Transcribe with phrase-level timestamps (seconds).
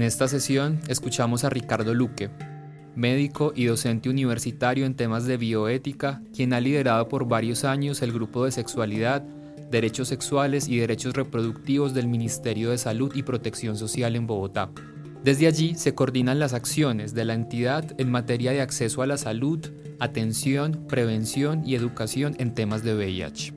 [0.00, 2.30] En esta sesión escuchamos a Ricardo Luque,
[2.96, 8.10] médico y docente universitario en temas de bioética, quien ha liderado por varios años el
[8.10, 9.20] grupo de sexualidad,
[9.70, 14.70] derechos sexuales y derechos reproductivos del Ministerio de Salud y Protección Social en Bogotá.
[15.22, 19.18] Desde allí se coordinan las acciones de la entidad en materia de acceso a la
[19.18, 23.52] salud, atención, prevención y educación en temas de VIH.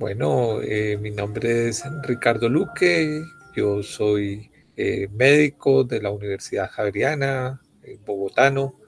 [0.00, 3.22] Bueno, eh, mi nombre es Ricardo Luque,
[3.56, 8.78] yo soy eh, médico de la Universidad Javeriana, eh, bogotano,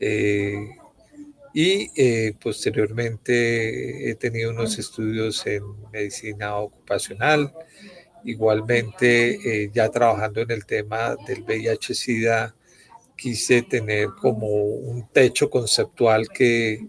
[0.00, 0.70] eh,
[1.54, 7.52] y posteriormente he tenido unos estudios en medicina ocupacional.
[8.22, 12.54] Igualmente, ya trabajando en el tema del VIH-Sida,
[13.16, 16.86] quise tener como un techo conceptual que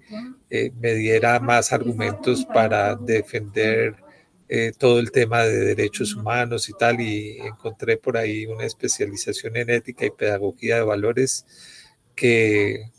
[0.80, 3.96] me diera más argumentos para defender
[4.50, 9.56] eh, todo el tema de derechos humanos y tal, y encontré por ahí una especialización
[9.58, 11.45] en ética y pedagogía de valores
[12.16, 12.91] que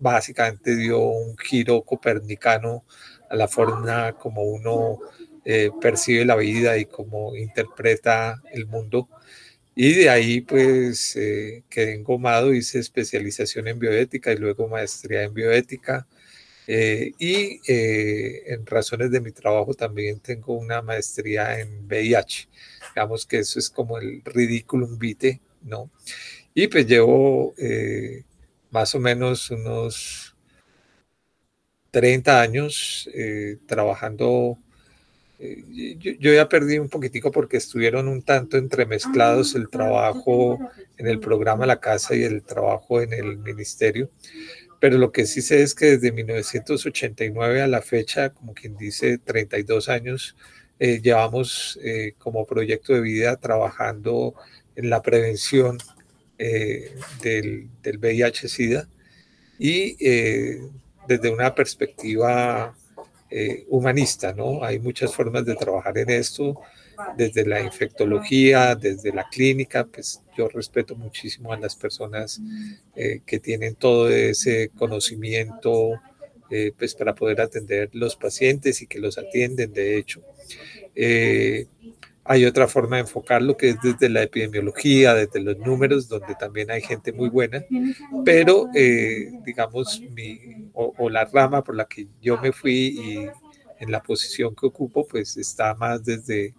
[0.00, 2.84] básicamente dio un giro copernicano
[3.30, 4.98] a la forma como uno
[5.44, 9.08] eh, percibe la vida y cómo interpreta el mundo.
[9.76, 15.34] Y de ahí pues eh, quedé engomado, hice especialización en bioética y luego maestría en
[15.34, 16.06] bioética
[16.66, 22.48] eh, y eh, en razones de mi trabajo también tengo una maestría en VIH.
[22.94, 25.90] Digamos que eso es como el ridículum vitae, ¿no?
[26.54, 28.24] Y pues llevo eh,
[28.70, 30.34] más o menos unos
[31.92, 33.08] 30 años
[33.66, 34.58] trabajando.
[35.38, 40.58] Yo, yo, ya perdí un poquitico porque estuvieron un tanto entremezclados el trabajo
[40.96, 44.10] en el programa La Casa y el trabajo en el ministerio
[44.80, 49.18] pero lo que sí sé es que desde 1989 a la fecha, como quien dice,
[49.18, 50.36] 32 años,
[50.78, 54.34] eh, llevamos eh, como proyecto de vida trabajando
[54.74, 55.78] en la prevención
[56.38, 58.86] eh, del, del VIH-Sida
[59.58, 59.96] y
[61.08, 62.76] desde una perspectiva
[63.68, 64.62] humanista, ¿no?
[64.62, 66.60] Hay muchas formas de trabajar en esto
[67.16, 72.40] desde la infectología, desde la clínica, pues yo respeto muchísimo a las personas
[72.94, 75.92] eh, que tienen todo ese conocimiento
[76.50, 80.22] eh, pues para poder atender los pacientes y que los atienden, de hecho.
[80.94, 81.66] Eh,
[82.28, 86.72] hay otra forma de enfocarlo que es desde la epidemiología, desde los números, donde también
[86.72, 87.64] hay gente muy buena,
[88.24, 88.66] pero
[89.44, 90.40] digamos, mi,
[90.72, 93.28] o, o, la rama por la que yo me fui y
[93.78, 96.54] en la posición que ocupo, pues está más desde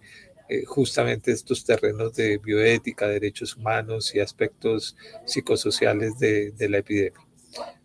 [0.50, 7.20] eh, justamente estos terrenos de bioética, derechos humanos y aspectos psicosociales de, la epidemia.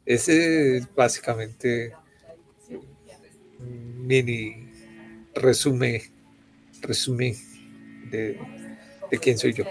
[0.07, 1.93] Ese es básicamente
[3.59, 4.69] mini
[5.35, 6.03] resumen,
[6.81, 7.35] resumen
[8.11, 8.39] de,
[9.11, 9.65] de quién soy yo.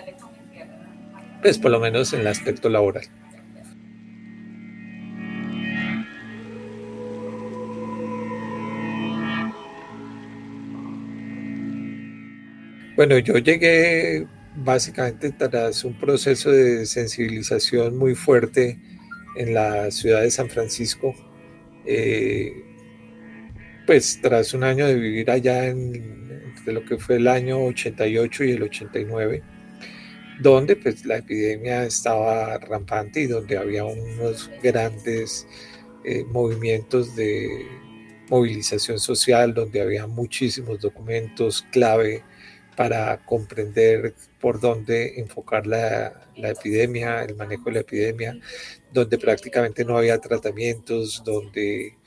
[1.42, 3.21] Pues por lo menos en el aspecto laboral.
[12.96, 18.78] Bueno, yo llegué básicamente tras un proceso de sensibilización muy fuerte
[19.38, 21.16] en la ciudad de San Francisco.
[21.86, 22.52] Eh,
[23.88, 28.52] pues tras un año de vivir allá en, lo que fue el año 88 y
[28.52, 29.42] el 89,
[30.42, 35.48] donde pues la epidemia estaba rampante y donde había unos grandes
[36.04, 37.66] eh, movimientos de
[38.30, 42.24] movilización social, donde había muchísimos documentos clave
[42.76, 48.40] para comprender por dónde enfocar la, epidemia, el manejo de la epidemia,
[48.92, 51.98] donde prácticamente no había tratamientos, donde,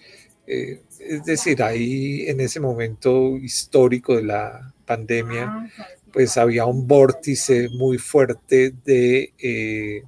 [0.46, 5.70] eh, es decir, ahí en ese momento histórico de la pandemia,
[6.12, 10.02] pues había un vórtice muy fuerte de, eh,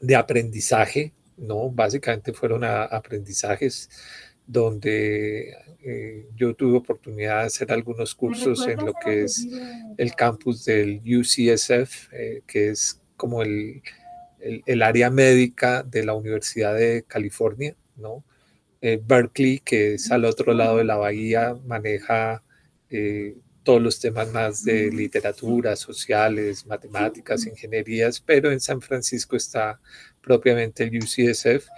[0.00, 1.70] de aprendizaje, ¿no?
[1.70, 3.90] Básicamente fueron aprendizajes
[4.46, 5.54] donde
[6.40, 9.46] yo tuve oportunidad de hacer algunos cursos en lo que es
[9.98, 13.82] el campus del UCSF, eh, que es como el,
[14.40, 18.24] el, área médica de la Universidad de California, ¿no?
[18.80, 22.42] Eh, Berkeley, que es al otro lado de la bahía, maneja
[23.62, 29.78] todos los temas más de literatura, sociales, matemáticas, ingenierías, pero en San Francisco está
[30.20, 31.68] propiamente el UCSF.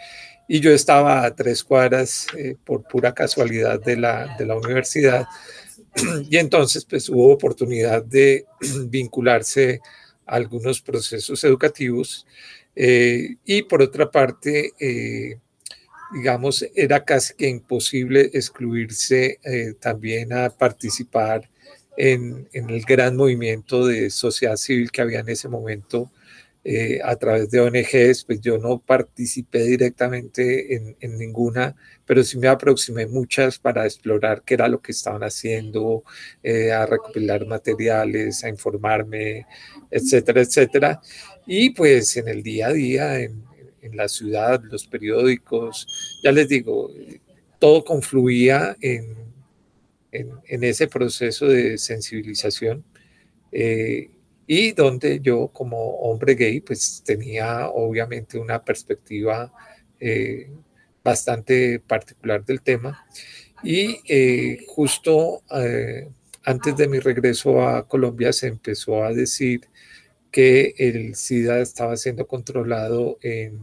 [0.52, 5.24] Y yo estaba a tres cuadras eh, por pura casualidad de la, de la universidad.
[6.28, 8.44] Y entonces pues hubo oportunidad de
[8.90, 9.80] vincularse
[10.26, 12.26] a algunos procesos educativos.
[12.76, 15.38] Eh, y por otra parte, eh,
[16.12, 19.38] digamos, era casi que imposible excluirse
[19.80, 21.48] también a participar
[21.96, 26.10] en, en, el gran movimiento de sociedad civil que había en ese momento
[26.64, 31.74] eh, a través de ONGs, pues yo no participé directamente en, ninguna,
[32.06, 36.04] pero sí me aproximé muchas para explorar qué era lo que estaban haciendo,
[36.42, 39.46] eh, a recopilar materiales, a informarme,
[39.90, 41.00] etcétera, etcétera.
[41.46, 43.50] Y pues en el día a día, en,
[43.94, 46.92] la ciudad, los periódicos, ya les digo,
[47.58, 49.16] todo confluía en,
[50.12, 52.84] en ese proceso de sensibilización.
[53.50, 54.08] Eh,
[54.46, 59.52] y donde yo como hombre gay pues tenía obviamente una perspectiva
[60.00, 60.50] eh,
[61.04, 63.06] bastante particular del tema.
[63.62, 66.08] Y eh, justo eh,
[66.44, 69.68] antes de mi regreso a Colombia se empezó a decir
[70.30, 73.60] que el SIDA estaba siendo controlado en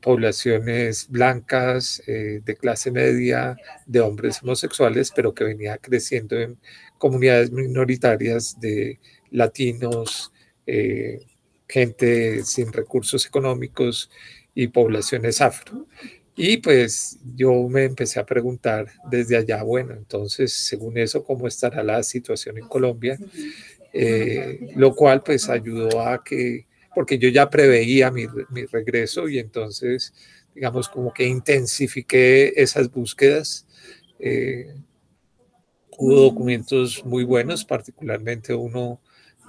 [0.00, 3.56] poblaciones blancas, de clase media,
[3.86, 6.58] de hombres homosexuales, pero que venía creciendo en
[6.98, 8.98] comunidades minoritarias de
[9.34, 10.32] latinos,
[10.66, 11.20] eh,
[11.68, 14.10] gente sin recursos económicos
[14.54, 15.86] y poblaciones afro.
[16.36, 21.82] Y pues yo me empecé a preguntar desde allá, bueno, entonces, según eso, ¿cómo estará
[21.82, 23.18] la situación en Colombia?
[23.92, 28.26] Eh, lo cual pues ayudó a que, porque yo ya preveía mi,
[28.72, 30.12] regreso y entonces,
[30.54, 33.66] digamos, como que intensifiqué esas búsquedas.
[34.18, 34.74] Eh,
[35.98, 39.00] hubo documentos muy buenos, particularmente uno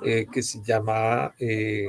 [0.03, 1.87] eh, que se llama eh,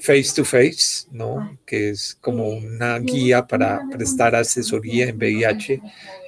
[0.00, 1.58] Face to Face, ¿no?
[1.66, 5.80] que es como una guía para prestar asesoría en VIH,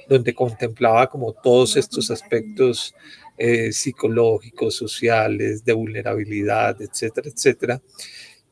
[0.07, 2.93] donde contemplaba como todos estos aspectos
[3.37, 7.81] eh, psicológicos, sociales, de vulnerabilidad, etcétera, etcétera.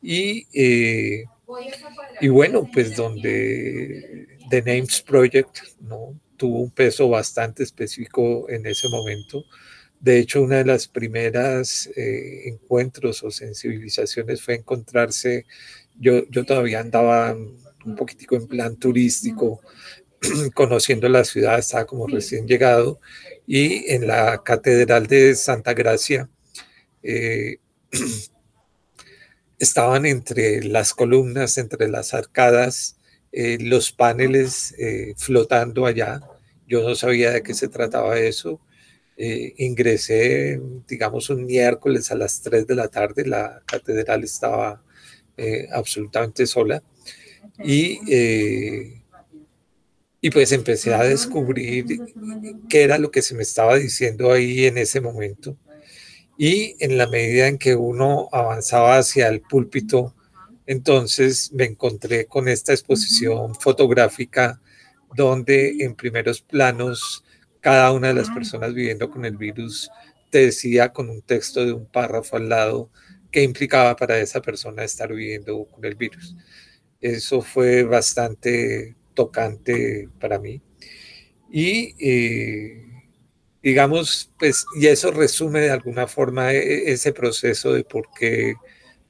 [0.02, 0.48] Y,
[2.22, 6.20] y bueno, pues donde The Names Project ¿no?
[6.38, 9.44] tuvo un peso bastante específico en ese momento
[10.00, 15.46] de hecho, una de las primeras eh, encuentros o sensibilizaciones fue encontrarse,
[16.00, 19.62] yo, yo todavía andaba un poquitico en plan turístico,
[20.54, 23.02] conociendo la ciudad, estaba como recién llegado,
[23.46, 26.30] y en la Catedral de Santa Gracia
[27.04, 27.58] eh,
[29.60, 32.96] estaban entre las columnas, entre las arcadas,
[33.34, 34.74] eh, los paneles
[35.18, 36.22] flotando allá.
[36.68, 38.62] Yo no sabía de qué se trataba eso
[39.22, 44.82] eh, ingresé, digamos, un miércoles a las 3 de la tarde, la catedral estaba
[45.36, 46.82] eh, absolutamente sola
[47.62, 49.02] y, eh,
[50.22, 51.86] y pues empecé a descubrir
[52.70, 55.58] qué era lo que se me estaba diciendo ahí en ese momento.
[56.38, 60.16] Y en la medida en que uno avanzaba hacia el púlpito,
[60.66, 64.62] entonces me encontré con esta exposición fotográfica
[65.14, 67.26] donde en primeros planos
[67.70, 69.92] cada una de las personas viviendo con el virus
[70.32, 72.90] te decía con un texto de un párrafo al lado
[73.32, 76.36] qué implicaba para esa persona estar viviendo con el virus.
[77.00, 80.64] Eso fue bastante tocante para mí.
[81.52, 82.88] Y eh,
[83.62, 88.56] digamos, pues, y eso resume de alguna forma e, e, ese proceso de por qué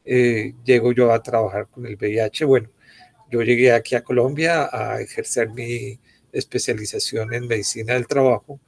[0.04, 2.44] eh, llego yo a trabajar con el VIH.
[2.44, 2.70] Bueno,
[3.32, 5.98] yo llegué aquí a Colombia a ejercer mi
[6.34, 8.60] especialización en medicina del trabajo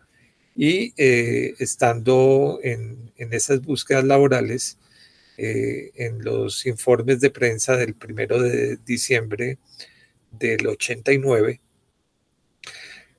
[0.56, 4.78] y eh, estando en, esas búsquedas laborales,
[5.38, 9.58] eh, en los informes de prensa del primero de diciembre
[10.32, 11.62] del 89,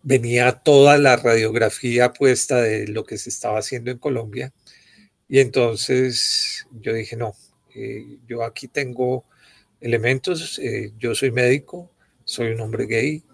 [0.02, 4.52] venía toda la radiografía puesta de lo que se estaba haciendo en Colombia.
[5.28, 7.34] Y entonces yo dije, no,
[7.74, 9.24] eh, yo aquí tengo
[9.80, 10.60] elementos,
[10.98, 11.90] yo soy médico,
[12.24, 13.24] soy un hombre gay,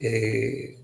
[0.00, 0.78] eh,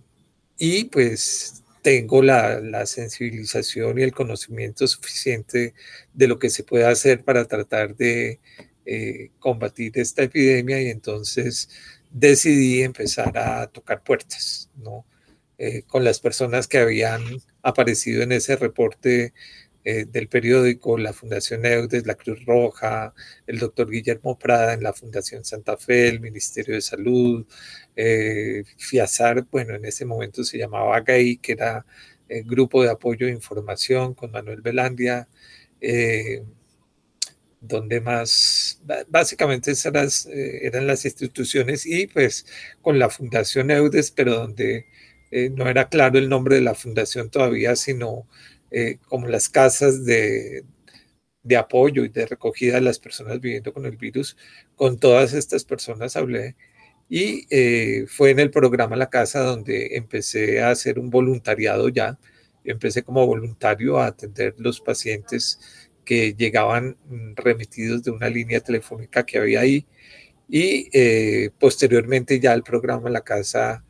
[0.59, 5.75] y pues tengo la, sensibilización y el conocimiento suficiente
[6.14, 8.40] de lo que se puede hacer para tratar de
[8.87, 11.68] eh, combatir esta epidemia y entonces
[12.11, 15.04] decidí empezar a tocar puertas, ¿no?
[15.59, 17.23] Eh, con las personas que habían
[17.62, 19.35] aparecido en ese reporte
[19.87, 23.12] eh, del periódico, la Fundación EUDES, la Cruz Roja,
[23.47, 27.47] el doctor Guillermo Prada en la Fundación Santa Fe, el Ministerio de Salud,
[27.95, 31.85] eh, FIASAR, bueno, en ese momento se llamaba GAI, que era
[32.47, 35.29] grupo de apoyo de información con Manuel Belandia,
[37.61, 39.73] donde más, básicamente
[40.62, 42.47] eran las instituciones y pues
[42.81, 44.87] con la Fundación Eudes, pero donde
[45.53, 48.26] no era claro el nombre de la fundación todavía, sino
[49.09, 50.64] como las casas de,
[51.45, 54.37] de apoyo y de recogida de las personas viviendo con el virus.
[54.75, 56.57] Con todas estas personas hablé
[57.09, 62.19] y eh, fue en el programa La Casa donde empecé a hacer un voluntariado ya.
[62.64, 65.61] empecé como voluntario a atender los pacientes
[66.04, 69.87] que llegaban mm, remitidos de una línea telefónica que había ahí.
[70.49, 73.85] Y eh, posteriormente ya el programa La Casa,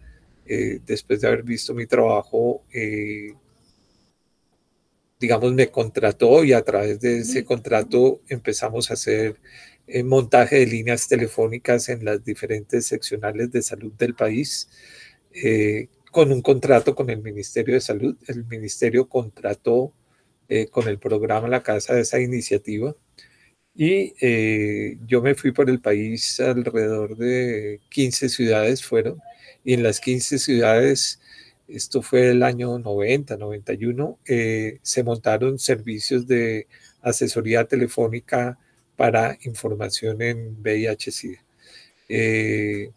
[0.47, 2.65] eh, después de haber visto mi trabajo,
[5.25, 9.41] digamos, me contrató y a través de ese contrato empezamos a hacer
[9.87, 14.69] eh, montaje de líneas telefónicas en las diferentes seccionales de salud del país,
[15.33, 18.17] eh, con un contrato con el Ministerio de Salud.
[18.29, 19.95] El Ministerio contrató
[20.49, 22.95] eh, con el programa La Casa de esa iniciativa
[23.75, 24.13] y
[25.07, 29.19] yo me fui por el país alrededor de 15 ciudades fueron
[29.65, 31.19] y en las 15 ciudades
[31.69, 36.67] esto fue el año 90, 91, eh, se montaron servicios de
[37.03, 38.59] asesoría telefónica
[38.97, 41.45] para información en VIH-Sida.
[42.09, 42.91] Eh,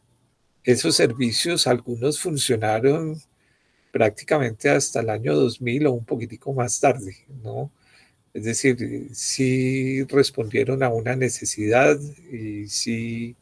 [0.64, 3.22] esos servicios, algunos funcionaron
[3.92, 7.72] prácticamente hasta el año 2000 o un poquitico más tarde, ¿no?
[8.34, 11.98] Es decir, sí respondieron a una necesidad
[12.32, 13.36] y sí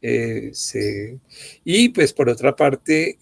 [0.00, 1.18] eh, se...
[1.64, 3.18] Y pues por otra parte,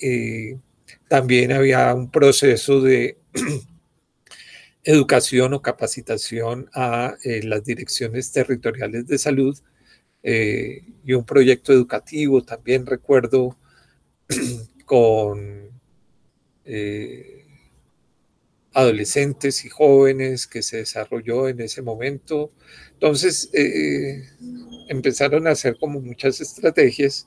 [1.08, 3.18] también había un proceso de
[4.84, 9.58] educación o capacitación a eh, las direcciones territoriales de salud
[10.22, 13.56] eh, y un proyecto educativo también recuerdo
[14.84, 15.70] con
[16.64, 17.46] eh,
[18.74, 22.52] adolescentes y jóvenes que se desarrolló en ese momento.
[22.92, 23.50] Entonces
[24.88, 27.26] empezaron a hacer como muchas estrategias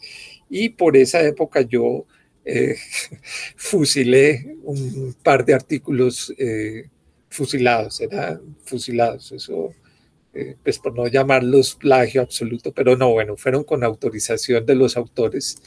[0.49, 2.05] y por esa época yo
[2.43, 2.75] eh,
[3.55, 6.89] fusilé un par de artículos eh,
[7.29, 9.73] fusilados, eran fusilados, eso,
[10.33, 14.97] eh, pues por no llamarlos plagio absoluto, pero no, bueno, fueron con autorización de los
[14.97, 15.61] autores.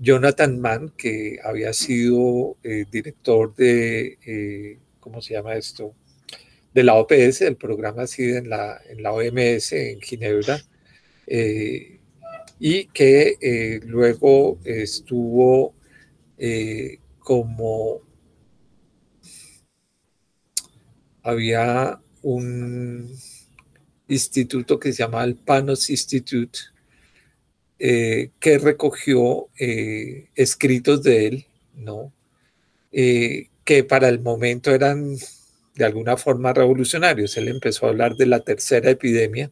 [0.00, 2.56] Jonathan Mann, que había sido
[2.90, 5.94] director de, ¿cómo se llama esto?
[6.72, 10.62] De la OPS, del programa SIDA en la, en la OMS en Ginebra,
[12.58, 15.74] y que eh, luego estuvo
[16.36, 18.00] eh, como
[21.22, 23.10] había un
[24.08, 26.58] instituto que se llama el Panos Institute,
[27.78, 29.48] eh, que recogió
[30.34, 32.12] escritos de él, ¿no?
[32.90, 35.16] que para el momento eran
[35.74, 37.36] de alguna forma revolucionarios.
[37.36, 39.50] Él empezó a hablar de la tercera epidemia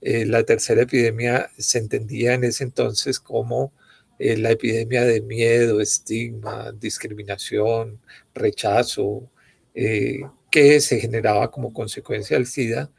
[0.00, 3.72] eh, la tercera epidemia se entendía en ese entonces como
[4.18, 8.00] eh, la epidemia de miedo, estigma, discriminación,
[8.34, 9.30] rechazo,
[9.74, 12.90] eh, que se generaba como consecuencia del SIDA.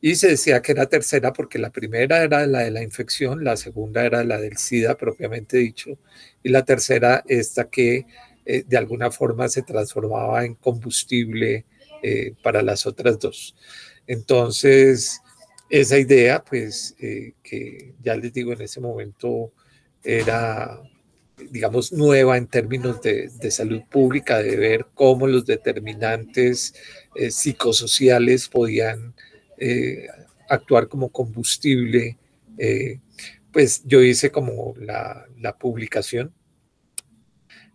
[0.00, 3.56] Y se decía que era tercera porque la primera era la de la infección, la
[3.56, 5.98] segunda era la del SIDA propiamente dicho,
[6.42, 8.06] y la tercera esta que
[8.44, 11.66] de alguna forma se transformaba en combustible
[12.42, 13.56] para las otras dos.
[14.06, 15.20] Entonces,
[15.70, 19.52] esa idea, pues, eh, que ya les digo, en ese momento
[20.02, 20.80] era,
[21.50, 26.74] digamos, nueva en términos de, salud pública, de ver cómo los determinantes
[27.14, 29.14] eh, psicosociales podían
[29.58, 30.06] eh,
[30.48, 32.16] actuar como combustible.
[33.52, 35.26] pues yo hice como la,
[35.58, 36.32] publicación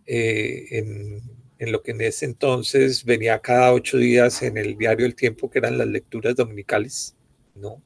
[0.06, 1.22] en,
[1.58, 5.50] en lo que en ese entonces venía cada ocho días en el diario El Tiempo,
[5.50, 7.13] que eran las lecturas dominicales
[7.54, 7.82] ¿no?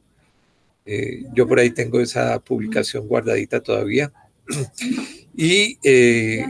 [0.85, 4.13] Eh, yo por ahí tengo esa publicación guardadita todavía.
[5.41, 6.45] Y eh,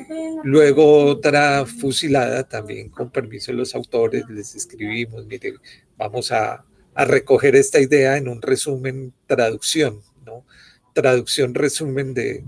[0.45, 5.57] luego otra fusilada también con permiso de los autores, les escribimos, mire,
[5.99, 6.65] vamos a,
[6.97, 10.47] recoger esta idea en un resumen, traducción, ¿no?
[10.95, 12.43] Traducción, resumen de,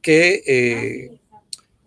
[0.00, 1.18] que eh,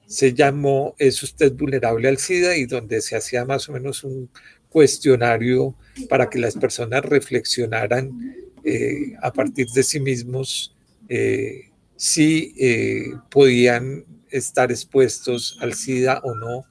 [0.06, 2.58] se llamó ¿Es usted vulnerable al SIDA?
[2.58, 4.30] y donde se hacía más o menos un
[4.75, 5.74] cuestionario
[6.10, 10.75] para que las personas reflexionaran eh, a partir de sí mismos
[11.08, 16.65] eh, si eh, podían estar expuestos al SIDA o no,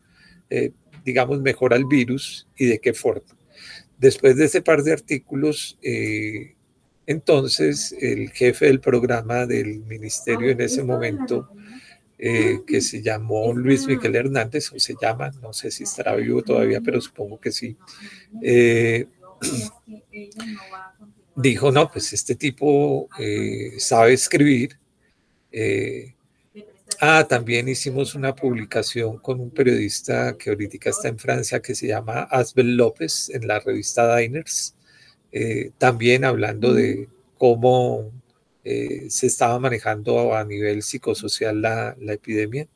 [1.03, 3.39] digamos, mejor al virus y de qué forma.
[3.97, 5.79] Después de ese par de artículos,
[7.07, 11.49] entonces el jefe del programa del ministerio en ese momento
[12.19, 16.43] eh, que se llamó Luis Miguel Hernández, o se llama, no sé si estará vivo
[16.43, 17.77] todavía, pero supongo que sí.
[18.43, 19.07] Eh,
[21.37, 23.09] dijo, no, pues este tipo
[23.79, 24.79] sabe escribir.
[27.01, 31.89] ah, también hicimos una publicación con un periodista que ahorita está en Francia que se
[31.89, 34.77] llama Asbel López en la revista Diners,
[35.79, 38.13] también hablando de cómo
[38.65, 42.67] eh, se estaba manejando a nivel psicosocial la, epidemia.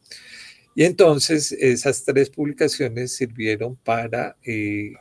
[0.75, 4.92] Y entonces esas tres publicaciones sirvieron para, eh,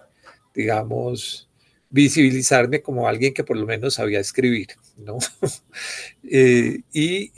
[0.56, 1.50] digamos,
[1.89, 5.17] visibilizarme como alguien que por lo menos sabía escribir, ¿no?
[6.29, 7.32] Eh, y,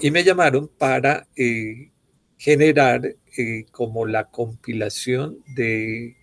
[0.00, 1.26] y, me llamaron para
[2.38, 3.16] generar
[3.72, 6.16] como la compilación de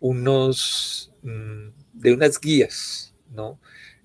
[0.00, 3.60] unos, mm, de unas guías, ¿no?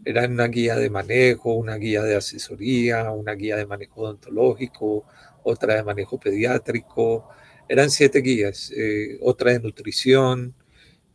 [0.06, 5.06] Era una guía de manejo, una guía de asesoría, una guía de manejo odontológico,
[5.44, 7.28] otra de manejo pediátrico.
[7.68, 10.54] Eran siete guías, eh, otra de nutrición,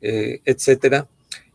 [0.00, 1.08] eh, etcétera.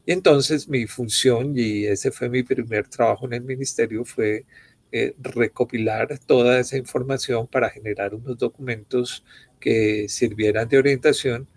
[0.05, 4.45] Y entonces mi función, y ese fue mi primer trabajo en el ministerio, fue
[4.91, 9.25] eh, recopilar toda esa información para generar unos documentos
[9.59, 11.47] que sirvieran de orientación.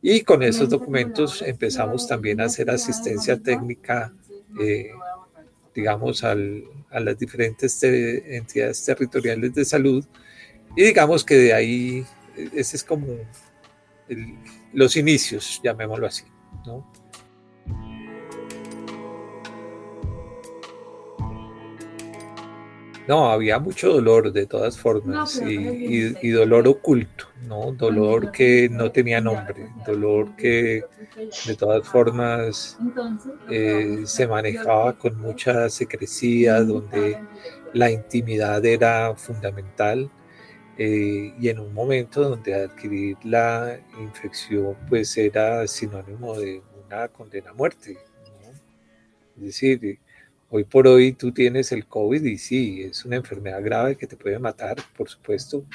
[0.00, 4.14] Y con esos documentos empezamos también a hacer asistencia técnica
[5.78, 10.04] digamos, a las diferentes entidades territoriales de salud.
[10.76, 12.04] Y digamos que de ahí,
[12.52, 13.06] ese es como
[14.72, 16.24] los inicios, llamémoslo así,
[16.66, 16.92] ¿no?
[23.08, 27.72] No, había mucho dolor de todas formas y, dolor oculto, ¿no?
[27.72, 30.84] Dolor que no tenía nombre, dolor que
[31.46, 32.76] de todas formas
[33.48, 37.18] eh, se manejaba con mucha secrecía, donde
[37.72, 40.10] la intimidad era fundamental
[40.76, 47.52] eh, y en un momento donde adquirir la infección pues era sinónimo de una condena
[47.52, 47.96] a muerte,
[49.36, 49.98] Es decir,
[50.50, 54.16] Hoy por hoy tú tienes el COVID y sí, es una enfermedad grave que te
[54.16, 55.66] puede matar, por supuesto,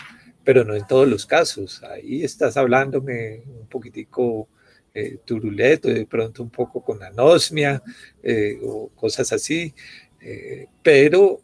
[0.43, 1.84] pero no en todos los casos.
[1.84, 4.48] Ahí estás hablándome un poquitico
[4.95, 7.84] eh, turuleto, de pronto un poco con anosmia
[8.24, 9.76] eh, o cosas así,
[10.19, 11.41] eh, pero,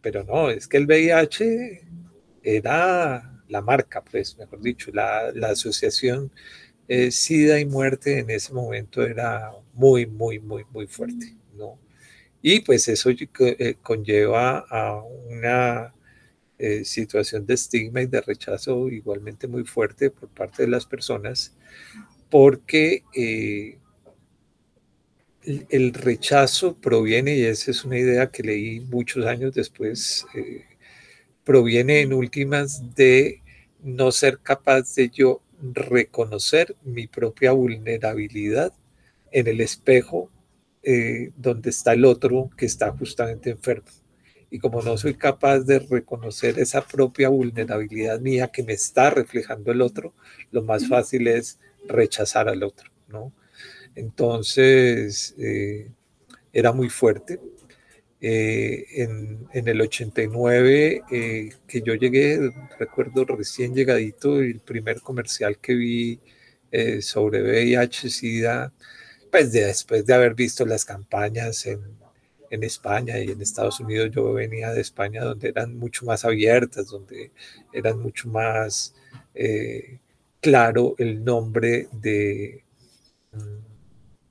[0.00, 1.82] pero no, es que el VIH
[2.42, 6.32] era la marca, pues, mejor dicho, la, la asociación
[6.88, 11.83] SIDA y muerte en ese momento era muy, muy, muy, muy fuerte, ¿no?
[12.46, 15.94] Y pues eso eh, conlleva a una
[16.58, 21.56] eh, situación de estigma y de rechazo igualmente muy fuerte por parte de las personas,
[22.28, 23.78] porque eh,
[25.70, 30.26] el rechazo proviene, y esa es una idea que leí muchos años después,
[31.44, 33.40] proviene en últimas de
[33.82, 35.40] no ser capaz de yo
[35.72, 38.74] reconocer mi propia vulnerabilidad
[39.32, 40.28] en el espejo
[40.86, 43.88] eh, donde está el otro que está justamente enfermo.
[44.50, 49.72] Y como no soy capaz de reconocer esa propia vulnerabilidad mía que me está reflejando
[49.72, 50.12] el otro,
[50.50, 53.32] lo más fácil es rechazar al otro, ¿no?
[53.94, 55.90] Entonces, eh,
[56.52, 57.40] era muy fuerte.
[58.20, 61.02] Eh, en, en, el 89
[61.66, 66.20] que yo llegué, recuerdo recién llegadito, el primer comercial que vi
[67.00, 68.72] sobre VIH-Sida
[69.34, 71.80] pues después de haber visto las campañas en,
[72.50, 76.86] en, España y en Estados Unidos, yo venía de España donde eran mucho más abiertas,
[76.86, 77.32] donde
[77.72, 78.94] eran mucho más
[79.34, 79.98] eh,
[80.40, 82.62] claro el nombre de,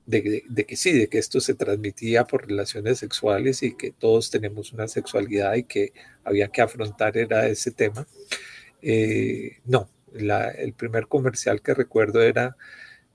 [0.06, 4.30] de, de, que sí, de que esto se transmitía por relaciones sexuales y que todos
[4.30, 5.92] tenemos una sexualidad y que
[6.24, 8.06] había que afrontar era ese tema.
[8.80, 12.56] Eh, no, la, el primer comercial que recuerdo era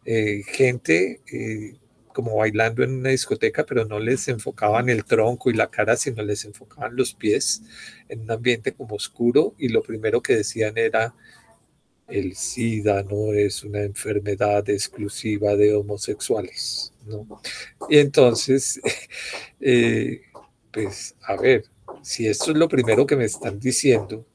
[0.05, 1.75] eh, gente eh,
[2.13, 6.23] como bailando en una discoteca, pero no les enfocaban el tronco y la cara, sino
[6.23, 7.62] les enfocaban los pies
[8.07, 11.13] en un ambiente como oscuro y lo primero que decían era,
[12.07, 17.41] el SIDA no es una enfermedad exclusiva de homosexuales, ¿no?
[17.88, 18.81] Y entonces,
[19.62, 20.21] eh,
[20.71, 21.65] pues, a ver,
[22.01, 24.25] si esto es lo primero que me están diciendo,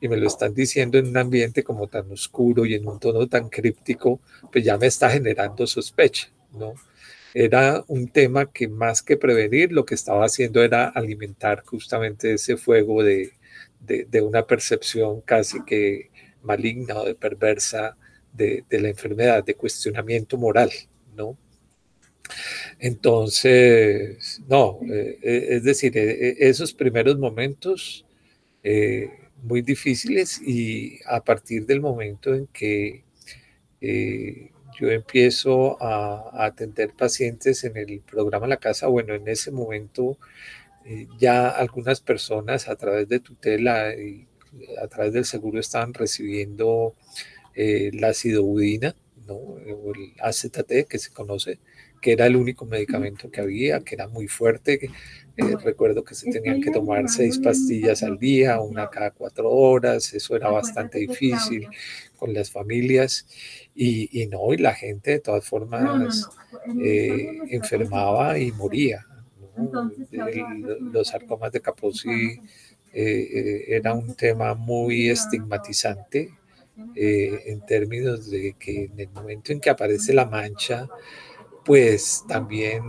[0.00, 3.26] y me lo están diciendo en un ambiente como tan oscuro y en un tono
[3.28, 4.20] tan críptico,
[4.52, 6.74] pues ya me está generando sospecha, ¿no?
[7.34, 12.56] Era un tema que más que prevenir, lo que estaba haciendo era alimentar justamente ese
[12.56, 13.32] fuego de,
[13.80, 16.10] de, una percepción casi que
[16.42, 17.96] maligna o de perversa
[18.32, 20.70] de, de la enfermedad, de cuestionamiento moral,
[21.16, 21.36] ¿no?
[22.78, 28.04] Entonces, no, eh, eh, es decir, eh, esos primeros momentos
[29.44, 33.04] muy difíciles y a partir del momento en que
[33.80, 40.18] eh, yo empiezo a, atender pacientes en el programa La Casa, bueno, en ese momento
[40.84, 44.26] eh, ya algunas personas a través de tutela y
[44.82, 46.94] a través del seguro estaban recibiendo
[47.56, 48.96] la acidobudina,
[49.28, 49.34] ¿no?
[49.34, 51.60] o el AZT que se conoce,
[52.04, 54.90] que era el único medicamento que había, que era muy fuerte.
[55.38, 60.12] Eh, recuerdo que se tenían que tomar seis pastillas al día, una cada cuatro horas,
[60.12, 61.66] eso era bastante difícil
[62.18, 63.26] con las familias
[63.74, 66.28] y, no, y la gente de todas formas
[66.78, 69.06] eh, enfermaba y moría.
[70.92, 72.38] los sarcomas de Kaposi
[72.92, 76.34] eh, era un tema muy estigmatizante
[76.96, 80.86] en términos de que en el momento en que aparece la mancha,
[81.64, 82.82] pues también,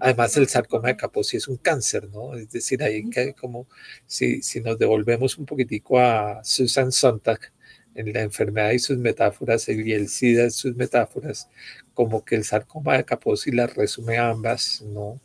[0.00, 2.34] además el sarcoma de Kaposi es un cáncer, ¿no?
[2.34, 3.66] Es decir, ahí que como,
[4.06, 7.40] si, si nos devolvemos un poquitico a Susan Sontag,
[7.94, 11.48] en la enfermedad y sus metáforas, y el SIDA y sus metáforas,
[11.94, 15.20] como que el sarcoma de Kaposi las resume ambas, ¿no?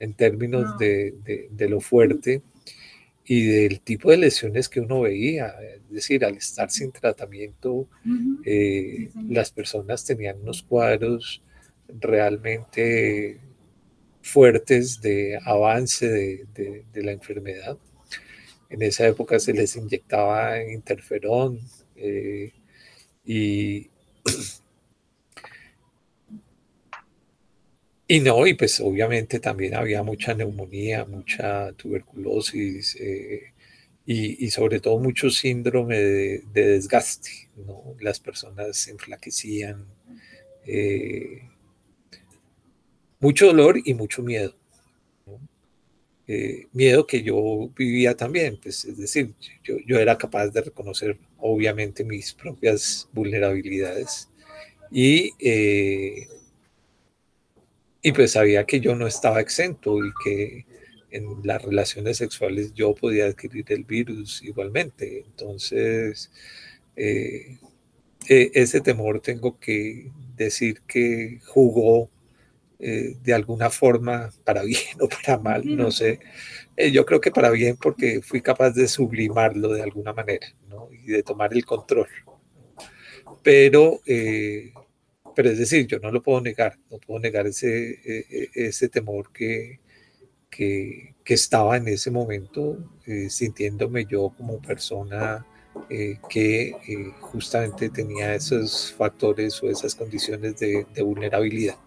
[0.00, 1.14] En términos de,
[1.50, 2.42] de, lo fuerte
[3.24, 5.54] y del tipo de lesiones que uno veía.
[5.88, 7.88] Es decir, al estar sin tratamiento,
[8.44, 11.42] eh, las personas tenían unos cuadros
[11.88, 13.40] realmente
[14.22, 17.78] fuertes de avance de, la enfermedad.
[18.70, 21.60] En esa época se les inyectaba interferón
[21.96, 22.52] eh,
[23.24, 23.88] y,
[28.06, 33.52] y no, y pues obviamente también había mucha neumonía, mucha tuberculosis eh,
[34.06, 37.94] y, sobre todo mucho síndrome de, desgaste, ¿no?
[38.00, 39.86] Las personas se enflaquecían.
[40.66, 41.47] Eh,
[43.20, 44.54] mucho dolor y mucho miedo.
[46.26, 49.32] Eh, miedo que yo vivía también, pues es decir,
[49.64, 54.28] yo, yo, era capaz de reconocer obviamente mis propias vulnerabilidades
[54.90, 56.28] y, eh,
[58.02, 60.66] y pues sabía que yo no estaba exento y que
[61.10, 65.24] en las relaciones sexuales yo podía adquirir el virus igualmente.
[65.26, 66.30] Entonces,
[66.96, 67.58] eh,
[68.28, 72.10] e, ese temor tengo que decir que jugó
[72.80, 76.20] eh, de alguna forma, para bien o para mal, no sé.
[76.76, 80.88] Eh, yo creo que para bien porque fui capaz de sublimarlo de alguna manera ¿no?
[80.92, 82.08] y de tomar el control.
[83.42, 84.72] Pero, eh,
[85.34, 87.98] pero es decir, yo no lo puedo negar, no puedo negar ese,
[88.54, 89.80] ese temor que,
[90.50, 92.78] que, que, estaba en ese momento,
[93.28, 95.46] sintiéndome yo como persona
[96.28, 101.78] que justamente tenía esos factores o esas condiciones de, de vulnerabilidad.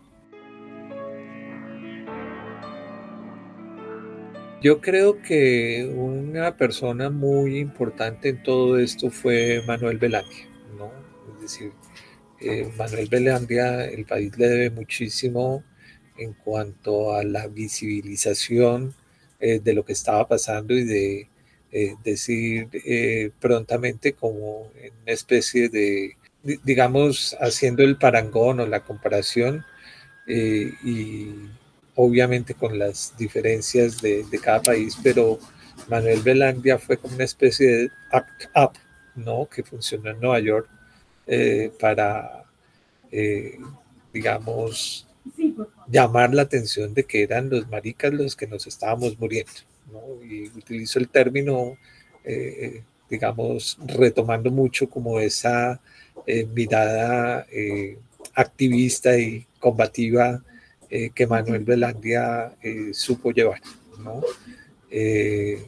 [4.61, 10.47] Yo creo que una persona muy importante en todo esto fue Manuel Belandia,
[10.77, 10.91] ¿no?
[11.33, 11.71] Es decir,
[12.39, 15.63] eh, Manuel Belandia, el país le debe muchísimo
[16.15, 18.93] en cuanto a la visibilización
[19.39, 21.29] eh, de lo que estaba pasando y de
[21.71, 22.67] eh, decir
[23.39, 26.17] prontamente como una especie de,
[26.63, 29.65] digamos, haciendo el parangón o la comparación
[30.27, 31.49] y
[32.03, 35.37] obviamente con las diferencias de, cada país, pero
[35.87, 38.71] Manuel Belandia fue como una especie de act up,
[39.15, 39.47] ¿no?
[39.47, 40.67] Que funcionó en Nueva York
[41.27, 42.43] eh, para,
[43.11, 43.59] eh,
[44.11, 45.07] digamos,
[45.87, 49.51] llamar la atención de que eran los maricas los que nos estábamos muriendo,
[49.91, 50.25] ¿no?
[50.25, 51.77] Y utilizo el término,
[52.23, 55.79] eh, digamos, retomando mucho como esa
[56.55, 57.45] mirada
[58.35, 60.41] activista y combativa
[60.93, 63.61] eh, que Manuel Belandia eh, supo llevar,
[63.99, 64.21] ¿no?
[64.89, 65.65] Eh,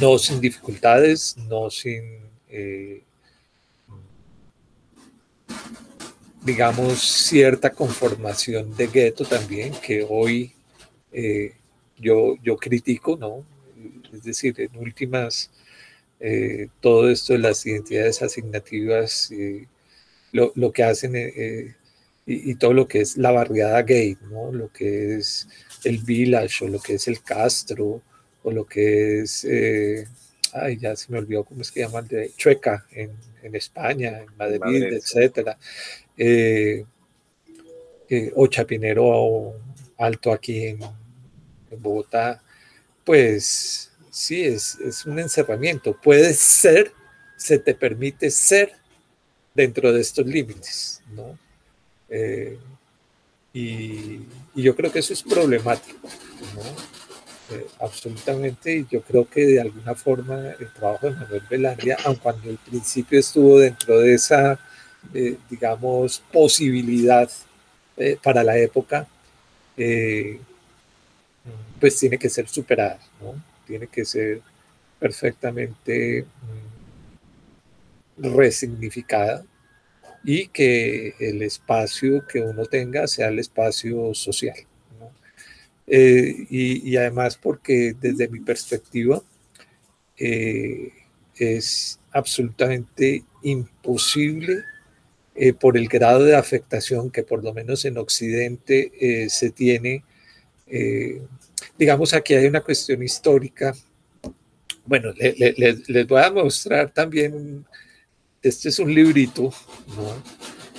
[0.00, 2.20] no sin dificultades, no sin,
[6.44, 10.52] digamos, cierta conformación de gueto también, que hoy
[11.96, 13.44] yo, yo critico, ¿no?
[14.12, 15.50] Es decir, en últimas,
[16.80, 19.32] todo esto de las identidades asignativas,
[20.30, 21.16] lo, lo, que hacen
[22.30, 24.52] y, todo lo que es la barriada gay, ¿no?
[24.52, 25.48] Lo que es
[25.84, 28.02] el village o lo que es el Castro
[28.42, 30.06] o lo que es, eh,
[30.52, 33.12] ay, ya se me olvidó cómo es que llaman, de Chueca en,
[33.42, 35.58] en España, en Madrid, etcétera.
[36.18, 36.84] Eh,
[38.10, 39.54] eh, o Chapinero
[39.96, 42.42] Alto aquí en, en Bogotá,
[43.04, 45.98] pues sí, es, es, un encerramiento.
[45.98, 46.92] Puede ser,
[47.38, 48.72] se te permite ser
[49.54, 51.47] dentro de estos límites, ¿no?
[52.08, 52.58] Eh,
[53.52, 54.20] y,
[54.54, 56.08] yo creo que eso es problemático.
[57.50, 62.16] eh, absolutamente, y yo creo que de alguna forma el trabajo de Manuel Velandia, aun
[62.16, 64.58] cuando al principio estuvo dentro de esa,
[65.14, 67.30] eh, digamos, posibilidad
[68.22, 69.08] para la época,
[71.80, 73.00] pues tiene que ser superada.
[73.66, 74.40] Tiene que ser
[74.98, 76.24] perfectamente
[78.16, 79.44] mm, resignificada
[80.24, 84.56] y que el espacio que uno tenga sea el espacio social.
[85.90, 89.22] Eh, y, además porque desde mi perspectiva
[90.18, 90.92] eh,
[91.36, 94.64] es absolutamente imposible
[95.34, 100.04] eh, por el grado de afectación que por lo menos en Occidente se tiene.
[101.78, 103.74] digamos, aquí hay una cuestión histórica.
[104.84, 107.64] Bueno, les voy a mostrar también,
[108.42, 109.52] este es un librito,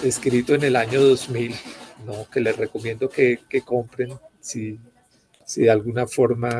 [0.03, 1.55] escrito en el año 2000,
[2.05, 2.29] ¿no?
[2.29, 4.79] que les recomiendo que, que compren si,
[5.45, 6.57] si de alguna forma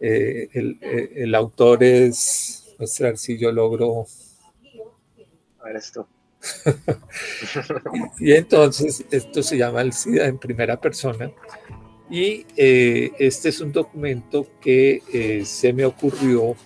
[0.00, 4.06] eh, eh, el, autor es mostrar si yo logro.
[5.60, 6.08] A ver esto.
[8.20, 11.32] y, entonces esto se llama el SIDA en primera persona.
[12.10, 16.56] Y eh, este es un documento que se me ocurrió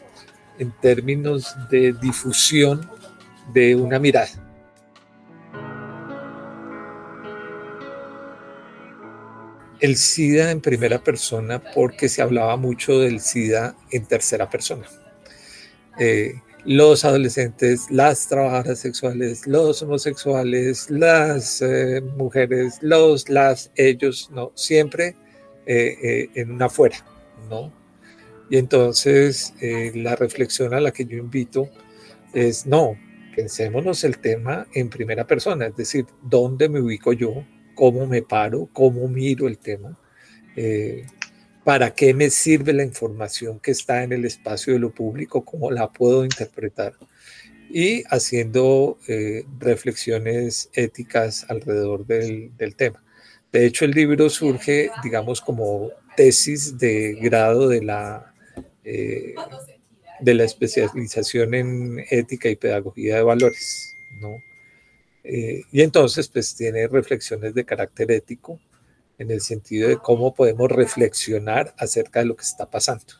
[0.59, 2.89] en términos de difusión
[3.53, 4.53] de una mirada.
[9.83, 14.87] el SIDA en primera persona porque se hablaba mucho del SIDA en tercera persona.
[15.99, 24.53] Eh, los adolescentes, las trabajadoras sexuales, los homosexuales, las eh, mujeres, los, las, ellos, ¿no?
[24.55, 25.17] Siempre
[25.67, 27.05] eh, en una fuera,
[27.51, 27.73] ¿no?
[28.49, 29.53] Y entonces
[29.95, 31.69] la reflexión a la que yo invito
[32.33, 32.97] es, no,
[33.35, 37.45] pensémonos el tema en primera persona, es decir, ¿dónde me ubico yo?
[37.75, 39.99] cómo me paro, cómo miro el tema,
[40.57, 41.07] eh,
[41.65, 45.71] para qué me sirve la información que está en el espacio de lo público, cómo
[45.71, 46.95] la puedo interpretar
[47.71, 53.03] y haciendo eh, reflexiones éticas alrededor del, tema.
[53.51, 58.35] De hecho, el libro surge, digamos, como tesis de grado de la,
[58.85, 59.35] eh,
[60.23, 64.41] de la especialización en ética y pedagogía de valores, ¿no?
[65.25, 68.61] Eh, y entonces, pues tiene reflexiones de carácter ético
[69.19, 73.15] en el sentido de cómo podemos reflexionar acerca de lo que está pasando.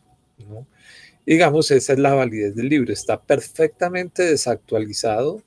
[1.27, 2.93] Digamos, esa es la validez del libro.
[2.93, 5.43] Está perfectamente desactualizado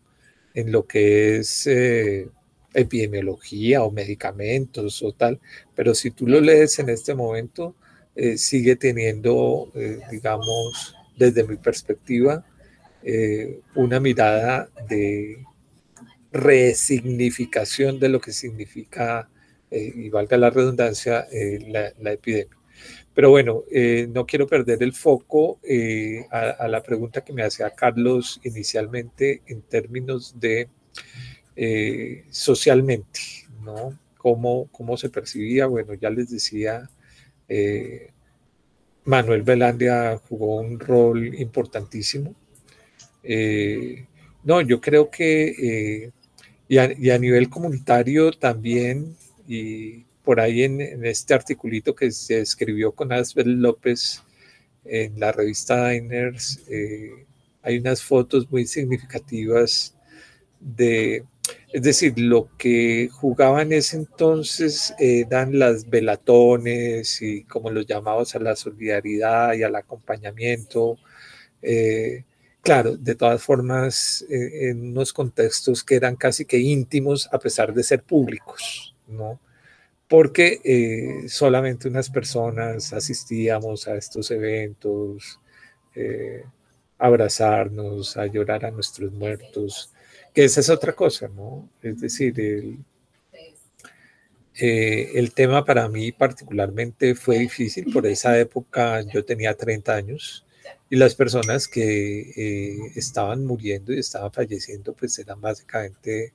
[0.53, 2.29] en lo que es eh,
[2.73, 5.39] epidemiología o medicamentos o tal,
[5.73, 7.75] pero si tú lo lees en este momento,
[8.15, 9.71] eh, sigue teniendo,
[10.11, 12.45] digamos, desde mi perspectiva,
[13.75, 15.45] una mirada de
[16.35, 19.29] resignificación de lo que significa,
[19.71, 21.59] eh, y valga la redundancia, eh,
[21.97, 22.57] la, epidemia.
[23.13, 25.59] Pero bueno, eh, no quiero perder el foco
[26.31, 30.67] a, la pregunta que me hacía Carlos inicialmente en términos de
[32.29, 33.19] socialmente,
[33.63, 33.97] ¿no?
[34.17, 35.67] ¿Cómo, ¿Cómo se percibía?
[35.67, 36.89] Bueno, ya les decía,
[39.05, 42.35] Manuel Velandia jugó un rol importantísimo.
[44.43, 46.11] no, yo creo que
[46.67, 49.15] y a, nivel comunitario también,
[49.47, 54.23] y por ahí en, este articulito que se escribió con Asbel López
[54.83, 57.25] en la revista Diners, eh,
[57.61, 59.95] hay unas fotos muy significativas
[60.59, 61.23] de,
[61.73, 68.35] es decir, lo que jugaban en ese entonces eran las velatones y como los llamamos
[68.35, 70.97] a la solidaridad y al acompañamiento.
[71.61, 72.23] Eh,
[72.65, 77.71] Claro, de todas formas, eh, en unos contextos que eran casi que íntimos a pesar
[77.75, 79.39] de ser públicos, ¿no?
[80.07, 85.39] Porque eh, solamente unas personas asistíamos a estos eventos,
[85.93, 86.43] eh,
[86.97, 89.91] abrazarnos, a llorar a nuestros muertos,
[90.35, 91.67] que esa es otra cosa, ¿no?
[91.81, 92.77] Es decir, el,
[94.53, 100.45] el tema para mí particularmente fue difícil, por esa época yo tenía 30 años,
[100.89, 106.33] y las personas que eh, estaban muriendo y estaban falleciendo, pues eran básicamente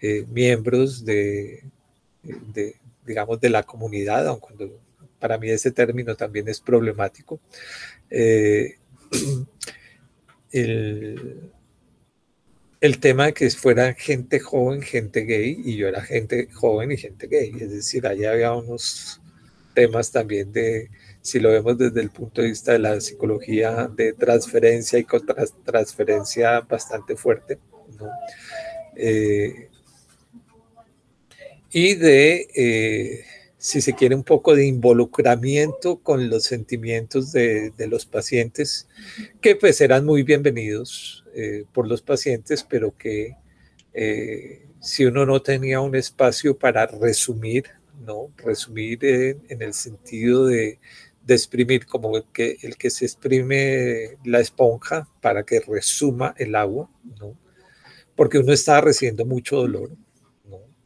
[0.00, 1.62] eh, miembros de,
[3.06, 4.72] digamos, de la comunidad, aunque
[5.20, 7.40] para mí ese término también es problemático.
[8.10, 8.78] Eh,
[10.52, 11.52] el,
[12.84, 16.98] el tema de que fuera gente joven, gente gay, y yo era gente joven y
[16.98, 19.22] gente gay, es decir, ahí había unos
[19.72, 20.90] temas también de
[21.22, 25.06] si lo vemos desde el punto de vista de la psicología de transferencia y
[25.64, 27.58] transferencia bastante fuerte,
[28.96, 29.70] eh,
[31.70, 33.24] y de, eh,
[33.64, 38.86] si se quiere, un poco de involucramiento con los sentimientos de, los pacientes,
[39.40, 43.38] que pues eran muy bienvenidos eh, por los pacientes, pero que
[43.94, 47.64] eh, si uno no tenía un espacio para resumir,
[48.04, 48.30] ¿no?
[48.36, 50.78] Resumir en, el sentido de,
[51.24, 56.54] de, exprimir, como el que, el que se exprime la esponja para que resuma el
[56.54, 57.34] agua, ¿no?
[58.14, 59.96] Porque uno estaba recibiendo mucho dolor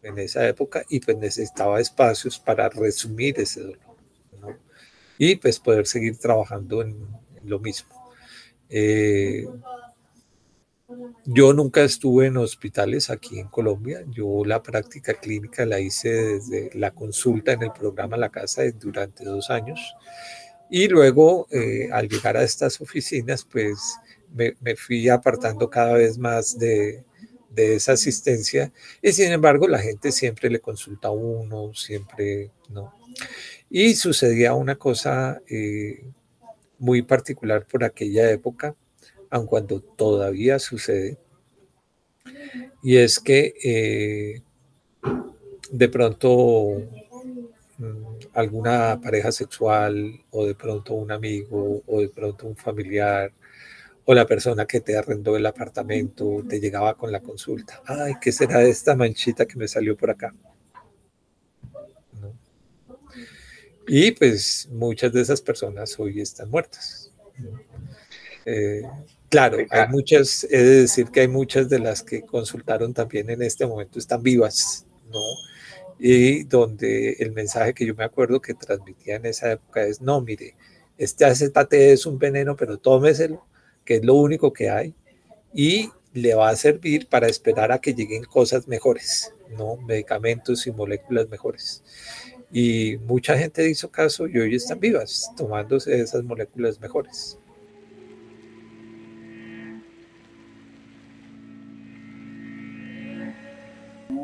[0.02, 3.88] en esa época y pues necesitaba espacios para resumir ese dolor
[5.18, 6.96] y pues poder seguir trabajando en,
[7.44, 7.88] lo mismo.
[8.68, 9.46] Eh,
[11.24, 14.04] yo nunca estuve en hospitales aquí en Colombia.
[14.08, 19.24] Yo la práctica clínica la hice desde la consulta en el programa La Casa durante
[19.24, 19.80] dos años.
[20.70, 23.78] Y luego, eh, al llegar a estas oficinas, pues
[24.34, 27.04] me, me, fui apartando cada vez más de,
[27.50, 32.94] de esa asistencia y sin embargo la gente siempre le consulta a uno, siempre, ¿no?
[33.70, 36.04] Y sucedía una cosa eh,
[36.78, 38.74] muy particular por aquella época,
[39.30, 41.18] aun cuando todavía sucede,
[42.82, 44.42] y es que eh,
[45.70, 46.82] de pronto
[47.78, 53.32] mm, alguna pareja sexual o de pronto un amigo o de pronto un familiar
[54.10, 57.82] o la persona que te arrendó el apartamento te llegaba con la consulta.
[57.84, 60.34] Ay, ¿qué será de esta manchita que me salió por acá?
[63.86, 67.12] Y pues muchas de esas personas hoy están muertas.
[68.46, 68.80] Eh,
[69.28, 73.42] claro, hay muchas, he de decir que hay muchas de las que consultaron también en
[73.42, 75.20] este momento están vivas, ¿no?
[75.98, 80.22] Y donde el mensaje que yo me acuerdo que transmitía en esa época es, no,
[80.22, 80.56] mire,
[80.96, 83.46] este acetate es un veneno, pero tómeselo
[83.88, 84.94] que es lo único que hay,
[85.54, 89.78] y le va a servir para esperar a que lleguen cosas mejores, ¿no?
[89.78, 91.82] Medicamentos y moléculas mejores.
[92.52, 97.38] Y mucha gente hizo caso y hoy están vivas tomándose esas moléculas mejores.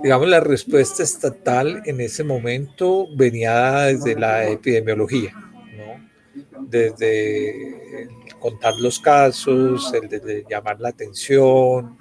[0.02, 5.32] digamos, la respuesta estatal en ese momento venía desde la epidemiología,
[5.78, 6.13] ¿no?
[6.60, 11.96] Desde contar los casos, el de, llamar la atención,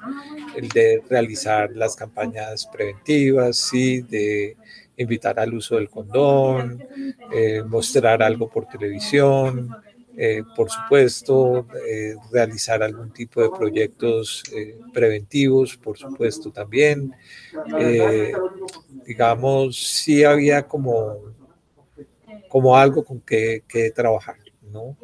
[0.56, 4.02] el de realizar las campañas preventivas, ¿sí?
[4.02, 4.58] de
[4.98, 6.84] invitar al uso del condón,
[7.32, 9.76] eh, mostrar algo por televisión,
[10.16, 14.44] eh, por supuesto, eh, realizar algún tipo de proyectos
[14.94, 17.14] preventivos, por supuesto también.
[19.06, 21.18] digamos, sí había como,
[22.54, 23.64] como algo con que,
[23.96, 24.36] trabajar,
[24.72, 24.96] ¿no?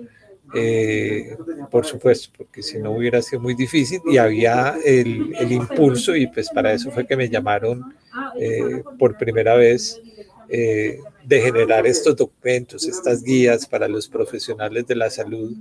[0.53, 1.35] Eh,
[1.71, 6.27] por supuesto, porque si no hubiera sido muy difícil y había el, el impulso y
[6.27, 7.95] pues para eso fue que me llamaron
[8.39, 9.99] eh, por primera vez
[10.47, 15.55] eh, de generar estos documentos, estas guías para los profesionales de la salud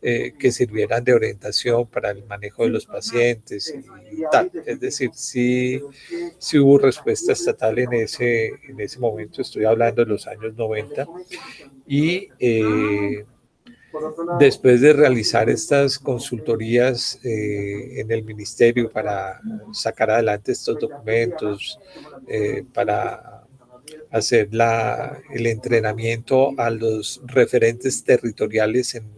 [0.00, 3.74] que sirvieran de orientación para el manejo de los pacientes
[4.12, 4.50] y, tal.
[4.64, 5.80] Es decir, sí,
[6.54, 11.06] hubo respuesta estatal en ese, en ese momento, estoy hablando de los años 90
[11.86, 12.28] y
[14.38, 19.40] Después de realizar estas consultorías eh, en el ministerio para
[19.72, 21.78] sacar adelante estos documentos,
[22.26, 23.37] eh, para
[24.10, 29.10] hacer la, el entrenamiento a los referentes territoriales, en,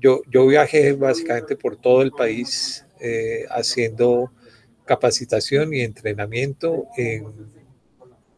[0.00, 4.32] yo, yo viajé básicamente por todo el país eh, haciendo
[4.84, 7.24] capacitación y entrenamiento en,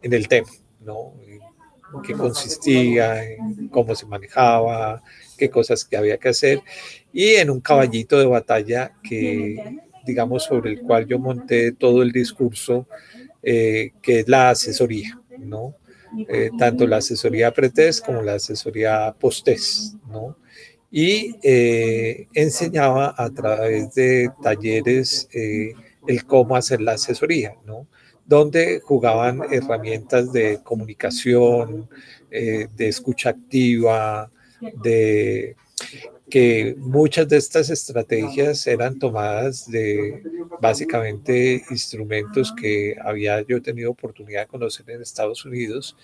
[0.02, 1.14] en el tema, ¿no?
[2.02, 5.02] qué consistía, en cómo se manejaba,
[5.36, 6.60] qué cosas que había que hacer,
[7.12, 12.12] y en un caballito de batalla que, digamos, sobre el cual yo monté todo el
[12.12, 12.86] discurso,
[13.42, 15.76] eh, que es la asesoría, ¿no?
[16.28, 20.36] Eh, tanto la asesoría pretest como la asesoría postes, ¿no?
[20.90, 27.88] Y eh, enseñaba a través de talleres el cómo hacer la asesoría, ¿no?
[28.26, 31.90] donde jugaban herramientas de comunicación,
[32.30, 34.30] de escucha activa,
[34.82, 35.56] de
[36.34, 40.20] que muchas de estas estrategias eran tomadas de
[40.60, 45.96] básicamente instrumentos que había yo tenido oportunidad de conocer en Estados Unidos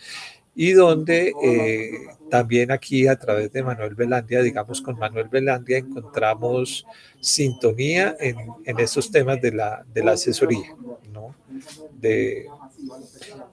[0.55, 1.91] y donde eh,
[2.31, 6.87] también aquí a través de Manuel Velandia, digamos con Manuel Velandia, encontramos
[7.19, 10.77] sintonía en, en estos temas de la, de la asesoría,
[11.13, 11.35] ¿no?
[12.01, 12.47] De,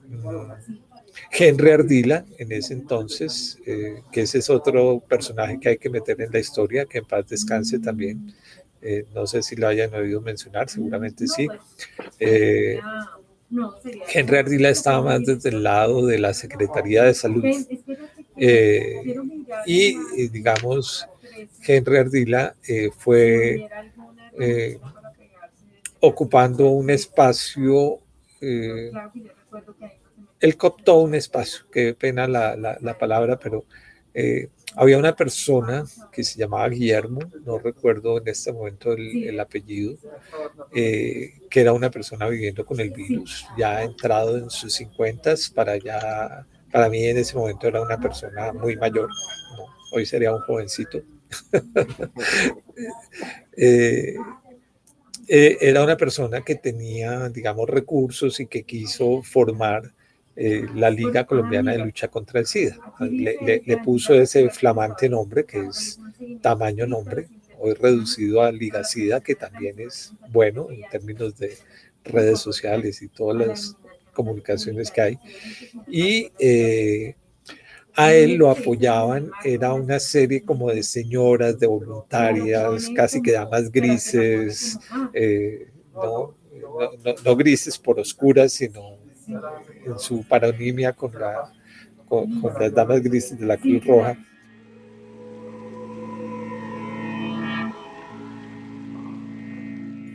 [0.10, 0.87] mm,
[1.32, 6.22] Henry Ardila, en ese entonces, eh, que ese es otro personaje que hay que meter
[6.22, 8.34] en la historia, que en paz descanse también.
[8.82, 11.48] Eh, no sé si lo hayan oído mencionar, seguramente sí.
[12.20, 12.80] Eh,
[14.14, 17.44] Henry Ardila estaba más desde el lado de la Secretaría de Salud.
[18.38, 19.16] Eh,
[19.66, 21.08] y, digamos,
[21.66, 22.56] Henry Ardila
[22.98, 23.68] fue
[26.00, 28.00] ocupando un espacio,
[30.40, 33.66] él cooptó un espacio, qué pena la, la palabra, pero
[34.78, 39.98] había una persona que se llamaba Guillermo, no recuerdo en este momento el, apellido,
[40.72, 45.78] eh, que era una persona viviendo con el virus, ya entrado en sus 50 para
[45.78, 49.10] ya, para mí en ese momento era una persona muy mayor,
[49.94, 51.02] hoy sería un jovencito.
[53.60, 54.14] Eh,
[55.28, 59.96] eh, era una persona que tenía, digamos, recursos y que quiso formar
[60.40, 62.78] eh, la Liga Colombiana de Lucha contra el SIDA.
[63.00, 66.00] Le, puso ese flamante nombre, que es
[66.42, 67.28] tamaño nombre,
[67.58, 71.58] hoy reducido a Liga SIDA, que también es bueno en términos de
[72.04, 73.78] redes sociales y todas las
[74.14, 75.20] comunicaciones que hay.
[75.88, 77.16] Y eh,
[77.96, 83.72] a él lo apoyaban, era una serie como de señoras, de voluntarias, casi que damas
[83.72, 84.78] grises,
[85.14, 86.36] eh, no,
[87.26, 88.97] no grises por oscuras, sino
[89.28, 91.52] en su paronimia con, la,
[92.08, 94.18] con, las damas grises de la Cruz Roja.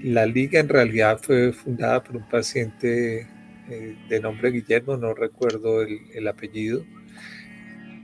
[0.03, 3.29] La liga en realidad fue fundada por un paciente
[3.69, 6.85] eh, de nombre Guillermo, no recuerdo el, apellido.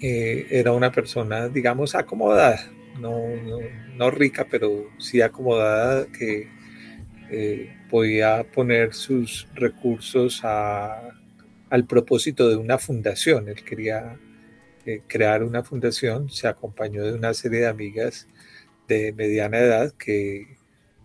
[0.00, 2.60] Eh, era una persona, digamos, acomodada,
[3.00, 3.18] no,
[3.96, 6.48] no, rica, pero sí acomodada, que
[7.30, 13.48] eh, podía poner sus recursos al propósito de una fundación.
[13.48, 14.18] Él quería
[14.86, 18.26] eh, crear una fundación, se acompañó de una serie de amigas
[18.88, 20.56] de mediana edad que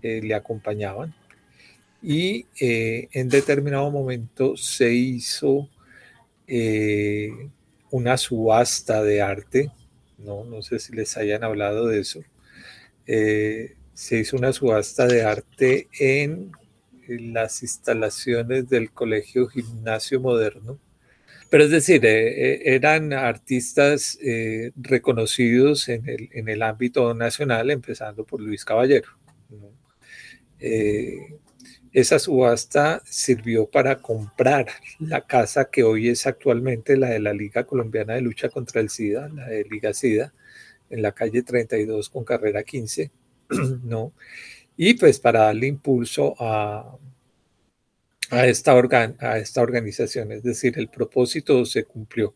[0.01, 1.13] eh, le acompañaban.
[2.01, 5.69] Y eh, en determinado momento se hizo
[7.89, 9.71] una subasta de arte,
[10.17, 12.21] no, no sé si les hayan hablado de eso,
[13.05, 16.51] se hizo una subasta de arte en
[17.07, 20.79] las instalaciones del Colegio Gimnasio Moderno.
[21.49, 26.03] Pero es decir, eh, eh, eran artistas eh, reconocidos en
[26.49, 29.09] el, ámbito nacional, empezando por Luis Caballero.
[31.91, 34.65] esa subasta sirvió para comprar
[34.99, 38.89] la casa que hoy es actualmente la de la Liga Colombiana de Lucha contra el
[38.89, 40.33] SIDA, la de Liga SIDA,
[40.89, 43.11] en la calle 32 con carrera 15,
[43.83, 44.13] ¿no?
[44.77, 46.97] Y pues para darle impulso a,
[48.31, 48.73] esta,
[49.19, 52.35] a esta organización, es decir, el propósito se cumplió.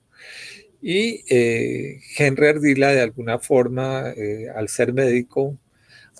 [0.81, 5.57] Y eh, Henry Ardila, de alguna forma, eh, al ser médico,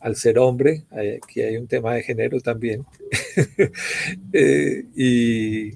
[0.01, 0.85] al ser hombre,
[1.23, 2.85] aquí hay un tema de género también,
[4.33, 5.73] eh, y,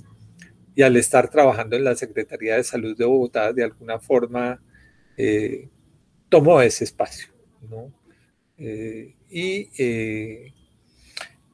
[0.75, 4.61] y, al estar trabajando en la Secretaría de Salud de Bogotá, de alguna forma
[6.29, 7.27] tomó ese espacio,
[7.69, 8.00] ¿no?
[8.61, 10.53] Y eh,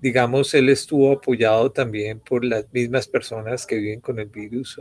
[0.02, 4.78] digamos, él estuvo apoyado también por las mismas personas que viven con el virus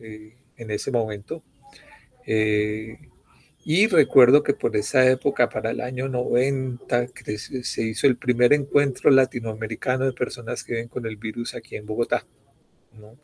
[0.00, 1.42] eh, en ese momento.
[2.24, 2.98] Eh,
[3.64, 7.08] y recuerdo que por esa época, para el año 90,
[7.62, 11.86] se hizo el primer encuentro latinoamericano de personas que viven con el virus aquí en
[11.86, 12.24] Bogotá.
[12.92, 13.18] ¿no?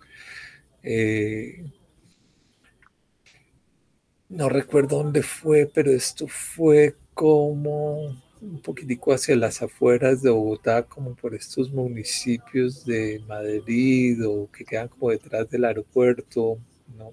[4.29, 10.83] no recuerdo dónde fue, pero esto fue como un poquitico hacia las afueras de Bogotá,
[10.83, 16.59] como por estos municipios de Madrid o que quedan como detrás del aeropuerto,
[16.97, 17.13] ¿no?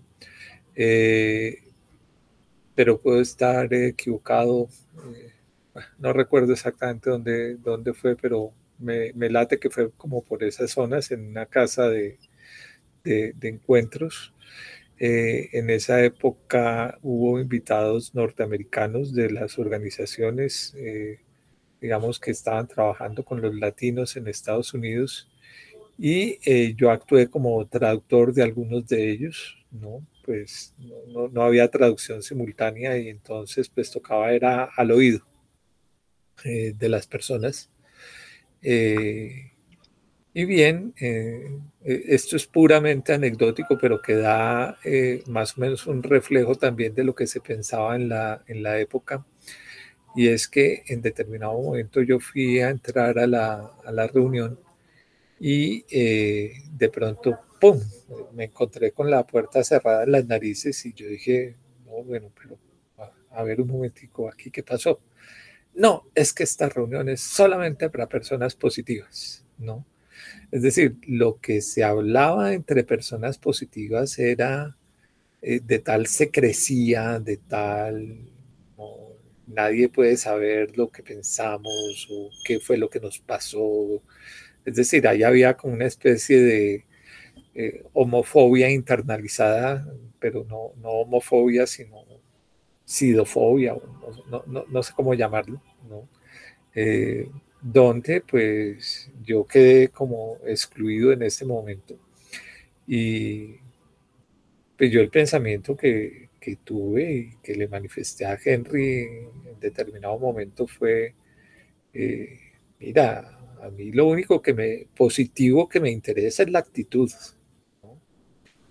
[0.76, 1.64] Eh,
[2.74, 4.68] pero puedo estar equivocado,
[5.16, 5.34] eh,
[6.00, 11.12] no recuerdo exactamente dónde, dónde fue, pero me, late que fue como por esas zonas,
[11.12, 12.18] en una casa de,
[13.04, 14.34] de, encuentros.
[15.00, 21.22] Eh, en esa época hubo invitados norteamericanos de las organizaciones, eh,
[21.80, 25.30] digamos, que estaban trabajando con los latinos en Estados Unidos
[25.98, 30.06] y eh, yo actué como traductor de algunos de ellos, ¿no?
[30.26, 30.76] Pues
[31.32, 35.26] no, había traducción simultánea y entonces pues tocaba era al oído
[36.44, 37.70] de las personas.
[40.34, 41.50] Y bien, eh,
[41.84, 46.94] eh, esto es puramente anecdótico, pero que da eh, más o menos un reflejo también
[46.94, 49.26] de lo que se pensaba en la, en la época.
[50.16, 54.60] Y es que en determinado momento yo fui a entrar a la, a la reunión
[55.40, 57.80] y de pronto, ¡pum!,
[58.34, 61.56] me encontré con la puerta cerrada en las narices y yo dije,
[61.86, 62.58] no, bueno, pero
[62.98, 65.00] a, a ver un momentico, aquí, ¿qué pasó?
[65.76, 69.86] No, es que esta reunión es solamente para personas positivas, ¿no?
[70.52, 74.78] Es decir, lo que se hablaba entre personas positivas era
[75.42, 78.30] eh, de tal secrecía, de tal,
[79.50, 84.02] nadie puede saber lo que pensamos o qué fue lo que nos pasó.
[84.66, 86.86] Es decir, ahí había como una especie de
[87.56, 89.88] eh, homofobia internalizada,
[90.20, 92.06] pero no, no homofobia, sino
[92.86, 93.76] sidofobia,
[94.30, 95.62] no, no, no sé cómo llamarlo.
[96.76, 97.30] Eh,
[97.62, 101.98] donde pues yo quedé como excluido en este momento.
[102.88, 103.58] Y
[104.78, 109.04] pues yo el pensamiento que, que tuve y que le manifesté a Henry
[109.46, 111.14] en determinado momento fue,
[111.94, 112.40] eh,
[112.80, 117.12] mira, a mí lo único que me positivo que me interesa es la actitud.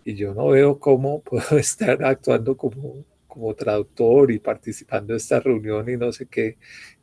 [0.05, 5.41] Y yo no veo cómo puedo estar actuando como, como traductor y participando de esta
[5.41, 6.57] reunión y no sé qué,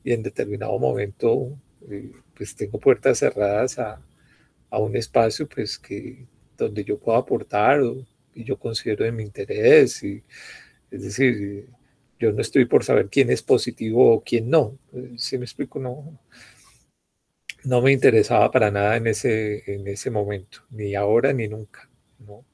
[0.04, 1.58] y en determinado momento
[2.36, 4.02] pues tengo puertas cerradas a,
[4.70, 6.26] a, un espacio pues que
[6.58, 7.82] donde yo puedo aportar
[8.34, 10.24] y yo considero de mi interés y
[10.92, 11.68] es decir
[12.20, 14.78] yo no estoy por saber quién es positivo o quién no
[15.18, 16.20] si me explico no
[17.64, 22.46] no me interesaba para nada en ese en ese momento ni ahora ni nunca no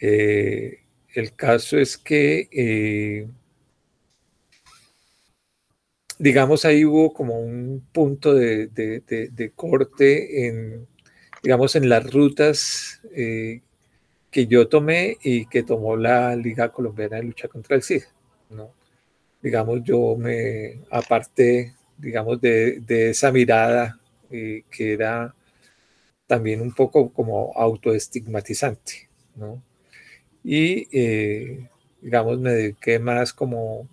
[0.00, 0.80] eh,
[1.14, 3.28] el caso es que eh,
[6.20, 8.70] digamos, ahí hubo como un punto de,
[9.56, 10.86] corte en,
[11.42, 13.62] digamos, en las rutas eh,
[14.30, 18.06] que yo tomé y que tomó la Liga Colombiana de Lucha contra el SIDA,
[18.50, 18.74] ¿no?
[19.40, 23.98] Digamos, yo me aparté, digamos, de, esa mirada
[24.30, 25.34] eh, que era
[26.26, 29.62] también un poco como autoestigmatizante, ¿no?
[30.44, 31.66] Y, eh,
[32.02, 33.88] digamos, me dediqué más como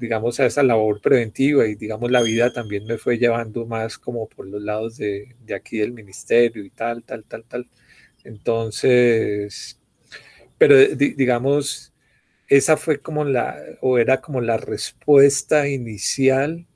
[0.00, 4.28] digamos, a esa labor preventiva y, digamos, la vida también me fue llevando más como
[4.28, 7.68] por los lados de, de aquí del ministerio y tal, tal, tal, tal.
[8.24, 9.78] Entonces,
[10.58, 11.92] pero digamos,
[12.48, 16.66] esa fue como la, o era como la respuesta inicial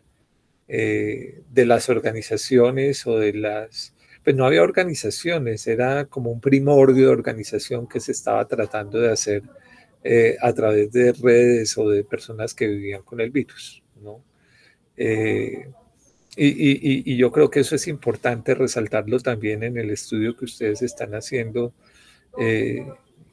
[0.68, 7.06] eh, de las organizaciones o de las, pues no había organizaciones, era como un primordio
[7.06, 9.42] de organización que se estaba tratando de hacer
[10.06, 13.82] eh, a través de redes o de personas que vivían con el virus.
[14.02, 14.22] ¿no?
[14.98, 15.66] Eh,
[16.36, 21.14] y, yo creo que eso es importante resaltarlo también en el estudio que ustedes están
[21.14, 21.72] haciendo.
[22.38, 22.86] Eh,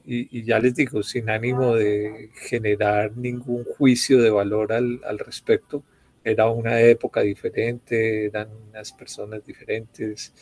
[0.05, 5.83] y, ya les digo, sin ánimo de generar ningún juicio de valor al, respecto,
[6.23, 10.33] era una época diferente, eran unas personas diferentes,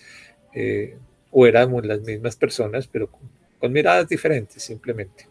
[1.32, 3.10] o éramos las mismas personas, pero
[3.60, 5.29] con miradas diferentes simplemente.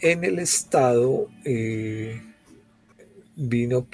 [0.00, 2.20] En el estado eh,
[3.34, 3.86] vino,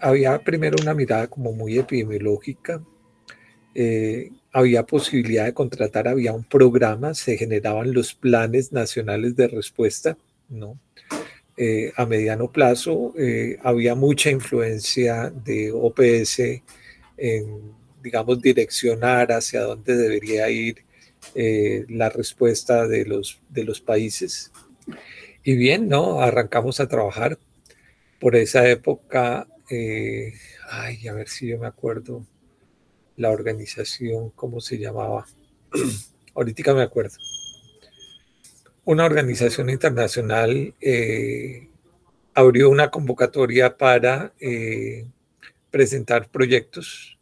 [0.00, 2.82] había primero una mirada como muy epidemiológica,
[3.74, 10.16] eh, había posibilidad de contratar, había un programa, se generaban los planes nacionales de respuesta,
[10.48, 10.78] ¿no?
[11.56, 13.14] Eh, a mediano plazo
[13.62, 16.62] había mucha influencia de OPS
[17.16, 17.72] en,
[18.02, 20.84] digamos, direccionar hacia dónde debería ir
[21.88, 24.52] la respuesta de los, de los países.
[25.42, 26.20] Y bien, ¿no?
[26.20, 27.38] Arrancamos a trabajar.
[28.20, 30.32] Por esa época, eh,
[30.70, 32.26] ay, a ver si yo me acuerdo
[33.16, 35.26] la organización, ¿cómo se llamaba?
[36.34, 37.16] Ahorita me acuerdo.
[38.84, 41.68] Una organización internacional eh,
[42.34, 45.06] abrió una convocatoria para eh,
[45.70, 47.18] presentar proyectos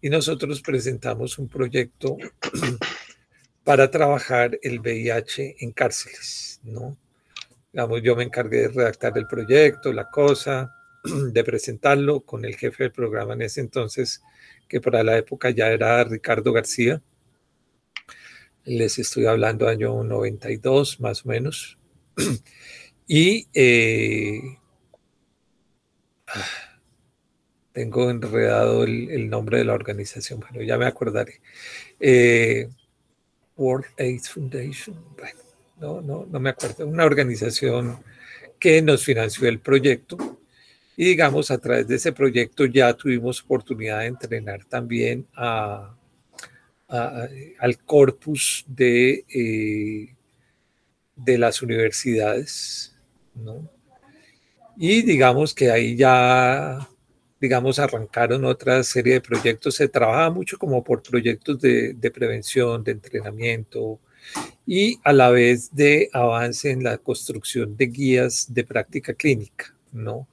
[0.00, 2.16] y nosotros presentamos un proyecto
[3.64, 6.96] para trabajar el VIH en cárceles, ¿no?
[7.72, 10.74] Digamos, yo me encargué de redactar el proyecto, la cosa,
[11.32, 14.22] de presentarlo con el jefe del programa en ese entonces,
[14.68, 17.02] que para la época ya era Ricardo García.
[18.64, 21.78] Les estoy hablando año 92, más o menos.
[23.08, 24.40] Y eh,
[27.72, 31.40] tengo enredado el, nombre de la organización, bueno, ya me acordaré.
[32.00, 32.68] Eh,
[33.56, 35.40] World AIDS Foundation, bueno,
[35.82, 37.98] no, no, no me acuerdo, una organización
[38.58, 40.38] que nos financió el proyecto.
[40.96, 45.96] Y digamos, a través de ese proyecto ya tuvimos oportunidad de entrenar también al
[47.84, 50.14] corpus de, eh,
[51.16, 52.94] de las universidades,
[53.34, 53.68] ¿no?
[54.76, 56.88] Y digamos que ahí ya
[57.42, 59.74] digamos, arrancaron otra serie de proyectos.
[59.74, 63.98] Se trabaja mucho como por proyectos de, prevención, de entrenamiento,
[64.66, 70.28] y a la vez de avance en la construcción de guías de práctica clínica, ¿no?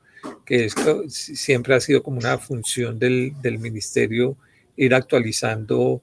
[0.45, 4.37] Que esto siempre ha sido como una función del, del ministerio
[4.75, 6.01] ir actualizando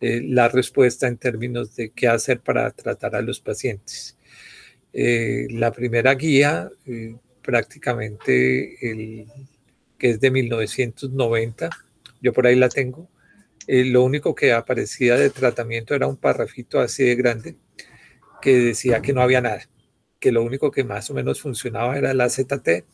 [0.00, 4.16] eh, la respuesta en términos de qué hacer para tratar a los pacientes.
[4.92, 9.26] Eh, la primera guía, eh, prácticamente el,
[9.98, 11.70] que es de 1990,
[12.20, 13.08] yo por ahí la tengo,
[13.66, 17.56] lo único que aparecía de tratamiento era un parrafito así de grande
[18.40, 19.68] que decía que no había nada,
[20.20, 22.84] que lo único que más o menos funcionaba era la ZT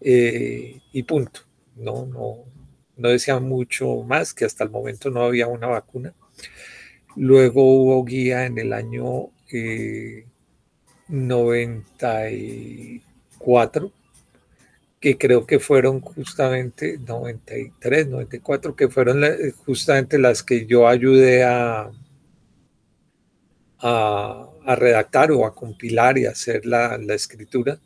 [0.00, 1.42] y punto.
[1.76, 2.44] No, no,
[2.96, 6.14] no decía mucho más, que hasta el momento no había una vacuna.
[7.16, 9.30] Luego hubo guía en el año
[11.08, 13.90] 94, eh,
[15.00, 19.22] que creo que fueron justamente 93, 94, que fueron
[19.64, 21.90] justamente las que yo ayudé a,
[23.78, 27.80] a, redactar o a compilar y hacer la, la escritura.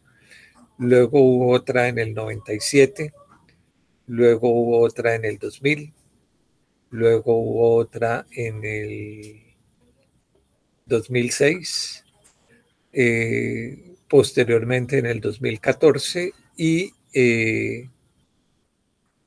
[0.78, 3.12] Luego hubo otra en el 97,
[4.08, 5.92] luego hubo otra en el 2000,
[6.90, 9.40] luego hubo otra en el
[10.86, 12.04] 2006,
[12.92, 17.88] eh, posteriormente en el 2014 y eh,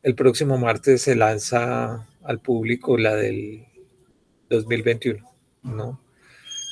[0.04, 3.66] el próximo martes se lanza al público la del
[4.50, 5.24] 2021,
[5.64, 6.02] ¿no?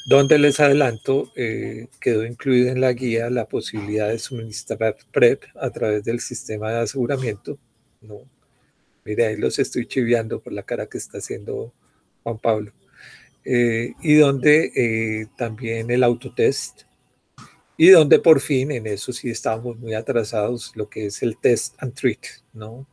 [0.07, 5.69] Donde les adelanto, eh, quedó incluida en la guía la posibilidad de suministrar PrEP a
[5.71, 7.57] través del sistema de aseguramiento,
[8.01, 8.21] ¿no?
[9.03, 11.73] Mire, ahí los estoy chiviando por la cara que está haciendo
[12.23, 12.71] Juan Pablo.
[13.43, 16.84] Eh, y donde eh, también el autotest,
[17.77, 21.75] y donde por fin, en eso sí estábamos muy atrasados, lo que es el test
[21.79, 22.19] and treat,
[22.53, 22.87] ¿no?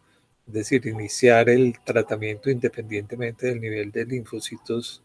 [0.47, 5.03] Es decir, iniciar el tratamiento independientemente del nivel de linfocitos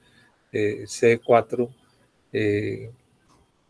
[0.51, 1.69] eh, C4,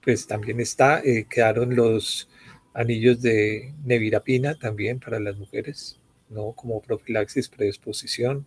[0.01, 2.30] pues también está, quedaron los
[2.74, 5.99] anillos de nevirapina también para las mujeres,
[6.30, 6.53] ¿no?
[6.53, 8.45] Como profilaxis, predisposición.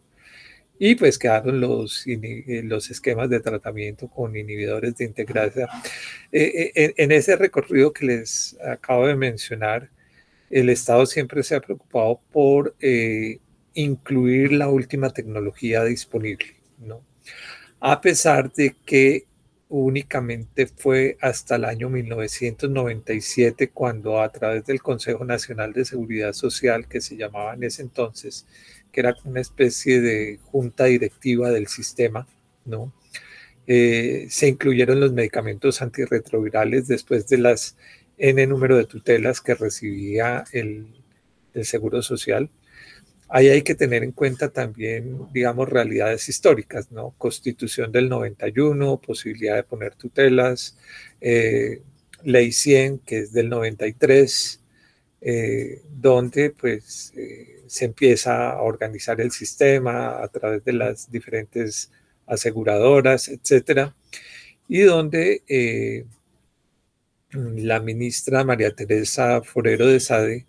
[0.83, 5.69] Y pues quedaron los, eh, los esquemas de tratamiento con inhibidores de integrasa.
[6.33, 9.91] Eh, eh, en, ese recorrido que les acabo de mencionar,
[10.49, 12.75] el Estado siempre se ha preocupado por
[13.75, 17.05] incluir la última tecnología disponible, ¿no?
[17.79, 19.27] A pesar de que
[19.71, 26.89] únicamente fue hasta el año 1997 cuando a través del Consejo Nacional de Seguridad Social,
[26.89, 28.47] que se llamaba en ese entonces,
[28.93, 32.27] que era una especie de junta directiva del sistema,
[32.65, 32.93] ¿no?
[33.67, 37.77] Eh, se incluyeron los medicamentos antirretrovirales después de las
[38.19, 40.89] N número de tutelas que recibía el,
[41.55, 42.51] el Seguro Social
[43.31, 47.15] ahí hay que tener en cuenta también, digamos, realidades históricas, ¿no?
[47.17, 50.77] Constitución del 91, posibilidad de poner tutelas,
[51.21, 51.83] eh,
[52.25, 54.61] ley 100, que es del 93,
[55.21, 61.93] eh, donde pues eh, se empieza a organizar el sistema a través de las diferentes
[62.27, 63.95] aseguradoras, etcétera,
[64.69, 66.07] y donde
[67.33, 70.47] la ministra María Teresa Forero de Sade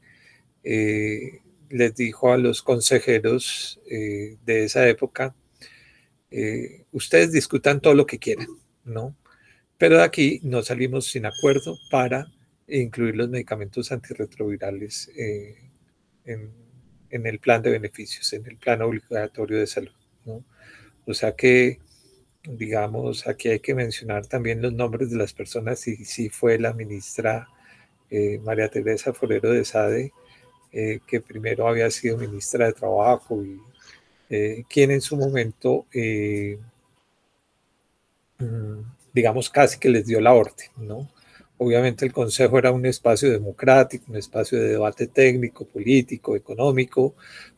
[1.71, 5.35] les dijo a los consejeros eh, de esa época,
[6.29, 8.47] eh, ustedes discutan todo lo que quieran,
[8.85, 9.15] ¿no?
[9.77, 12.31] Pero de aquí no salimos sin acuerdo para
[12.67, 15.55] incluir los medicamentos antirretrovirales eh,
[16.25, 19.91] en, el plan de beneficios, en el plan obligatorio de salud,
[20.25, 20.45] ¿no?
[21.05, 21.79] O sea que,
[22.43, 26.73] digamos, aquí hay que mencionar también los nombres de las personas y si fue la
[26.73, 27.47] ministra
[28.43, 30.11] María Teresa Forero de Sade,
[30.71, 33.59] eh, que primero había sido ministra de Trabajo y
[34.29, 36.57] eh, quien en su momento, eh,
[38.39, 38.79] mm,
[39.13, 41.11] digamos, casi que les dio la orden, ¿no?
[41.57, 47.15] Obviamente el Consejo era un espacio democrático, un espacio de debate técnico, político, económico,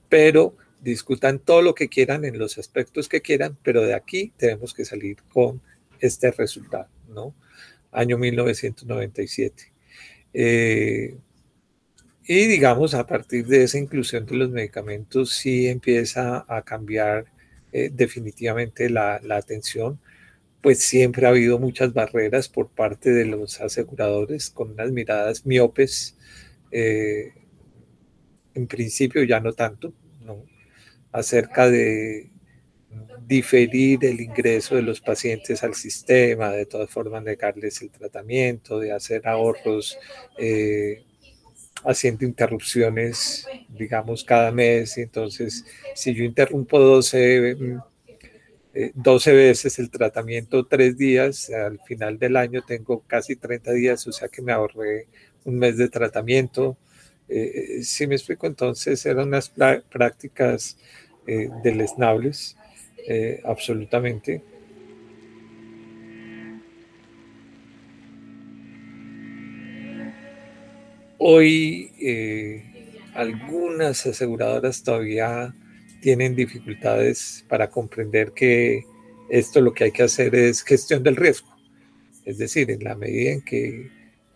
[0.09, 4.73] pero discutan todo lo que quieran en los aspectos que quieran, pero de aquí tenemos
[4.73, 5.61] que salir con
[5.99, 7.33] este resultado, ¿no?
[7.91, 9.71] Año 1997.
[10.33, 11.15] Eh,
[12.25, 17.25] y digamos, a partir de esa inclusión de los medicamentos, sí empieza a cambiar
[17.71, 19.99] eh, definitivamente la, atención,
[20.61, 26.17] pues siempre ha habido muchas barreras por parte de los aseguradores con unas miradas miopes,
[26.71, 27.33] eh,
[28.55, 29.93] en principio ya no tanto,
[31.11, 32.31] acerca de
[33.27, 38.91] diferir el ingreso de los pacientes al sistema, de todas formas negarles el tratamiento, de
[38.91, 39.97] hacer ahorros.
[40.37, 41.03] Eh,
[41.85, 44.97] haciendo interrupciones, digamos, cada mes.
[44.97, 47.81] Entonces, si yo interrumpo 12 mm,
[48.95, 54.07] 12 eh, veces el tratamiento, tres días, al final del año tengo casi 30 días,
[54.07, 55.07] o sea que me ahorré
[55.45, 56.77] un mes de tratamiento.
[57.29, 59.49] Eh, si me explico, entonces eran unas
[59.89, 60.77] prácticas
[61.27, 62.57] eh, deleznables,
[63.43, 64.43] absolutamente.
[71.25, 71.89] Hoy
[73.13, 75.55] algunas aseguradoras todavía
[76.01, 78.83] tienen dificultades para comprender que
[79.29, 81.47] esto lo que hay que hacer es gestión del riesgo.
[82.25, 83.89] Es decir, en la medida en que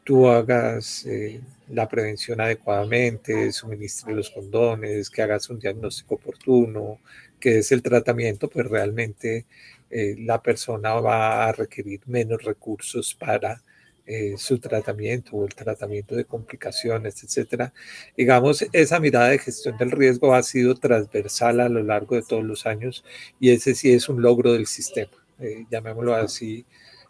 [0.05, 7.01] tú hagas eh, la prevención adecuadamente, suministres los condones, que hagas un diagnóstico oportuno,
[7.37, 9.45] que es el tratamiento, pues realmente
[9.89, 13.61] eh, la persona va a requerir menos recursos para
[14.09, 17.73] eh, su tratamiento o el tratamiento de complicaciones, etcétera.
[18.15, 22.45] Digamos, esa mirada de gestión del riesgo ha sido transversal a lo largo de todos
[22.45, 23.03] los años
[23.37, 26.65] y ese sí es un logro del sistema, eh, llamémoslo así.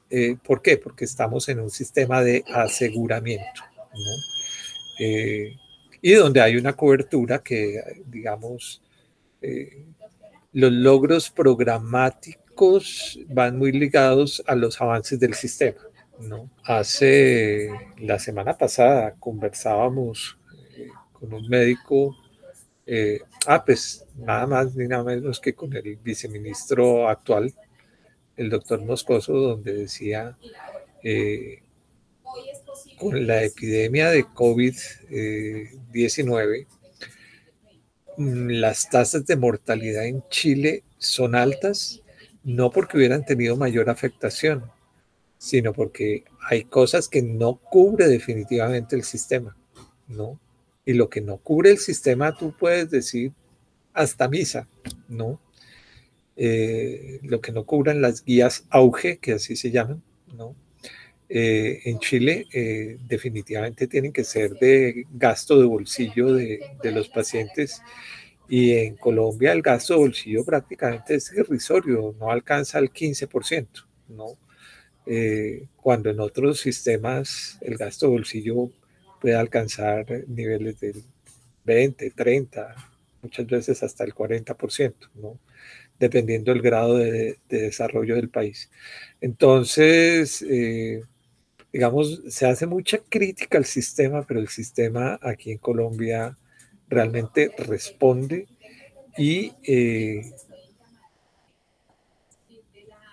[0.09, 0.77] Eh, ¿Por qué?
[0.77, 3.61] Porque estamos en un sistema de aseguramiento,
[6.01, 8.81] y donde hay una cobertura que, digamos,
[10.51, 15.86] los logros programáticos van muy ligados a los avances del sistema.
[16.19, 16.49] ¿No?
[16.63, 20.37] Hace la semana pasada conversábamos
[20.75, 22.17] eh, con un médico,
[22.85, 27.53] eh, ah, pues nada más ni nada menos que con el viceministro actual,
[28.35, 30.35] el doctor Moscoso, donde decía,
[31.03, 31.61] eh,
[32.97, 36.67] con la epidemia de COVID-19,
[38.17, 42.01] mm, las tasas de mortalidad en Chile son altas,
[42.43, 44.63] no porque hubieran tenido mayor afectación,
[45.37, 49.55] sino porque hay cosas que no cubre definitivamente el sistema,
[50.07, 50.39] ¿no?
[50.85, 53.33] Y lo que no cubre el sistema, tú puedes decir
[53.93, 54.67] hasta misa,
[55.07, 55.39] ¿no?
[56.35, 60.03] Eh, lo que no cubran las guías auge, que así se llaman,
[60.35, 60.55] ¿no?
[61.29, 67.81] Eh, en Chile eh, definitivamente tienen que ser de gasto de bolsillo de, los pacientes
[68.47, 73.67] y en Colombia el gasto de bolsillo prácticamente es irrisorio, no alcanza el 15%,
[74.07, 74.37] ¿no?
[75.09, 78.69] Eh, cuando en otros sistemas el gasto de bolsillo
[79.21, 81.03] puede alcanzar niveles del
[81.63, 82.75] 20, 30,
[83.21, 85.39] muchas veces hasta el 40%, ¿no?
[85.99, 88.69] dependiendo del grado de, desarrollo del país.
[89.21, 91.03] Entonces, eh,
[91.73, 96.37] digamos, se hace mucha crítica al sistema, pero el sistema aquí en Colombia
[96.89, 98.47] realmente responde
[99.17, 100.31] y eh,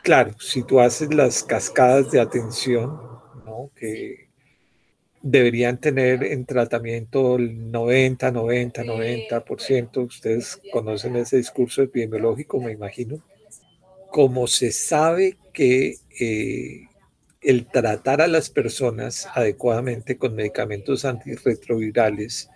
[0.04, 3.00] claro, si tú haces las cascadas de atención,
[3.46, 3.70] ¿no?
[3.74, 4.28] que
[5.22, 13.22] deberían tener en tratamiento el 90, 90, 90%, ustedes conocen ese discurso epidemiológico, me imagino,
[14.10, 16.82] como se sabe que eh,
[17.40, 22.50] el tratar a las personas adecuadamente con medicamentos antirretrovirales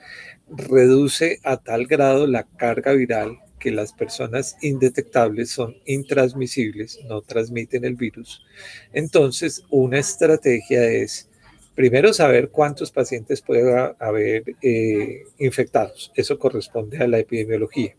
[0.50, 7.84] reduce a tal grado la carga viral que las personas indetectables son intransmisibles, no transmiten
[7.84, 8.44] el virus.
[8.92, 11.28] Entonces, una estrategia es,
[11.74, 16.12] primero, saber cuántos pacientes puede haber eh, infectados.
[16.14, 17.94] Eso corresponde a la epidemiología.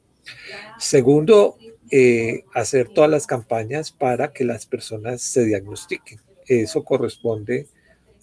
[0.79, 1.57] Segundo,
[1.91, 6.19] eh, hacer todas las campañas para que las personas se diagnostiquen.
[6.45, 7.67] Eso corresponde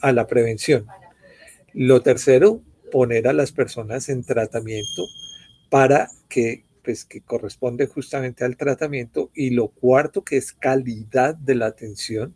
[0.01, 0.87] a la prevención.
[1.73, 2.61] Lo tercero,
[2.93, 5.07] poner a las personas en tratamiento
[5.69, 9.31] para que pues, que corresponde justamente al tratamiento.
[9.35, 12.33] Y lo cuarto, que es calidad de la atención,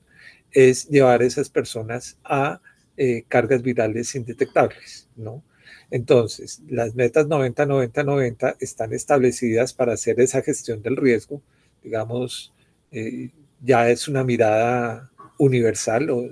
[0.50, 2.60] es llevar a esas personas a
[2.96, 5.44] eh, cargas virales indetectables, ¿no?
[5.92, 11.40] Entonces, las metas 90, 90, 90 están establecidas para hacer esa gestión del riesgo.
[11.84, 12.52] Digamos,
[12.90, 13.30] eh,
[13.60, 16.28] ya es una mirada universal, o,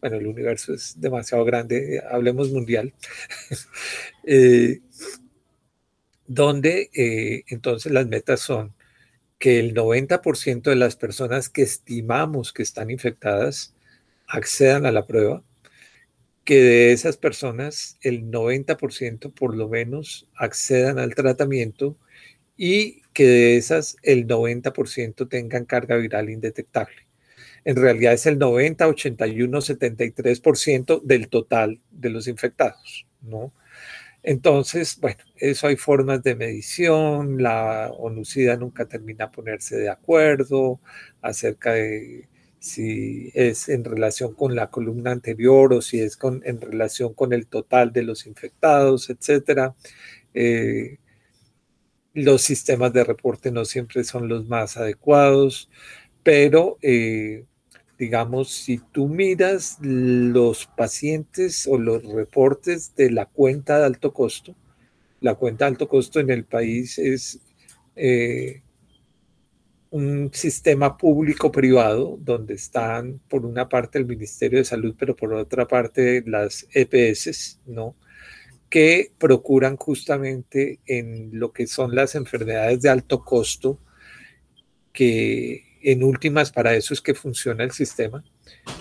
[0.00, 2.92] bueno, el universo es demasiado grande, hablemos mundial.
[4.24, 4.80] eh,
[6.30, 8.72] donde eh, entonces las metas son
[9.40, 13.74] que el 90% de las personas que estimamos que están infectadas
[14.28, 15.42] accedan a la prueba,
[16.44, 21.96] que de esas personas el 90% por lo menos accedan al tratamiento
[22.56, 27.08] y que de esas el 90% tengan carga viral indetectable.
[27.64, 33.52] En realidad es el 90, 81, 73% del total de los infectados, ¿no?
[34.22, 40.80] Entonces, bueno, eso hay formas de medición, la ONUCIDA nunca termina a ponerse de acuerdo
[41.22, 46.60] acerca de si es en relación con la columna anterior o si es con, en
[46.60, 49.72] relación con el total de los infectados, etc.
[50.34, 50.98] Eh,
[52.14, 55.70] los sistemas de reporte no siempre son los más adecuados,
[56.22, 57.44] pero eh,
[58.00, 64.56] digamos, si tú miras los pacientes o los reportes de la cuenta de alto costo,
[65.20, 67.40] la cuenta de alto costo en el país es
[67.96, 68.62] eh,
[69.90, 75.68] un sistema público-privado donde están por una parte el Ministerio de Salud, pero por otra
[75.68, 77.96] parte las EPS, ¿no?
[78.70, 83.78] que procuran justamente en lo que son las enfermedades de alto costo,
[84.90, 88.24] que en últimas para eso es que funciona el sistema.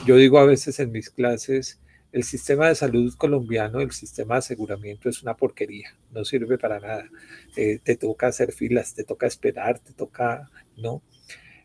[0.06, 1.80] Yo digo a veces en mis clases,
[2.12, 6.80] el sistema de salud colombiano, el sistema de aseguramiento es una porquería, no sirve para
[6.80, 7.10] nada.
[7.56, 11.04] Eh, te toca hacer filas, te toca esperar, te toca, ¿no?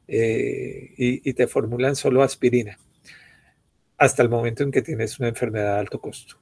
[0.07, 2.78] Eh, y, y te formulan solo aspirina
[3.97, 6.37] hasta el momento en que tienes una enfermedad de alto costo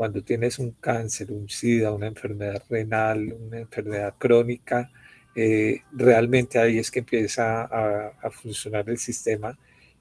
[0.00, 4.90] cuando tienes un cáncer, un SIDA, una enfermedad renal, una enfermedad crónica,
[5.34, 9.58] eh, realmente ahí es que empieza a, funcionar el sistema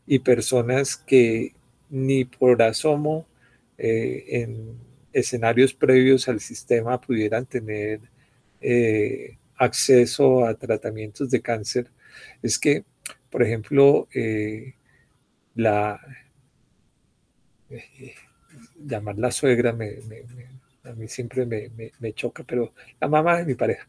[0.07, 1.53] y personas que
[1.89, 3.27] ni por asomo
[3.77, 4.77] eh, en
[5.13, 8.01] escenarios previos al sistema pudieran tener
[8.61, 11.87] eh, acceso a tratamientos de cáncer.
[12.41, 12.83] Es que,
[13.29, 14.07] por ejemplo,
[15.55, 15.99] la
[18.85, 19.99] llamar la suegra me,
[20.83, 23.87] a mí siempre me, choca, pero la mamá de mi pareja,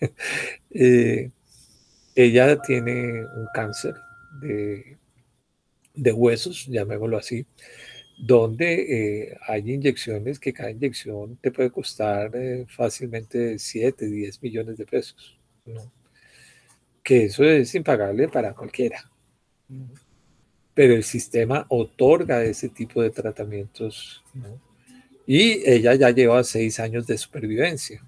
[0.70, 1.30] eh,
[2.14, 3.94] ella tiene un cáncer
[4.40, 7.46] de, huesos, llamémoslo así,
[8.18, 14.76] donde eh, hay inyecciones que cada inyección te puede costar eh, fácilmente 7, 10 millones
[14.76, 15.38] de pesos.
[17.02, 19.10] Que eso es impagable para cualquiera
[20.78, 24.22] pero el sistema otorga ese tipo de tratamientos.
[25.30, 28.02] Y ella ya lleva seis años de supervivencia.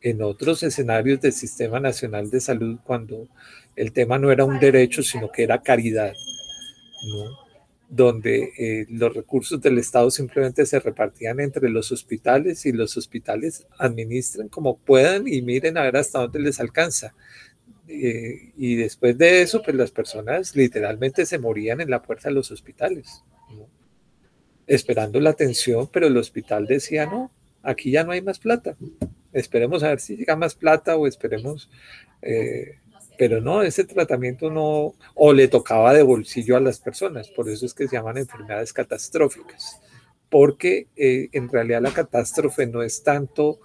[0.00, 3.26] En otros escenarios del Sistema Nacional de Salud, cuando
[3.74, 6.12] el tema no era un derecho, sino que era caridad,
[7.88, 13.66] donde eh, los recursos del Estado simplemente se repartían entre los hospitales y los hospitales
[13.76, 17.12] administran como puedan y miren a ver hasta dónde les alcanza.
[17.88, 22.36] Eh, y después de eso, pues las personas literalmente se morían en la puerta de
[22.36, 23.24] los hospitales,
[24.68, 27.32] esperando la atención, pero el hospital decía, no,
[27.64, 28.76] aquí ya no hay más plata,
[29.32, 31.68] esperemos a ver si llega más plata o esperemos,
[32.22, 32.76] eh,
[33.18, 37.66] pero no, ese tratamiento no, o le tocaba de bolsillo a las personas, por eso
[37.66, 39.80] es que se llaman enfermedades catastróficas,
[40.30, 43.58] porque eh, en realidad la catástrofe no es tanto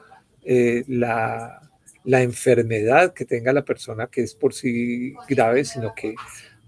[0.88, 1.64] la
[2.04, 6.16] la enfermedad que tenga la persona que es por sí grave, sino que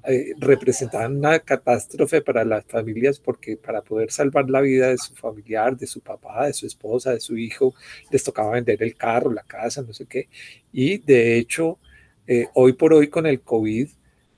[0.07, 5.15] eh, representaban una catástrofe para las familias porque para poder salvar la vida de su
[5.15, 7.73] familiar, de su papá, de su esposa, de su hijo,
[8.11, 10.29] les tocaba vender el carro, la casa, no sé qué.
[10.71, 11.79] Y de hecho,
[12.27, 13.89] eh, hoy por hoy con el COVID,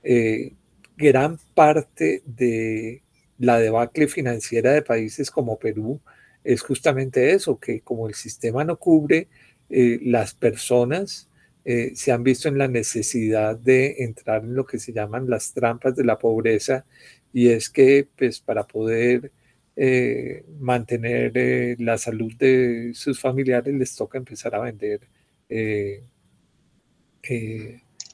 [0.02, 0.52] eh,
[0.96, 3.02] gran parte de
[3.38, 6.00] la debacle financiera de países como Perú
[6.44, 9.28] es justamente eso, que como el sistema no cubre
[9.70, 11.28] eh, las personas
[11.64, 15.52] eh, se han visto en la necesidad de entrar en lo que se llaman las
[15.52, 16.86] trampas de la pobreza
[17.32, 19.32] y es que pues para poder
[19.76, 25.00] eh, mantener la salud de sus familiares les toca empezar a vender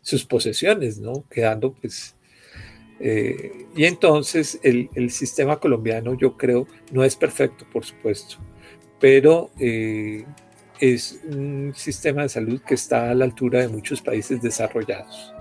[0.03, 1.24] sus posesiones, ¿no?
[1.28, 2.16] Quedando pues...
[3.01, 8.36] y entonces el, el, sistema colombiano yo creo no es perfecto, por supuesto,
[9.01, 9.51] pero
[10.81, 15.33] es un sistema de salud que está a la altura de muchos países desarrollados.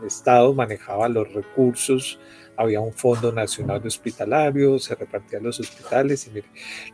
[0.00, 2.18] El Estado manejaba los recursos,
[2.56, 6.30] había un fondo nacional hospitalario, se repartían los hospitales.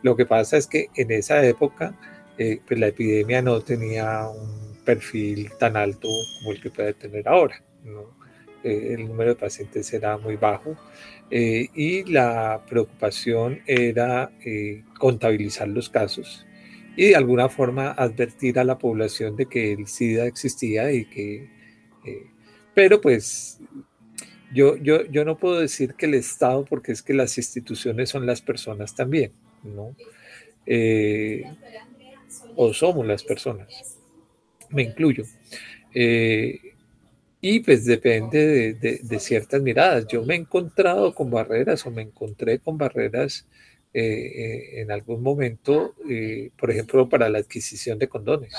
[0.01, 1.97] Lo que pasa es que en esa época
[2.37, 6.07] eh, pues la epidemia no tenía un perfil tan alto
[6.39, 7.61] como el que puede tener ahora.
[8.63, 10.75] Eh, el número de pacientes era muy bajo
[11.33, 16.45] eh, y la preocupación era eh, contabilizar los casos
[16.97, 21.49] y de alguna forma advertir a la población de que el SIDA existía y que...
[22.05, 22.27] Eh,
[22.75, 23.61] pero pues
[24.53, 28.25] yo, yo, yo no puedo decir que el Estado, porque es que las instituciones son
[28.25, 29.31] las personas también,
[29.63, 29.95] ¿no?
[32.55, 33.97] o somos las personas,
[34.69, 35.23] me incluyo.
[37.41, 40.05] Y pues depende de, ciertas miradas.
[40.07, 43.47] Yo me he encontrado con barreras o me encontré con barreras
[43.93, 48.53] eh, eh, en algún momento, eh, por ejemplo, para la adquisición de condones.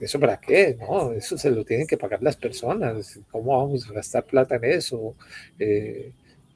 [0.00, 0.76] ¿Eso para qué?
[0.80, 3.18] No, eso se lo tienen que pagar las personas.
[3.30, 5.16] ¿Cómo vamos a gastar plata en eso?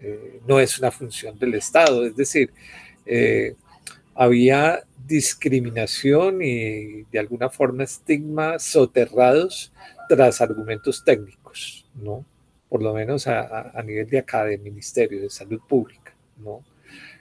[0.01, 2.51] eh, no es una función del Estado, es decir,
[3.05, 3.55] eh,
[4.17, 9.73] había discriminación y de alguna forma estigma soterrados
[10.09, 12.25] tras argumentos técnicos, ¿no?
[12.69, 16.65] Por lo menos a, nivel de acá, del Ministerio de Salud Pública, ¿no?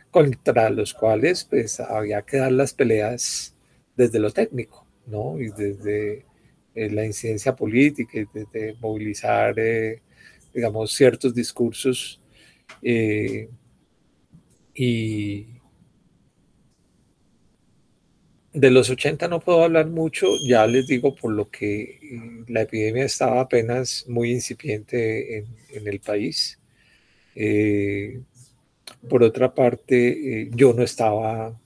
[0.09, 3.55] Contra los cuales pues había que dar las peleas
[3.95, 5.39] desde lo técnico, ¿no?
[5.39, 6.25] Y desde
[6.73, 10.01] eh, la incidencia política y desde movilizar, eh,
[10.53, 12.21] digamos, ciertos discursos
[12.81, 13.49] eh,
[14.73, 15.55] y
[18.56, 21.99] de los 80 no puedo hablar mucho, ya les digo por lo que
[22.47, 26.58] la epidemia estaba apenas muy incipiente en, el país.
[29.10, 31.60] por otra parte, yo no estaba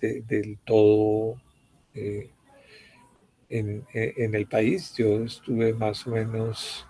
[0.00, 1.36] del todo
[3.48, 4.94] en, el país.
[4.96, 6.86] Yo estuve más o menos,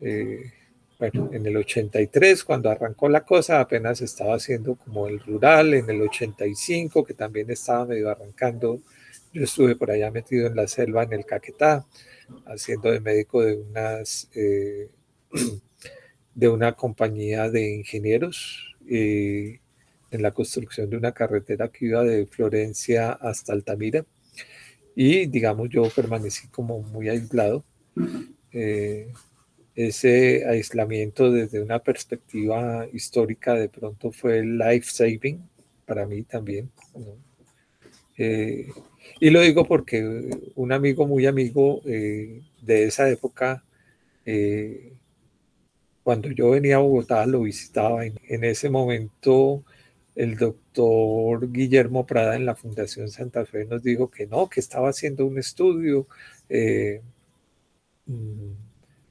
[0.00, 0.52] eh,
[1.00, 5.88] bueno, en el 83, cuando arrancó la cosa, apenas estaba haciendo como el rural, en
[5.90, 8.82] el 85, que también estaba medio arrancando.
[9.32, 11.86] Yo estuve por allá metido en la selva, en el Caquetá,
[12.46, 14.28] haciendo de médico de unas...
[14.34, 14.90] Eh,
[16.34, 19.60] de una compañía de ingenieros eh,
[20.10, 24.04] en la construcción de una carretera que iba de Florencia hasta Altamira
[24.94, 27.64] y digamos yo permanecí como muy aislado.
[28.52, 29.12] Eh,
[29.88, 35.40] ese aislamiento desde una perspectiva histórica de pronto fue life saving
[35.86, 36.70] para mí también.
[38.16, 38.68] Eh,
[39.20, 43.64] y lo digo porque un amigo muy amigo eh, de esa época,
[46.02, 48.04] cuando yo venía a Bogotá, lo visitaba.
[48.04, 49.64] En, ese momento
[50.14, 54.88] el doctor Guillermo Prada en la Fundación Santa Fe nos dijo que no, que estaba
[54.88, 56.06] haciendo un estudio
[56.48, 57.00] eh,
[58.06, 58.52] mm,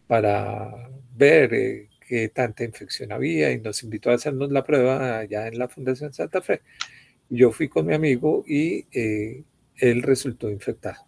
[0.10, 5.48] para ver eh, qué tanta infección había y nos invitó a hacernos la prueba allá
[5.48, 6.64] en la Fundación Santa Fe.
[7.30, 9.44] Yo fui con mi amigo y eh,
[9.78, 11.06] él resultó infectado.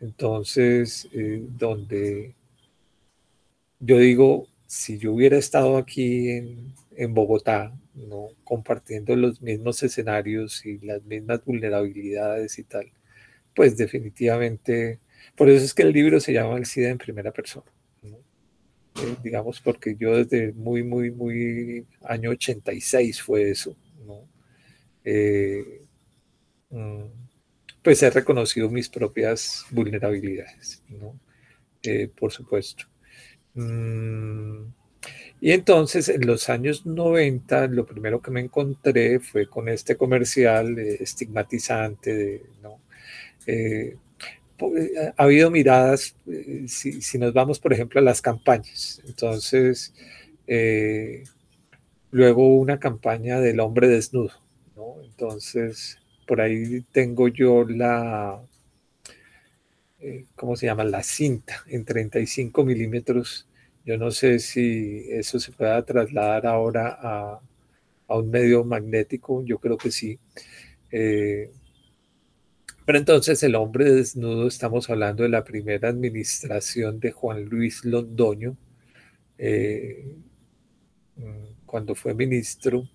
[0.00, 1.08] Entonces,
[1.56, 2.34] donde
[3.78, 8.30] yo digo, si yo hubiera estado aquí en, en Bogotá, ¿no?
[8.42, 12.90] compartiendo los mismos escenarios y las mismas vulnerabilidades y tal,
[13.54, 15.00] pues definitivamente,
[15.36, 17.70] por eso es que el libro se llama El SIDA en primera persona.
[18.02, 24.28] Eh, digamos, porque yo desde muy, muy, muy año 86 fue eso, ¿no?
[25.04, 25.82] Eh,
[26.70, 27.04] mm,
[27.82, 31.18] pues he reconocido mis propias vulnerabilidades, ¿no?
[31.82, 32.84] Eh, por supuesto.
[33.54, 34.64] Mm,
[35.40, 40.78] y entonces en los años 90 lo primero que me encontré fue con este comercial
[40.78, 42.80] estigmatizante ¿no?
[43.46, 43.96] Eh, eh,
[45.16, 49.94] ha habido miradas, eh, si, nos vamos por ejemplo a las campañas, entonces
[52.10, 54.32] luego una campaña del hombre desnudo,
[54.76, 55.02] ¿no?
[55.04, 58.40] entonces por ahí tengo yo la,
[60.34, 60.84] ¿cómo se llama?
[60.84, 63.48] La cinta en 35 milímetros
[63.88, 67.40] yo no sé si eso se pueda trasladar ahora a,
[68.08, 70.18] un medio magnético, yo creo que sí.
[70.92, 71.50] Eh,
[72.88, 78.56] pero entonces el hombre desnudo, estamos hablando de la primera administración de Juan Luis Londoño,
[79.36, 80.06] eh,
[81.66, 82.88] cuando fue ministro,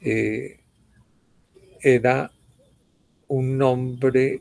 [0.00, 0.60] eh,
[1.82, 2.32] era
[3.28, 4.40] un hombre,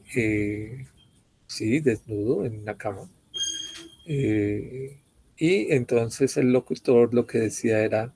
[1.48, 3.10] sí, desnudo en una cama.
[4.06, 8.14] Y entonces el locutor lo que decía era,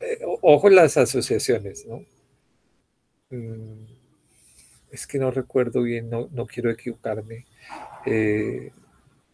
[0.00, 2.02] eh, ojo las asociaciones, ¿no?
[3.30, 3.86] Mm,
[4.90, 7.46] es que no recuerdo bien, no, no quiero equivocarme.
[8.06, 8.72] Eh,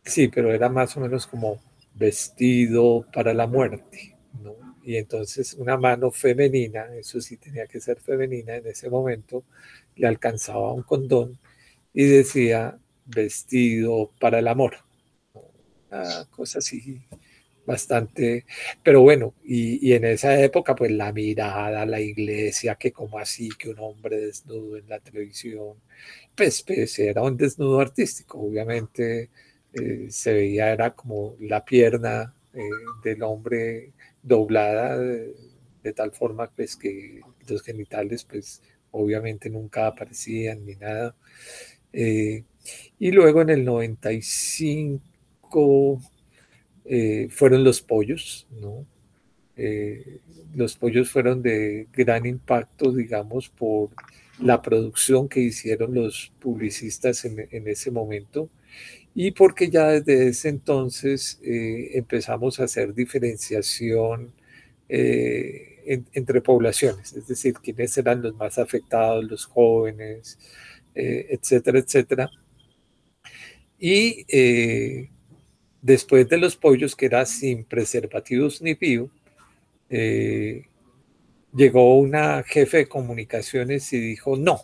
[0.05, 1.61] sí, pero era más o menos como
[1.95, 4.55] vestido para la muerte, ¿no?
[4.85, 9.45] Y entonces una mano femenina, eso sí tenía que ser femenina en ese momento,
[9.97, 11.39] le alcanzaba un condón
[11.95, 14.77] y decía, vestido para el amor.
[16.31, 17.01] Cosa así
[17.67, 18.47] bastante,
[18.83, 23.71] pero bueno, y, en esa época pues la mirada, la iglesia, que como así que
[23.71, 25.75] un hombre desnudo en la televisión,
[26.35, 29.31] pues, pues era un desnudo artístico, obviamente
[29.73, 32.61] eh, se veía, era como la pierna eh,
[33.05, 33.93] del hombre
[34.23, 35.35] doblada de,
[35.95, 38.61] tal forma pues que los genitales pues
[38.91, 41.15] obviamente nunca aparecían ni nada.
[41.93, 42.45] Eh,
[42.99, 46.01] y luego en el 95
[46.89, 48.87] eh, fueron los pollos, ¿no?
[49.57, 50.21] Eh,
[50.55, 53.91] los pollos fueron de gran impacto, digamos, por
[54.41, 58.51] la producción que hicieron los publicistas en, ese momento
[59.15, 64.33] y porque ya desde ese entonces eh, empezamos a hacer diferenciación
[64.89, 70.39] entre poblaciones, es decir, quiénes eran los más afectados, los jóvenes,
[70.95, 72.31] etcétera, etcétera.
[73.79, 74.25] Y
[75.87, 79.09] después de los pollos, que era sin preservativos ni pío,
[81.55, 84.61] llegó una jefe de comunicaciones y dijo, no,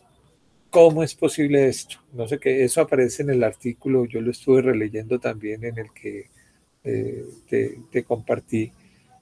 [0.72, 1.96] ¿Cómo es posible esto?
[2.14, 5.92] No sé qué, eso aparece en el artículo, yo lo estuve releyendo también en el
[5.92, 6.30] que
[6.82, 7.26] eh,
[7.90, 8.72] te, compartí.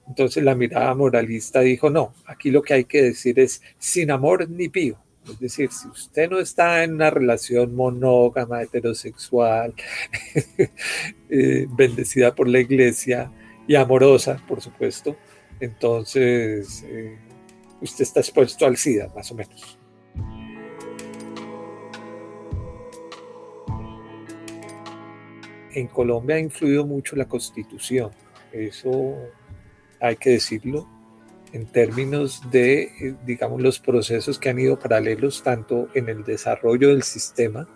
[0.07, 4.49] Entonces la mirada moralista dijo, no, aquí lo que hay que decir es sin amor
[4.49, 4.97] ni pío.
[5.27, 9.73] Es decir, si usted no está en una relación monógama, heterosexual,
[11.29, 13.31] eh, bendecida por la iglesia
[13.67, 15.15] y amorosa, por supuesto,
[15.59, 17.17] entonces eh,
[17.81, 19.77] usted está expuesto al SIDA, más o menos.
[25.73, 28.11] en Colombia ha influido mucho la constitución,
[28.51, 29.15] eso
[29.99, 30.87] hay que decirlo,
[31.53, 36.89] en términos de, eh, digamos, los procesos que han ido paralelos tanto en el desarrollo
[36.89, 37.67] del sistema,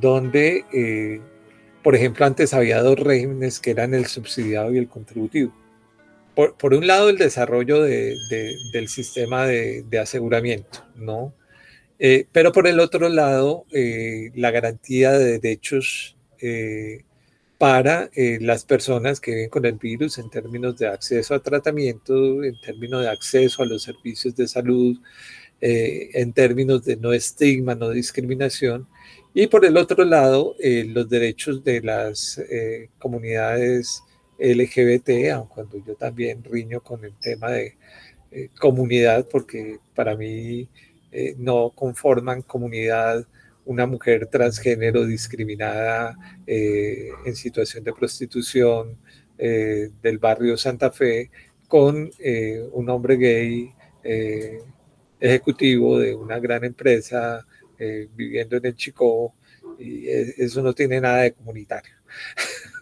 [0.00, 1.20] donde, eh,
[1.82, 5.52] por ejemplo, antes había dos regímenes que eran el subsidiado y el contributivo.
[6.34, 11.34] Por, un lado, el desarrollo del sistema de, aseguramiento, ¿no?
[11.98, 17.04] Eh, pero por el otro lado, la garantía de derechos eh,
[17.62, 22.42] para eh, las personas que viven con el virus en términos de acceso a tratamiento,
[22.42, 24.98] en términos de acceso a los servicios de salud,
[25.60, 28.88] eh, en términos de no estigma, no discriminación.
[29.32, 32.40] Y por el otro lado, los derechos de las
[32.98, 34.02] comunidades
[34.40, 37.76] LGBT, aun cuando yo también riño con el tema de
[38.58, 40.68] comunidad, porque para mí
[41.38, 43.24] no conforman comunidad
[43.64, 48.98] una mujer transgénero discriminada eh, en situación de prostitución
[49.38, 51.30] eh, del barrio Santa Fe
[51.68, 53.72] con eh, un hombre gay
[55.20, 57.46] ejecutivo de una gran empresa
[58.14, 59.34] viviendo en el Chico
[59.78, 61.94] y eso no tiene nada de comunitario.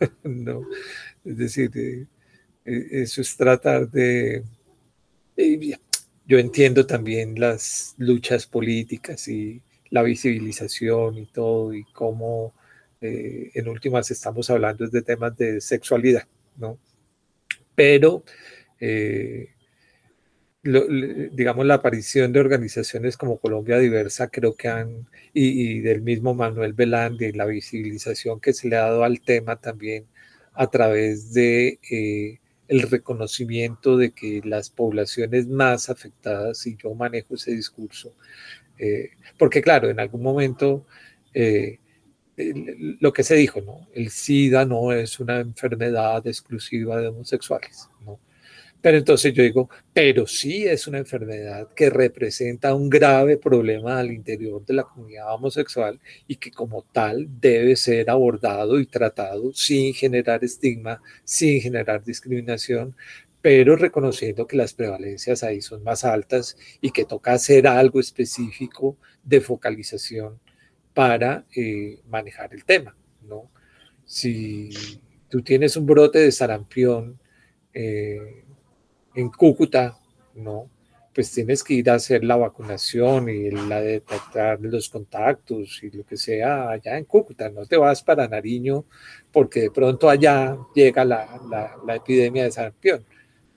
[0.24, 0.62] no,
[1.22, 2.06] es decir,
[2.64, 4.42] eso es tratar de...
[6.26, 12.54] Yo entiendo también las luchas políticas y, la visibilización y todo, y cómo
[13.00, 16.26] eh, en últimas estamos hablando de temas de sexualidad,
[16.56, 16.78] ¿no?
[17.74, 18.24] Pero,
[18.78, 19.48] eh,
[20.62, 26.74] digamos, la aparición de organizaciones como Colombia Diversa creo que han, y, del mismo Manuel
[26.74, 30.06] Belandi, la visibilización que se le ha dado al tema también
[30.52, 37.34] a través de eh, el reconocimiento de que las poblaciones más afectadas, y yo manejo
[37.34, 38.14] ese discurso,
[38.80, 40.86] eh, porque claro, en algún momento
[41.34, 41.78] eh,
[42.36, 43.88] lo que se dijo, ¿no?
[43.92, 48.18] El SIDA no es una enfermedad exclusiva de homosexuales, ¿no?
[48.80, 54.10] Pero entonces yo digo, pero sí es una enfermedad que representa un grave problema al
[54.10, 59.92] interior de la comunidad homosexual y que como tal debe ser abordado y tratado sin
[59.92, 62.96] generar estigma, sin generar discriminación,
[63.42, 68.98] pero reconociendo que las prevalencias ahí son más altas y que toca hacer algo específico
[69.22, 70.38] de focalización
[70.92, 73.50] para eh, manejar el tema, ¿no?
[74.04, 74.70] Si
[75.28, 77.18] tú tienes un brote de sarampión
[77.72, 78.44] eh,
[79.14, 79.98] en Cúcuta,
[80.34, 80.68] ¿no?
[81.14, 86.04] Pues tienes que ir a hacer la vacunación y la detectar los contactos y lo
[86.04, 87.48] que sea allá en Cúcuta.
[87.50, 88.84] No te vas para Nariño
[89.32, 91.40] porque de pronto allá llega la,
[91.86, 93.04] la epidemia de sarampión.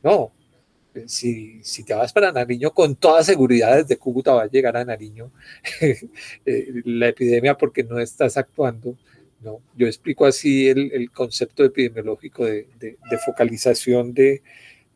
[0.03, 0.33] No,
[1.07, 5.31] si, te vas para Nariño, con toda seguridad desde Cúcuta va a llegar a Nariño
[5.81, 8.97] eh, la epidemia porque no estás actuando.
[9.41, 14.41] No, yo explico así el, concepto epidemiológico de, focalización de,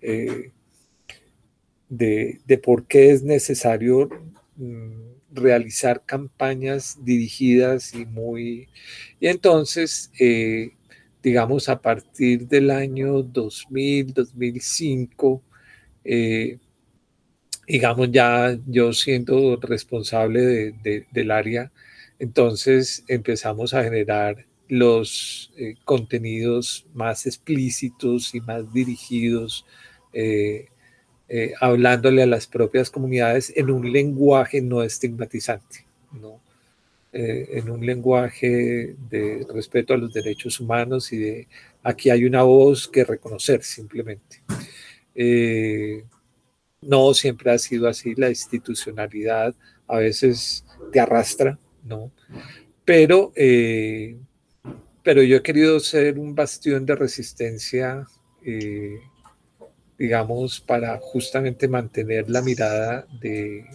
[0.02, 0.52] eh,
[1.90, 4.10] de, de, por qué es necesario
[4.56, 8.70] mm, realizar campañas dirigidas y muy...
[9.20, 10.72] Y entonces, eh,
[11.22, 15.44] digamos, a partir del año 2000, 2005,
[16.04, 16.60] eh,
[17.68, 20.74] digamos, ya yo siendo responsable
[21.12, 21.72] del área,
[22.20, 29.66] entonces empezamos a generar los eh, contenidos más explícitos y más dirigidos,
[30.14, 30.68] eh,
[31.60, 36.40] hablándole a las propias comunidades en un lenguaje no estigmatizante, ¿no?
[37.20, 41.48] Eh, en un lenguaje de respeto a los derechos humanos y de
[41.82, 44.44] aquí hay una voz que reconocer simplemente.
[45.16, 46.04] Eh,
[46.80, 49.56] no siempre ha sido así, la institucionalidad
[49.88, 52.12] a veces te arrastra, ¿no?
[52.86, 54.16] Pero eh,
[55.02, 58.06] pero yo he querido ser un bastión de resistencia,
[59.98, 63.66] digamos, para justamente mantener la mirada de,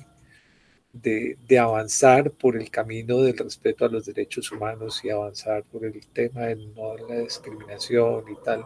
[0.92, 6.00] de, avanzar por el camino del respeto a los derechos humanos y avanzar por el
[6.08, 8.64] tema de no la discriminación y tal.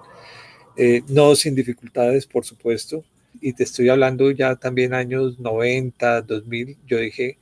[0.76, 3.04] Eh, no sin dificultades, por supuesto.
[3.40, 6.78] Y te estoy hablando ya también años 90, 2000.
[6.86, 7.38] Yo dije,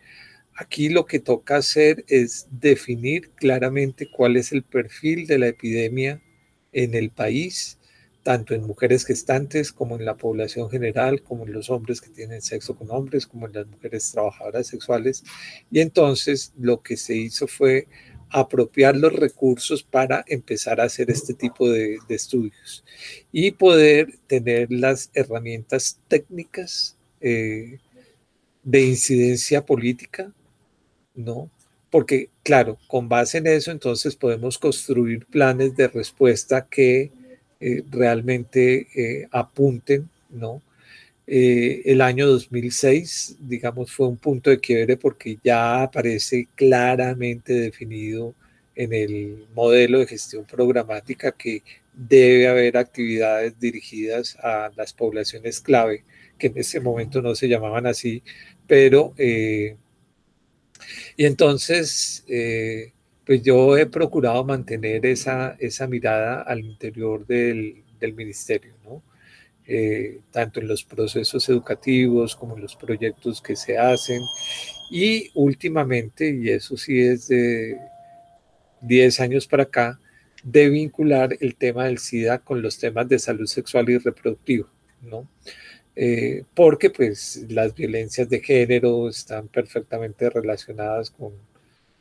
[0.55, 6.21] aquí lo que toca hacer es definir claramente cuál es el perfil de la epidemia
[6.73, 7.79] en el país
[8.25, 12.43] tanto en mujeres gestantes como en la población general, como en los hombres que tienen
[12.43, 15.23] sexo con hombres, como en las mujeres trabajadoras sexuales.
[15.71, 17.87] Y entonces lo que se hizo fue
[18.31, 22.83] apropiar los recursos para empezar a hacer este tipo de, estudios
[23.31, 27.79] y poder tener las herramientas técnicas eh,
[28.63, 30.33] de incidencia política,
[31.15, 31.51] ¿no?
[31.91, 37.13] Porque, claro, con base en eso, entonces podemos construir planes de respuesta que
[37.61, 40.63] eh, realmente eh, apunten, ¿no?
[41.27, 48.35] Eh, el año 2006, digamos, fue un punto de quiebre porque ya aparece claramente definido
[48.75, 51.63] en el modelo de gestión programática que
[51.95, 56.05] debe haber actividades dirigidas a las poblaciones clave,
[56.39, 58.23] que en ese momento no se llamaban así,
[58.67, 59.15] pero...
[59.19, 59.77] y
[61.17, 62.25] entonces
[63.27, 67.83] pues yo he procurado mantener esa, esa mirada al interior del,
[68.15, 69.03] ministerio, ¿no?
[69.67, 74.23] Eh, tanto en los procesos educativos como en los proyectos que se hacen.
[74.91, 77.79] Y últimamente, y eso sí es de
[78.83, 79.99] 10 años para acá,
[80.43, 84.69] de vincular el tema del SIDA con los temas de salud sexual y reproductiva,
[85.01, 85.27] ¿no?
[85.97, 91.33] Eh, porque pues las violencias de género están perfectamente relacionadas con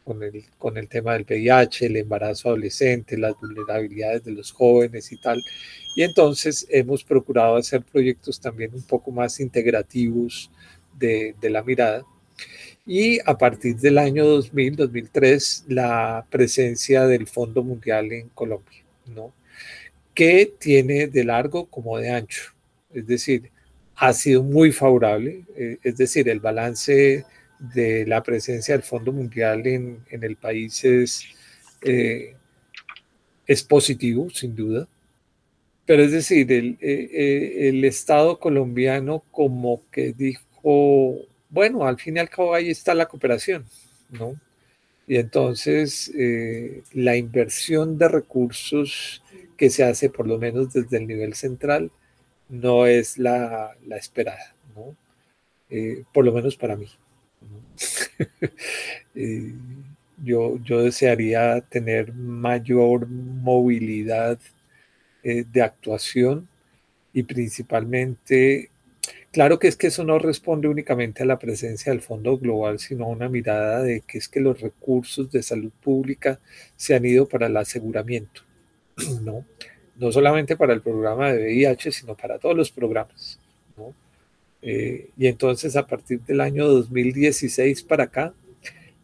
[0.03, 5.11] con el, con el tema del VIH, el embarazo adolescente, las vulnerabilidades de los jóvenes
[5.11, 5.41] y tal.
[5.95, 10.51] Y entonces hemos procurado hacer proyectos también un poco más integrativos
[10.97, 12.03] de, de la mirada.
[12.85, 19.33] Y a partir del año 2000, 2003, la presencia del Fondo Mundial en Colombia, ¿no?
[20.13, 22.53] que tiene de largo como de ancho.
[22.93, 23.51] Es decir,
[23.95, 27.25] ha sido muy favorable, eh, es decir, el balance
[27.71, 31.23] de la presencia del Fondo Mundial en, el país es,
[31.81, 32.35] eh,
[33.47, 34.87] es positivo, sin duda.
[35.85, 41.15] Pero es decir, el, eh, eh, el, Estado colombiano como que dijo,
[41.49, 43.65] bueno, al fin y al cabo ahí está la cooperación,
[44.09, 44.35] ¿no?
[45.05, 46.11] Y entonces
[46.93, 49.21] la inversión de recursos
[49.57, 51.91] que se hace, por lo menos desde el nivel central,
[52.47, 54.95] no es la, la esperada, ¿no?
[56.13, 56.87] por lo menos para mí.
[59.15, 59.53] Eh,
[60.23, 64.39] yo, desearía tener mayor movilidad
[65.23, 66.47] eh, de actuación
[67.13, 68.71] y principalmente,
[69.31, 73.05] claro que es que eso no responde únicamente a la presencia del Fondo Global, sino
[73.05, 76.39] a una mirada de que es que los recursos de salud pública
[76.75, 78.41] se han ido para el aseguramiento,
[79.21, 79.45] ¿no?
[79.95, 83.39] No solamente para el programa de VIH, sino para todos los programas.
[84.65, 88.33] Eh, y entonces a partir del año 2016 para acá,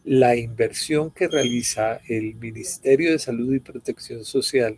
[0.05, 4.77] la inversión que realiza el Ministerio de Salud y Protección Social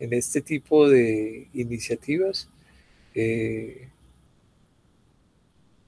[0.00, 2.50] en este tipo de iniciativas,
[3.14, 3.88] eh,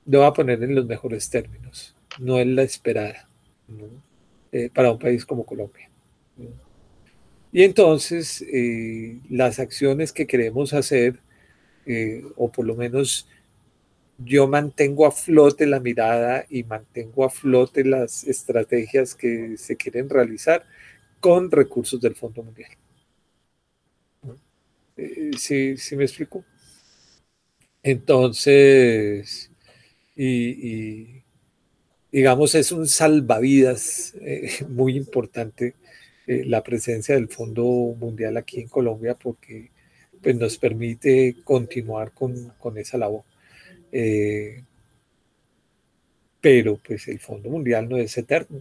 [0.07, 3.29] lo va a poner en los mejores términos, no es la esperada
[4.53, 5.91] eh, para un país como Colombia.
[7.53, 8.45] Y entonces
[9.29, 11.19] las acciones que queremos hacer,
[12.37, 13.27] o por lo menos
[14.19, 20.11] yo mantengo a flote la mirada y mantengo a flote las estrategias que se quieren
[20.11, 20.65] realizar
[21.21, 22.71] con recursos del Fondo Mundial.
[24.97, 26.45] Eh, ¿Sí, me explico?
[27.83, 29.51] Entonces,
[30.17, 31.23] y,
[32.13, 35.77] digamos, es un salvavidas eh, muy importante
[36.27, 37.65] eh, la presencia del Fondo
[37.99, 39.71] Mundial aquí en Colombia porque
[40.23, 43.25] pues, nos permite continuar con, con esa labor.
[43.93, 44.63] Eh,
[46.41, 48.61] pero pues el Fondo Mundial no es eterno.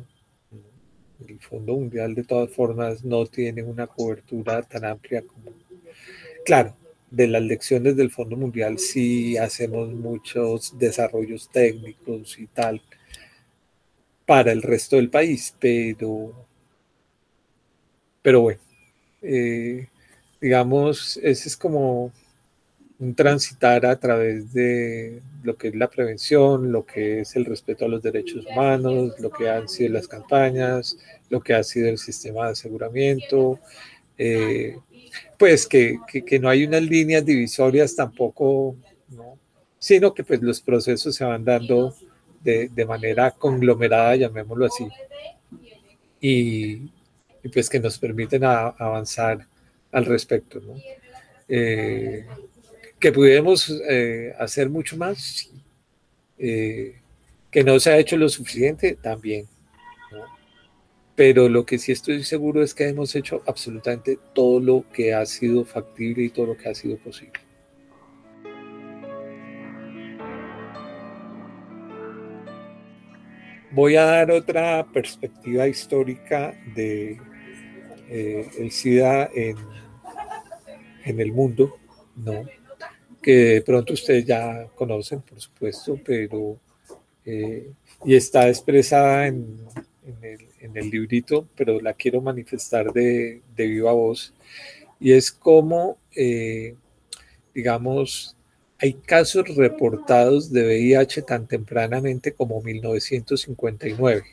[1.28, 5.52] El Fondo Mundial de todas formas no tiene una cobertura tan amplia como...
[6.46, 6.76] Claro,
[7.10, 12.82] de las lecciones del Fondo Mundial sí hacemos muchos desarrollos técnicos y tal
[14.26, 16.46] para el resto del país, pero,
[18.22, 18.60] pero bueno,
[19.22, 19.88] eh,
[20.42, 22.12] digamos, ese es como
[23.16, 27.88] transitar a través de lo que es la prevención, lo que es el respeto a
[27.88, 30.98] los derechos humanos, lo que han sido las campañas,
[31.30, 33.60] lo que ha sido el sistema de aseguramiento,
[35.38, 38.76] pues que, que, no hay unas líneas divisorias tampoco,
[39.78, 41.94] sino que pues los procesos se van dando
[42.44, 44.88] de, de manera conglomerada, llamémoslo así,
[46.20, 46.92] y,
[47.44, 49.48] y, pues que nos permiten avanzar
[49.92, 50.60] al respecto.
[50.60, 50.74] ¿no?
[51.48, 52.26] Eh,
[53.00, 55.52] que pudiéramos eh, hacer mucho más,
[56.38, 57.00] eh,
[57.52, 59.48] que no se ha hecho lo suficiente, también.
[61.16, 65.26] Pero lo que sí estoy seguro es que hemos hecho absolutamente todo lo que ha
[65.26, 67.40] sido factible y todo lo que ha sido posible.
[73.72, 77.20] Voy a dar otra perspectiva histórica de
[78.10, 79.58] eh, el SIDA en,
[81.04, 81.78] en el mundo,
[82.16, 82.46] ¿no?
[83.28, 86.58] Que de pronto ustedes ya conocen, por supuesto, pero
[87.26, 87.74] eh,
[88.06, 89.58] y está expresada en,
[90.62, 94.34] en el librito, pero la quiero manifestar de, de viva voz,
[94.98, 96.76] y es como, eh,
[97.54, 98.38] digamos,
[98.80, 104.24] hay casos reportados de VIH tan tempranamente como 1959,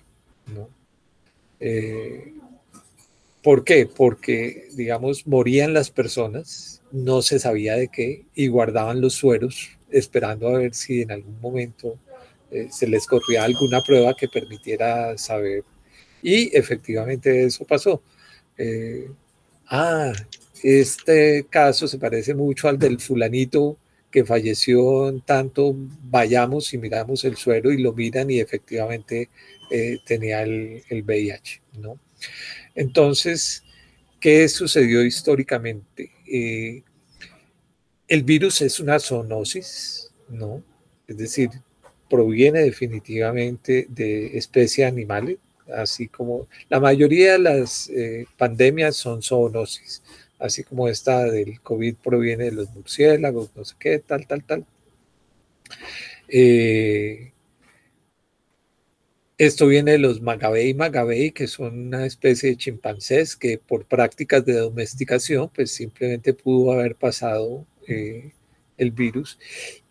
[0.54, 0.68] ¿no?
[1.58, 2.32] Eh,
[3.44, 3.86] ¿Por qué?
[3.86, 10.48] Porque, digamos, morían las personas, no se sabía de qué, y guardaban los sueros esperando
[10.48, 11.98] a ver si en algún momento
[12.50, 15.62] eh, se les corría alguna prueba que permitiera saber
[16.22, 18.02] y efectivamente eso pasó.
[18.56, 19.10] Eh,
[19.68, 20.12] ah,
[20.62, 23.76] este caso se parece mucho al del fulanito
[24.10, 29.28] que falleció en tanto, vayamos y miramos el suero y lo miran y efectivamente
[29.70, 31.98] eh, tenía el, el, VIH, ¿no?
[32.74, 33.62] Entonces,
[34.20, 36.10] ¿qué sucedió históricamente?
[36.26, 36.82] Eh,
[38.08, 40.62] el virus es una zoonosis, ¿no?
[41.06, 41.50] Es decir,
[42.08, 45.38] proviene definitivamente de especies animales,
[45.74, 50.02] así como la mayoría de las eh, pandemias son zoonosis,
[50.38, 54.66] así como esta del COVID proviene de los murciélagos, no sé qué, tal, tal, tal.
[56.28, 57.32] Eh,
[59.46, 64.44] esto viene de los magabey magabey, que son una especie de chimpancés que por prácticas
[64.44, 68.32] de domesticación, pues simplemente pudo haber pasado eh,
[68.76, 69.38] el virus.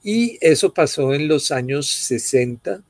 [0.03, 2.83] Y eso pasó en los años 60,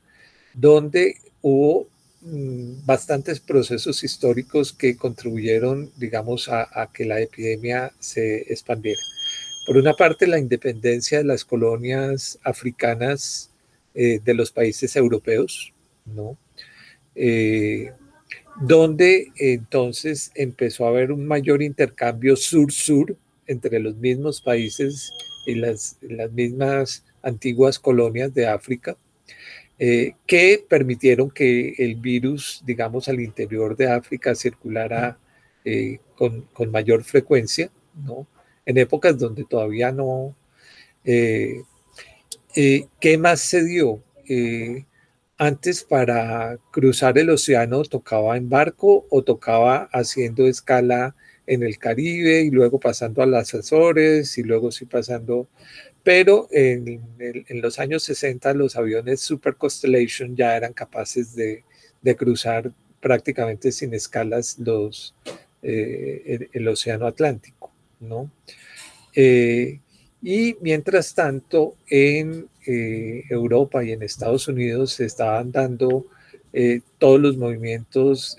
[0.54, 1.88] donde hubo
[2.26, 9.00] Mm, bastantes procesos históricos que contribuyeron, digamos, a, que la epidemia se expandiera.
[9.66, 13.50] Por una parte, la independencia de las colonias africanas
[13.94, 15.74] eh, de los países europeos,
[16.06, 16.38] ¿no?
[17.14, 17.92] Eh,
[18.60, 23.16] donde entonces empezó a haber un mayor intercambio sur-sur
[23.46, 25.12] entre los mismos países
[25.46, 28.96] y las, las mismas antiguas colonias de África
[29.78, 35.18] eh, que permitieron que el virus, digamos, al interior de África circulara
[35.64, 37.72] eh, con, mayor frecuencia,
[38.04, 38.28] ¿no?
[38.64, 40.36] En épocas donde todavía no...
[41.04, 41.64] ¿Qué
[43.18, 44.00] más se dio?
[45.38, 51.16] Antes para cruzar el océano tocaba en barco o tocaba haciendo escala
[51.46, 55.48] en el Caribe y luego pasando a las Azores y luego sí pasando
[56.04, 57.00] pero en,
[57.48, 61.64] los años 60 los aviones Super Constellation ya eran capaces de,
[62.16, 62.70] cruzar
[63.00, 65.14] prácticamente sin escalas los,
[65.62, 68.30] eh, el, Océano Atlántico, ¿no?
[69.14, 69.80] Eh,
[70.24, 76.06] y mientras tanto, en eh, Europa y en Estados Unidos se estaban dando
[76.98, 78.36] todos los movimientos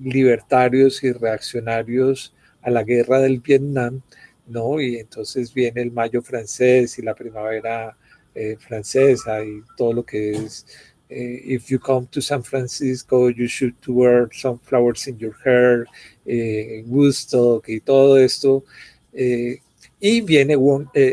[0.00, 4.02] libertarios y reaccionarios a la guerra del Vietnam,
[4.48, 4.80] ¿no?
[4.80, 7.96] Y entonces viene el mayo francés y la primavera
[8.34, 10.66] eh, francesa y todo lo que es,
[11.08, 15.86] eh, if you come to San Francisco, you should wear some flowers in your hair,
[16.24, 18.64] eh, Woodstock y todo esto.
[19.12, 19.60] Eh,
[20.02, 20.56] y viene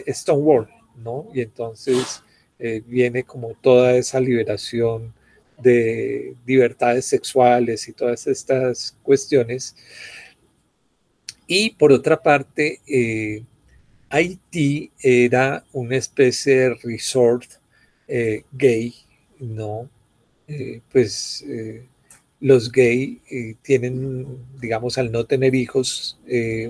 [0.08, 0.68] Stonewall,
[0.98, 1.30] ¿no?
[1.34, 2.22] Y entonces
[2.88, 5.14] viene como toda esa liberación
[5.58, 9.76] de libertades sexuales y todas estas cuestiones
[11.52, 13.44] y por otra parte, eh,
[14.08, 17.50] Haití era una especie de resort
[18.08, 18.94] eh, gay,
[19.40, 19.90] ¿no?
[20.48, 21.44] Eh, pues
[22.40, 23.22] los gay
[23.62, 24.26] tienen,
[24.62, 26.20] digamos, al no tener hijos,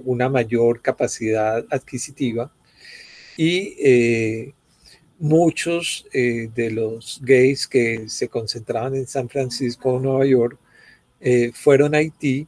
[0.04, 2.52] una mayor capacidad adquisitiva.
[3.38, 4.52] Y
[5.20, 10.58] muchos de los gays que se concentraban en San Francisco o Nueva York
[11.54, 12.48] fueron a Haití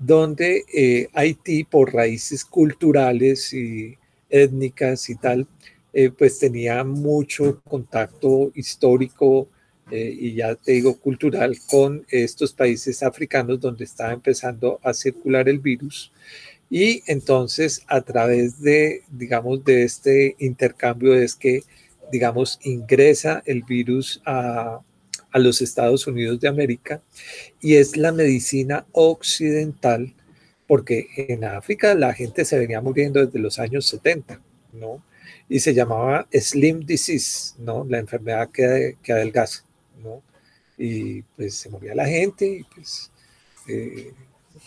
[0.00, 3.98] donde eh, Haití, por raíces culturales y
[4.30, 5.46] étnicas y tal,
[5.92, 9.48] eh, pues tenía mucho contacto histórico
[9.90, 15.48] eh, y ya te digo cultural con estos países africanos donde estaba empezando a circular
[15.48, 16.12] el virus
[16.70, 21.64] Y entonces a través de, digamos, de este intercambio es que,
[22.12, 24.80] digamos, ingresa el virus a,
[25.32, 27.02] a los Estados Unidos de América
[27.60, 30.14] y es la medicina occidental,
[30.66, 34.40] porque en África la gente se venía muriendo desde los años 70,
[34.72, 35.02] ¿no?
[35.48, 37.84] Y se llamaba Slim Disease, ¿no?
[37.88, 39.64] La enfermedad que, que adelgaza,
[40.00, 40.22] ¿no?
[40.78, 43.10] Y pues se moría la gente y pues
[43.68, 44.12] eh,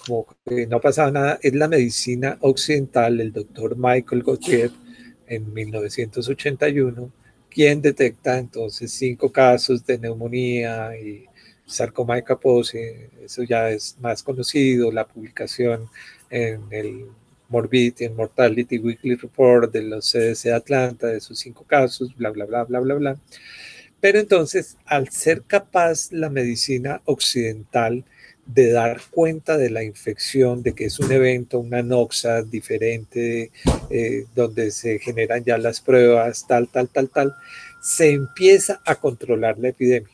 [0.05, 1.39] como que no pasaba nada.
[1.41, 4.72] Es la medicina occidental, el doctor Michael Gauthier
[5.27, 7.11] en 1981
[7.53, 11.26] quien detecta entonces cinco casos de neumonía y
[11.65, 12.80] sarcoma de Kaposi,
[13.23, 15.88] eso ya es más conocido, la publicación
[16.30, 17.05] en el
[17.49, 22.31] Morbidity and Mortality Weekly Report de los CDC de Atlanta, de esos cinco casos, bla,
[22.31, 23.18] bla, bla, bla, bla, bla.
[24.03, 28.03] Pero entonces, al ser capaz la medicina occidental
[28.45, 33.49] de dar cuenta de la infección, de que es un evento, una noxa diferente,
[33.89, 37.34] eh, donde se generan ya las pruebas, tal, tal, tal, tal,
[37.81, 40.11] se empieza a controlar la epidemia.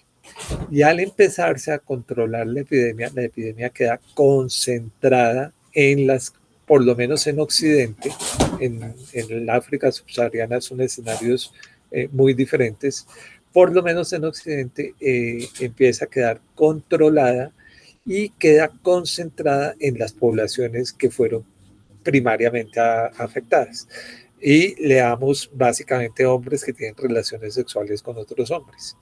[0.70, 6.32] Y al empezarse a controlar la epidemia, la epidemia queda concentrada en las,
[6.68, 8.12] por lo menos en Occidente,
[8.60, 11.52] en, en el África subsahariana son escenarios
[11.92, 13.08] eh, muy diferentes,
[13.54, 17.52] por lo menos en Occidente eh, empieza a quedar controlada
[18.06, 21.46] y queda concentrada en las poblaciones que fueron
[22.04, 23.88] primariamente afectadas.
[24.42, 28.96] Y le damos básicamente hombres que tienen relaciones sexuales con otros hombres.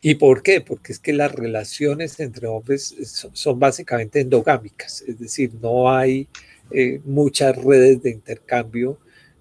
[0.00, 0.60] ¿Y por qué?
[0.60, 2.94] Porque es que las relaciones entre hombres
[3.32, 6.28] son, básicamente endogámicas, es decir, no hay
[6.70, 8.98] eh, muchas redes de intercambio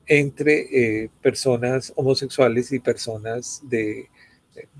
[0.08, 4.10] entre eh, personas homosexuales y personas de,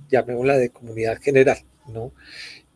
[0.10, 2.14] llamémosla, de comunidad general, ¿no?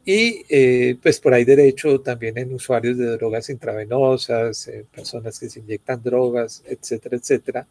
[0.03, 5.59] Y eh, pues por ahí derecho también en usuarios de drogas intravenosas, personas que se
[5.59, 7.67] inyectan drogas, etcétera, etcétera.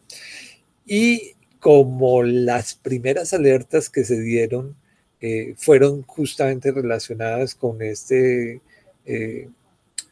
[0.86, 4.76] Y como las primeras alertas que se dieron
[5.20, 8.62] eh, fueron justamente relacionadas con este
[9.04, 9.48] eh,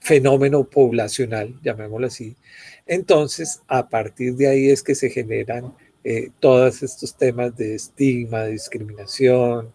[0.01, 2.37] fenómeno poblacional, llamémoslo así,
[2.89, 5.75] entonces a partir de ahí es que se generan
[6.41, 9.73] todos estos temas de estigma, discriminación,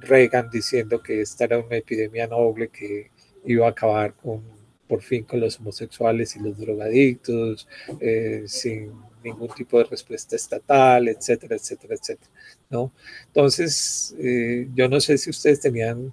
[0.00, 3.10] Reagan diciendo que esta era una epidemia noble que
[3.44, 4.42] iba a acabar con,
[4.86, 7.68] por fin con los homosexuales y los drogadictos,
[8.00, 8.92] eh, sin
[9.22, 12.30] ningún tipo de respuesta estatal, etcétera, etcétera, etcétera.
[12.70, 12.92] ¿no?
[13.26, 16.12] Entonces, eh, yo no sé si ustedes tenían,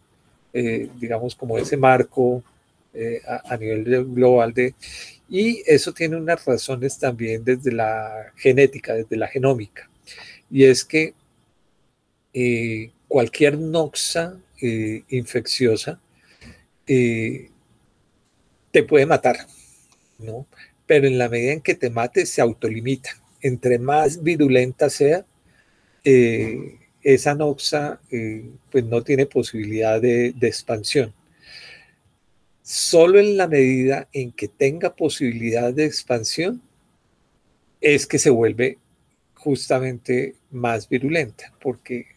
[0.53, 2.43] eh, digamos, como ese marco
[3.27, 4.73] a, nivel global de...
[5.30, 9.89] Y eso tiene unas razones también desde la genética, desde la genómica.
[10.49, 11.14] Y es que
[13.07, 15.99] cualquier noxa eh, infecciosa
[16.88, 17.49] eh,
[18.72, 19.38] te puede matar,
[20.19, 20.45] ¿no?
[20.85, 23.11] Pero en la medida en que te mate, se autolimita.
[23.41, 25.26] Entre más virulenta sea,
[26.03, 28.02] eh, esa noxa
[28.72, 31.14] pues no tiene posibilidad de expansión.
[32.67, 36.63] Solo en la medida en que tenga posibilidad de expansión
[37.79, 38.79] es que se vuelve
[39.35, 42.07] justamente más virulenta, porque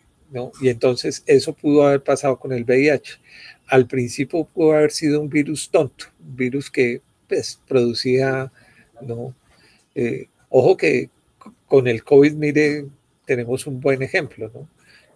[0.63, 3.19] y entonces eso pudo haber pasado con el VIH.
[3.67, 8.51] Al principio pudo haber sido un virus tonto, un virus que pues, producía,
[9.03, 9.35] ¿no?
[9.95, 11.11] Eh, ojo que
[11.67, 12.87] con el COVID, mire,
[13.27, 14.67] tenemos un buen ejemplo, ¿no?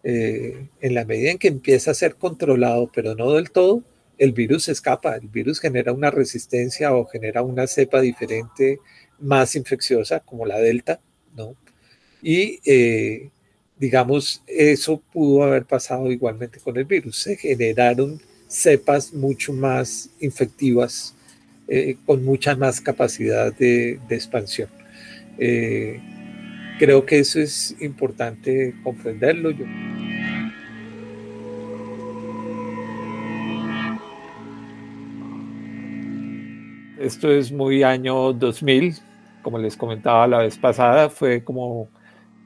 [0.05, 3.83] Eh, en la medida en que empieza a ser controlado, pero no del todo,
[4.19, 8.79] el virus escapa, el virus genera una resistencia o genera una cepa diferente
[9.19, 11.01] más infecciosa como la delta,
[11.37, 11.57] ¿no?
[12.23, 13.31] Y eh,
[13.79, 17.17] digamos, eso pudo haber pasado igualmente con el virus.
[17.19, 21.15] Se generaron cepas mucho más infectivas,
[21.67, 24.69] eh, con mucha más capacidad de, expansión.
[25.39, 26.01] Eh,
[26.79, 29.51] creo que eso es importante comprenderlo.
[29.51, 29.65] Yo.
[37.03, 38.95] Esto es muy año 2000,
[39.43, 41.89] como les comentaba la vez pasada, fue como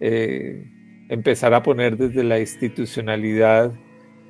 [0.01, 0.67] eh,
[1.11, 3.71] empezar a poner desde la institucionalidad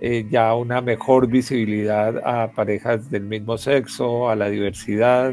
[0.01, 5.33] eh, ya una mejor visibilidad a parejas del mismo sexo, a la diversidad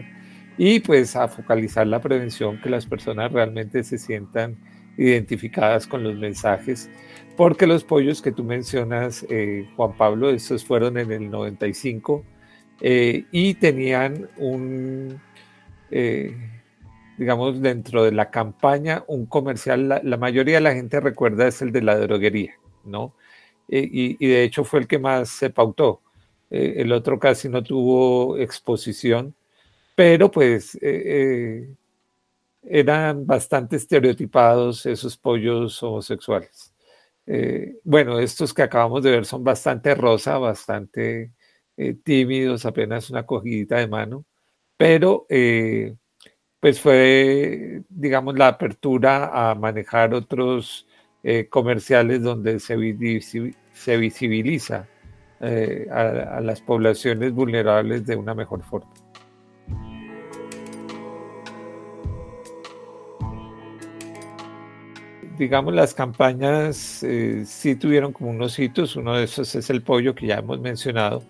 [0.59, 4.55] y pues a focalizar la prevención, que las personas realmente se sientan
[4.95, 6.87] identificadas con los mensajes,
[7.35, 12.23] porque los pollos que tú mencionas, eh, Juan Pablo, estos fueron en el 95
[12.85, 15.19] eh, y tenían un
[17.17, 21.71] digamos, dentro de la campaña, un comercial, la, mayoría de la gente recuerda es el
[21.71, 23.15] de la droguería, ¿no?
[23.69, 26.01] Eh, y, de hecho fue el que más se pautó.
[26.49, 29.35] Eh, el otro casi no tuvo exposición,
[29.95, 30.77] pero pues
[32.63, 36.73] eran bastante estereotipados esos pollos homosexuales.
[37.83, 41.31] bueno, estos que acabamos de ver son bastante rosa, bastante
[42.03, 44.25] tímidos, apenas una cogidita de mano,
[44.77, 45.25] pero
[46.59, 50.87] pues fue, digamos, la apertura a manejar otros
[51.25, 52.75] eh, comerciales donde se,
[53.97, 54.87] visibiliza
[55.39, 58.91] eh, a, las poblaciones vulnerables de una mejor forma.
[65.37, 70.13] digamos, las campañas eh, sí tuvieron como unos hitos, uno de esos es el pollo
[70.15, 71.23] que ya hemos mencionado,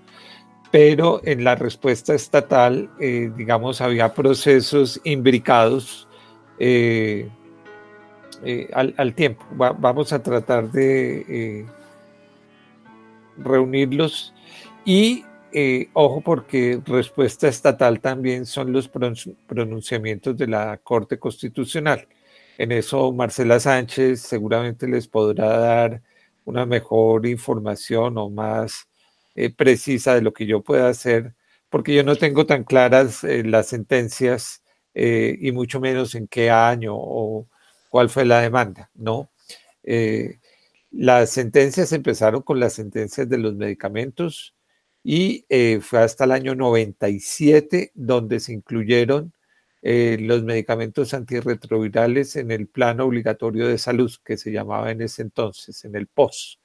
[0.73, 6.07] pero en la respuesta estatal, eh, digamos, había procesos imbricados
[6.57, 7.29] eh,
[8.43, 9.45] eh, al, tiempo.
[9.51, 11.67] vamos a tratar de
[13.37, 14.33] reunirlos
[14.83, 15.23] y,
[15.93, 22.07] ojo, porque respuesta estatal también son los pronunciamientos de la Corte Constitucional.
[22.57, 26.01] En eso Marcela Sánchez seguramente les podrá dar
[26.45, 28.87] una mejor información o más
[29.35, 31.33] eh, precisa de lo que yo pueda hacer,
[31.69, 36.51] porque yo no tengo tan claras eh, las sentencias eh, y mucho menos en qué
[36.51, 37.47] año o
[37.89, 39.29] cuál fue la demanda, ¿no?
[40.91, 44.55] las sentencias empezaron con las sentencias de los medicamentos
[45.03, 45.45] y
[45.81, 49.33] fue hasta el año 97 donde se incluyeron
[49.81, 55.83] los medicamentos antirretrovirales en el plan obligatorio de salud que se llamaba en ese entonces,
[55.83, 56.61] en el POS.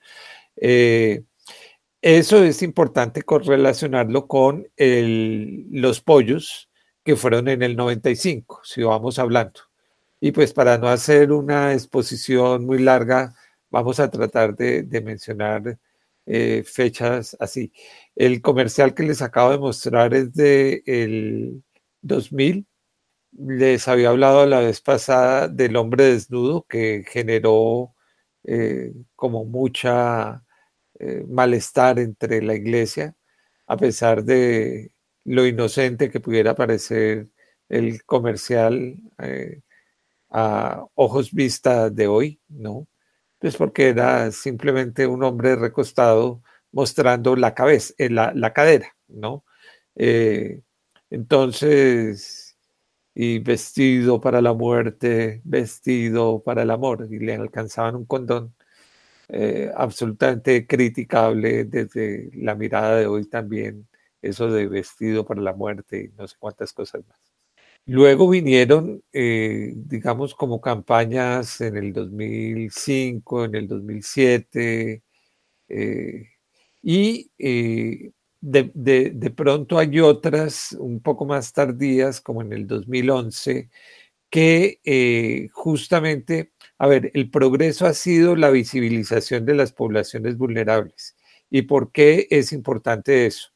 [2.00, 6.70] Eso es importante correlacionarlo con los pollos
[7.04, 9.60] que fueron en el 95, si vamos hablando.
[10.20, 13.34] Y pues para no hacer una exposición muy larga,
[13.70, 15.78] vamos a tratar de, mencionar
[16.26, 17.72] eh, fechas así.
[18.14, 21.64] El comercial que les acabo de mostrar es de el
[22.02, 22.66] 2000.
[23.38, 27.94] Les había hablado la vez pasada del hombre desnudo que generó
[28.44, 30.44] eh, como mucha
[31.00, 33.14] eh, malestar entre la iglesia,
[33.68, 34.92] a pesar de
[35.24, 37.28] lo inocente que pudiera parecer
[37.68, 39.60] el comercial eh,
[40.30, 42.88] a ojos vista de hoy, ¿no?
[43.38, 46.42] Pues porque era simplemente un hombre recostado
[46.72, 49.44] mostrando la cabeza, eh, la, la cadera, ¿no?
[51.10, 52.56] entonces,
[53.14, 58.54] y vestido para la muerte, vestido para el amor, y le alcanzaban un condón
[59.28, 63.86] eh, absolutamente criticable desde la mirada de hoy también,
[64.22, 67.18] eso de vestido para la muerte y no sé cuántas cosas más.
[67.86, 75.02] Luego vinieron, eh, digamos, como campañas en el 2005, en el 2007,
[75.68, 76.28] eh,
[76.82, 77.30] y
[78.40, 83.68] de, de, pronto hay otras un poco más tardías, como en el 2011,
[84.30, 91.16] que justamente a ver, el progreso ha sido la visibilización de las poblaciones vulnerables.
[91.50, 93.50] ¿Y por qué es importante eso?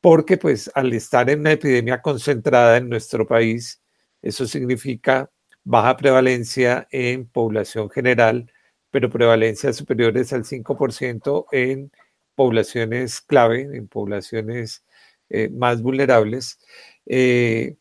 [0.00, 3.82] Porque pues al estar en una epidemia concentrada en nuestro país,
[4.22, 5.30] eso significa
[5.64, 8.52] baja prevalencia en población general,
[8.90, 11.90] pero prevalencias superiores al 5% en
[12.34, 14.84] poblaciones clave, en poblaciones
[15.30, 16.58] eh, más vulnerables.
[17.06, 17.76] Eh,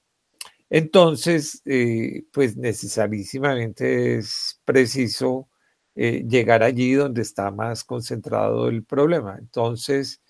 [0.70, 5.50] entonces, eh, pues necesariamente es preciso
[5.96, 9.38] eh, llegar allí donde está más concentrado el problema.
[9.40, 10.22] Entonces,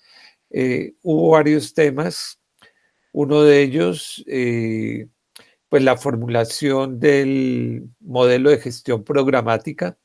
[0.50, 2.40] eh, hubo varios temas.
[3.12, 4.24] Uno de ellos,
[5.68, 9.98] pues la formulación del modelo de gestión programática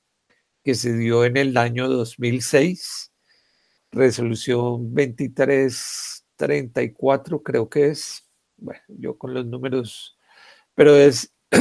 [0.64, 3.12] que se dio en el año 2006,
[3.92, 8.28] resolución 2334 creo que es.
[8.58, 10.18] Bueno, yo con los números
[10.76, 11.34] pero es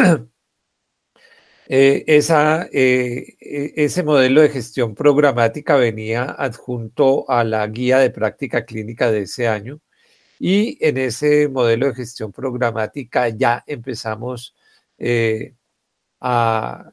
[1.69, 8.11] eh, esa, eh, e, ese modelo de gestión programática venía adjunto a la guía de
[8.11, 9.81] práctica clínica de ese año
[10.39, 14.55] y en ese modelo de gestión programática ya empezamos
[14.99, 15.55] eh,
[16.21, 16.93] a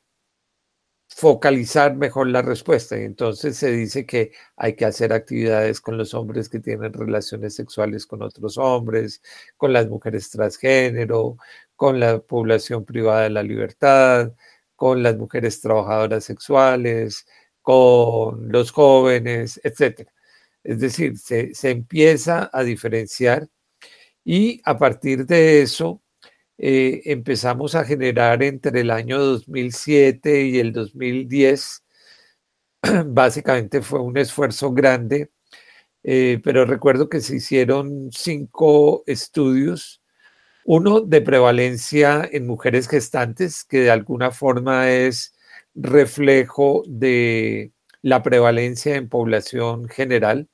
[1.20, 2.98] focalizar mejor la respuesta.
[2.98, 7.56] Y entonces se dice que hay que hacer actividades con los hombres que tienen relaciones
[7.56, 9.22] sexuales con otros hombres,
[9.58, 11.38] con las mujeres transgénero,
[11.80, 14.34] con la población privada de la libertad,
[14.76, 17.26] con las mujeres trabajadoras sexuales,
[17.62, 20.10] con los jóvenes, etc.
[20.64, 23.48] Es decir, se, empieza a diferenciar
[24.26, 26.02] y a partir de eso
[26.58, 31.84] eh, empezamos a generar entre el año 2007 y el 2010.
[33.08, 35.32] Básicamente fue un esfuerzo grande,
[36.04, 39.99] eh, pero recuerdo que se hicieron cinco estudios
[40.72, 45.34] Uno de prevalencia en mujeres gestantes, que de alguna forma es
[45.74, 47.72] reflejo de
[48.04, 50.48] la prevalencia en población general,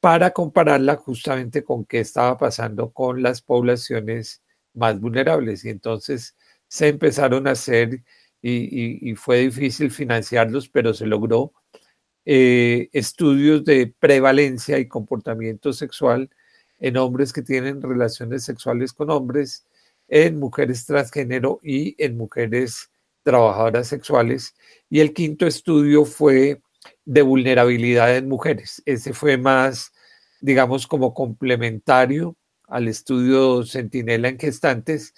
[0.00, 4.42] para compararla justamente con qué estaba pasando con las poblaciones
[4.74, 5.64] más vulnerables.
[5.64, 6.36] Y entonces
[6.66, 8.02] se empezaron a hacer,
[8.42, 11.52] y, fue difícil financiarlos, pero se logró,
[12.24, 16.30] eh, estudios de prevalencia y comportamiento sexual
[16.78, 19.64] en hombres que tienen relaciones sexuales con hombres,
[20.08, 22.90] en mujeres transgénero y en mujeres
[23.22, 24.54] trabajadoras sexuales.
[24.88, 26.60] Y el quinto estudio fue
[27.04, 28.82] de vulnerabilidad en mujeres.
[28.86, 29.92] Ese fue más,
[30.40, 32.36] digamos, como complementario
[32.68, 35.14] al estudio Centinela en gestantes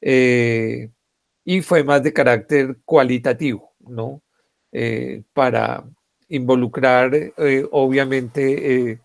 [0.00, 0.90] eh,
[1.44, 4.22] y fue más de carácter cualitativo, ¿no?
[4.72, 5.84] Eh, para
[6.28, 9.00] involucrar, eh, obviamente,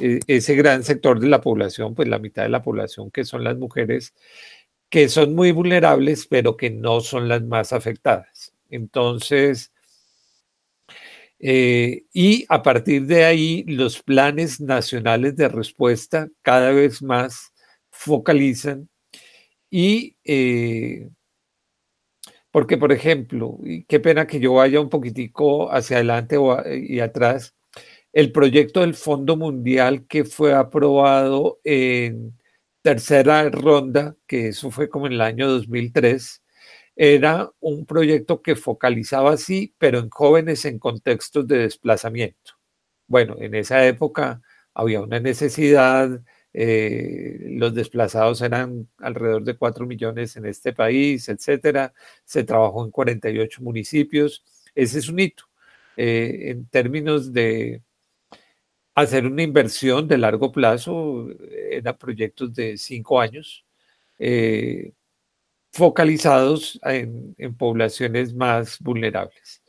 [0.00, 3.56] ese gran sector de la población, pues la mitad de la población que son las
[3.56, 4.14] mujeres,
[4.90, 8.54] que son muy vulnerables, pero que no son las más afectadas.
[8.70, 9.72] Entonces,
[11.38, 17.52] eh, y a partir de ahí, los planes nacionales de respuesta cada vez más
[17.90, 18.88] focalizan
[19.70, 21.08] y eh,
[22.50, 23.58] porque, por ejemplo,
[23.88, 26.36] qué pena que yo vaya un poquitico hacia adelante
[26.70, 27.53] y atrás,
[28.14, 32.38] el proyecto del Fondo Mundial que fue aprobado en
[32.80, 36.42] tercera ronda, que eso fue como en el año 2003,
[36.96, 42.52] era un proyecto que focalizaba así, pero en jóvenes en contextos de desplazamiento.
[43.08, 44.40] Bueno, en esa época
[44.74, 46.22] había una necesidad,
[46.52, 51.92] eh, los desplazados eran alrededor de 4 millones en este país, etcétera.
[52.24, 54.44] Se trabajó en 48 municipios.
[54.74, 55.44] Ese es un hito.
[55.96, 57.82] Eh, en términos de
[58.94, 61.28] hacer una inversión de largo plazo,
[61.70, 63.64] eran proyectos de cinco años.
[64.18, 64.92] Eh,
[65.74, 69.60] focalizados en, poblaciones más vulnerables.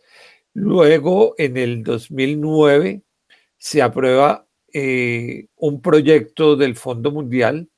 [0.53, 3.01] Luego, en el 2009,
[3.57, 7.69] se aprueba eh, un proyecto del Fondo Mundial,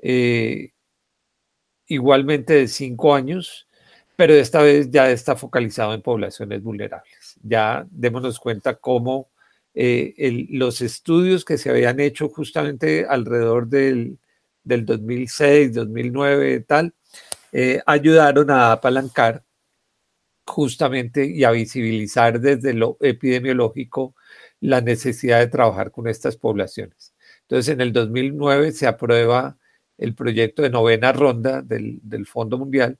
[0.00, 0.70] eh,
[1.88, 3.66] igualmente de cinco años,
[4.14, 7.40] pero esta vez ya está focalizado en poblaciones vulnerables.
[7.42, 9.30] Ya démonos cuenta cómo
[9.80, 14.18] eh, los estudios que se habían hecho justamente alrededor del,
[14.64, 16.94] del 2006, 2009, tal,
[17.52, 19.44] eh, ayudaron a apalancar
[20.44, 24.16] justamente y a visibilizar desde lo epidemiológico
[24.58, 27.14] la necesidad de trabajar con estas poblaciones.
[27.42, 29.58] Entonces, en el 2009 se aprueba
[29.96, 32.98] el proyecto de novena ronda del, Fondo Mundial,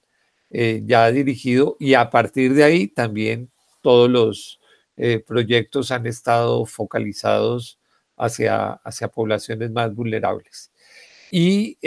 [0.51, 3.51] eh, ya dirigido, y a partir de ahí también
[3.83, 4.58] todos los
[4.99, 7.79] eh, proyectos han estado focalizados
[8.17, 10.73] hacia, hacia poblaciones más vulnerables.
[11.31, 11.79] Y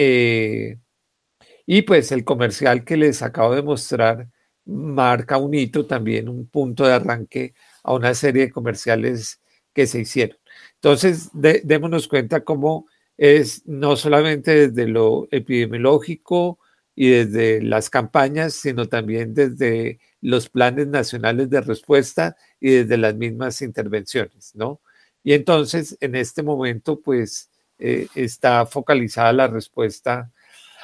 [1.65, 4.27] y pues el comercial que les acabo de mostrar
[4.65, 9.39] marca un hito también, un punto de arranque a una serie de comerciales
[9.73, 10.37] que se hicieron.
[10.75, 16.59] Entonces, démonos cuenta cómo es no solamente desde lo epidemiológico
[16.95, 23.15] y desde las campañas, sino también desde los planes nacionales de respuesta y desde las
[23.15, 24.79] mismas intervenciones, ¿no?
[25.23, 30.31] Y entonces, en este momento, pues, eh, está focalizada la respuesta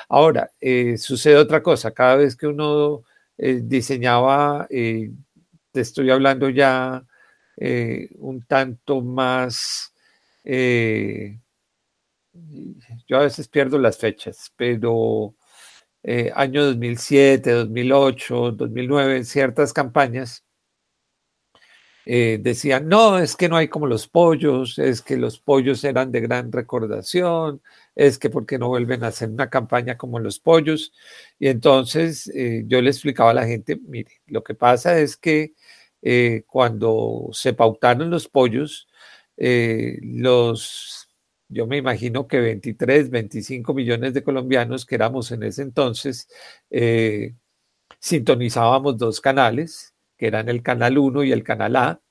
[0.10, 3.04] Ahora, eh, sucede otra cosa, cada vez que uno
[3.38, 5.12] eh, diseñaba, te
[5.74, 7.06] estoy hablando ya
[8.20, 9.94] un tanto más,
[13.08, 15.36] yo a veces pierdo las fechas, pero
[16.36, 20.44] año 2007, 2008, 2009, ciertas campañas,
[22.07, 26.21] decían, no, es que no hay como los pollos, es que los pollos eran de
[26.21, 27.61] gran recordación,
[27.95, 30.93] es que porque no vuelven a hacer una campaña como los pollos.
[31.39, 35.53] Y entonces eh, yo le explicaba a la gente, mire, lo que pasa es que
[36.01, 38.88] eh, cuando se pautaron los pollos,
[39.38, 41.09] eh, los,
[41.49, 46.29] yo me imagino que 23, 25 millones de colombianos que éramos en ese entonces,
[47.99, 52.02] sintonizábamos dos canales, que eran el canal 1 y el canal A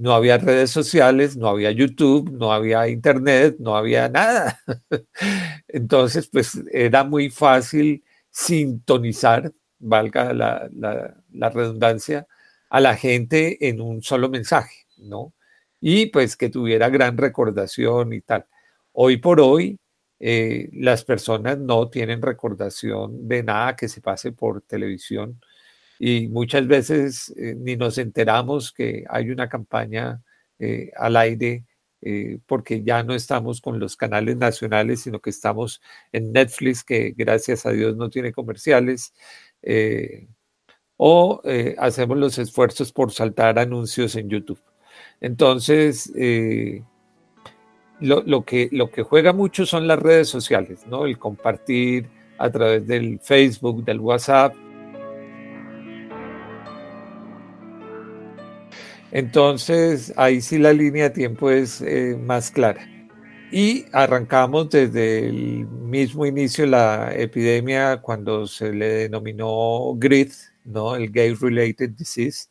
[0.00, 4.58] no había redes sociales, no había YouTube, no había Internet, no había nada.
[5.68, 12.26] Entonces, pues era muy fácil sintonizar, valga la, redundancia,
[12.70, 15.34] a la gente en un solo mensaje, ¿no?
[15.80, 18.46] Y pues que tuviera gran recordación y tal.
[18.92, 19.78] Hoy por hoy,
[20.18, 25.40] eh, las personas no tienen recordación de nada que se pase por televisión
[26.02, 30.22] y muchas veces eh, ni nos enteramos que hay una campaña
[30.58, 31.66] eh, al aire
[32.00, 37.12] eh, porque ya no estamos con los canales nacionales, sino que estamos en Netflix, que
[37.14, 39.12] gracias a Dios no tiene comerciales,
[40.96, 41.42] o
[41.76, 44.62] hacemos los esfuerzos por saltar anuncios en YouTube.
[45.20, 46.10] Entonces,
[48.00, 51.04] lo, lo, que, lo que juega mucho son las redes sociales, ¿no?
[51.04, 52.08] El compartir
[52.38, 54.54] a través del Facebook, del WhatsApp,
[59.12, 62.86] Entonces, ahí sí la línea de tiempo es eh, más clara.
[63.52, 70.32] Y arrancamos desde el mismo inicio de la epidemia, cuando se le denominó GRID,
[70.64, 70.94] ¿no?
[70.94, 72.48] el Gay Related Disease,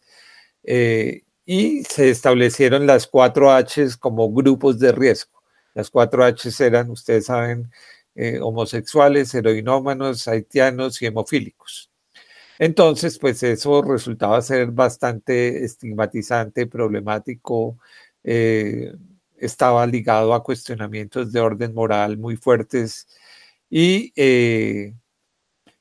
[0.63, 5.41] eh, y se establecieron las cuatro Hs como grupos de riesgo.
[5.73, 7.71] Las cuatro Hs eran, ustedes saben,
[8.15, 11.88] eh, homosexuales, heroinómanos, haitianos y hemofílicos.
[12.59, 17.79] Entonces, pues eso resultaba ser bastante estigmatizante, problemático,
[18.23, 18.93] eh,
[19.37, 23.07] estaba ligado a cuestionamientos de orden moral muy fuertes
[23.69, 24.93] y eh,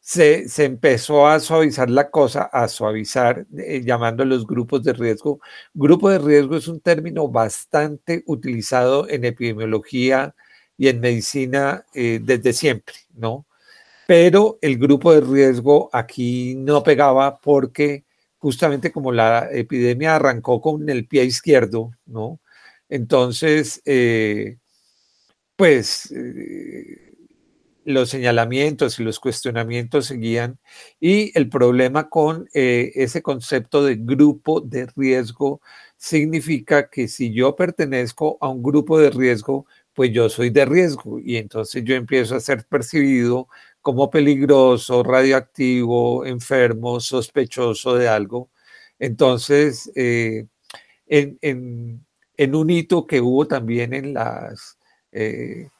[0.00, 5.40] se, empezó a suavizar la cosa, a suavizar, eh, llamando a los grupos de riesgo.
[5.74, 10.34] Grupo de riesgo es un término bastante utilizado en epidemiología
[10.76, 13.48] y en medicina desde siempre, ¿no?
[14.08, 18.06] Pero el grupo de riesgo aquí no pegaba porque
[18.38, 22.40] justamente como la epidemia arrancó con el pie izquierdo, ¿no?
[22.88, 24.56] Entonces, eh,
[25.56, 27.12] pues eh,
[27.84, 30.58] los señalamientos y los cuestionamientos seguían
[31.00, 35.60] y el problema con eh, ese concepto de grupo de riesgo
[35.98, 41.18] significa que si yo pertenezco a un grupo de riesgo, pues yo soy de riesgo
[41.18, 43.48] y entonces yo empiezo a ser percibido
[43.88, 48.50] como peligroso, radioactivo, enfermo, sospechoso de algo.
[48.98, 50.46] Entonces, eh,
[51.06, 52.04] en,
[52.54, 54.14] un hito que hubo también
[55.12, 55.70] eh,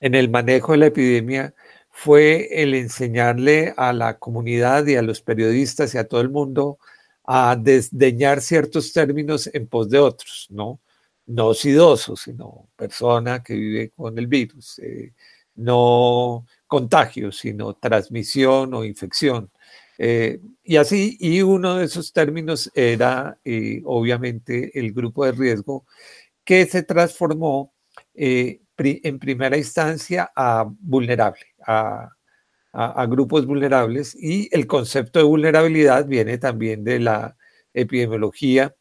[0.00, 1.54] en el manejo de la epidemia
[1.92, 6.80] fue el enseñarle a la comunidad y a los periodistas y a todo el mundo
[7.24, 10.80] a desdeñar ciertos términos en pos de otros, ¿no?
[11.26, 15.12] No sidoso, sino persona que vive con el virus, eh,
[15.54, 19.50] no contagio, sino transmisión o infección.
[19.98, 25.86] Eh, y así, y uno de esos términos era eh, obviamente el grupo de riesgo
[26.44, 27.74] que se transformó
[28.14, 32.10] eh, en primera instancia a vulnerable, a,
[32.72, 34.14] a, grupos vulnerables.
[34.14, 37.36] Y el concepto de vulnerabilidad viene también de la
[37.74, 38.74] epidemiología,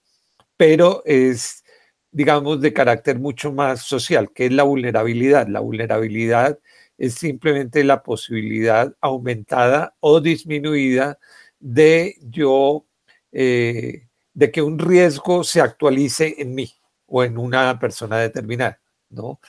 [0.55, 1.63] pero es,
[2.11, 5.47] digamos, de carácter mucho más social, que es la vulnerabilidad.
[5.47, 6.59] La vulnerabilidad
[6.97, 11.19] es simplemente la posibilidad aumentada o disminuida
[11.59, 12.85] de yo,
[13.31, 16.73] eh, de que un riesgo se actualice en mí
[17.07, 18.79] o en una persona determinada,
[19.09, 19.39] ¿no?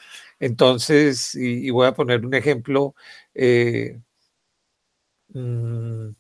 [0.41, 2.95] Entonces, y, voy a poner un ejemplo,
[3.35, 4.01] eh,
[5.35, 6.11] mm,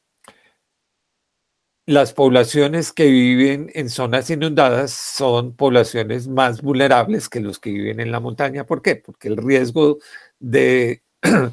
[1.87, 8.01] las poblaciones que viven en zonas inundadas son poblaciones más vulnerables que los que viven
[8.01, 8.67] en la montaña.
[8.67, 8.97] ¿Por qué?
[8.97, 9.99] Porque el riesgo
[10.39, 11.03] de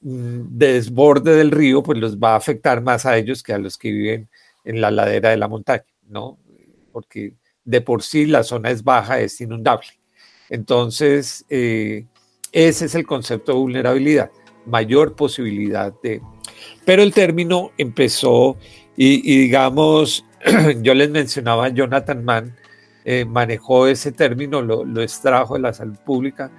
[0.00, 3.90] desborde del río, pues los va a afectar más a ellos que a los que
[3.90, 4.28] viven
[4.64, 6.38] en la ladera de la montaña, ¿no?
[6.92, 7.34] Porque
[7.64, 9.88] de por sí la zona es baja, es inundable.
[10.48, 12.06] Entonces, eh,
[12.52, 14.30] ese es el concepto de vulnerabilidad,
[14.66, 16.20] mayor posibilidad de...
[16.84, 18.56] Pero el término empezó
[18.96, 20.24] y, digamos,
[20.82, 22.56] yo les mencionaba, Jonathan Mann
[23.04, 26.50] eh, manejó ese término, lo extrajo de la salud pública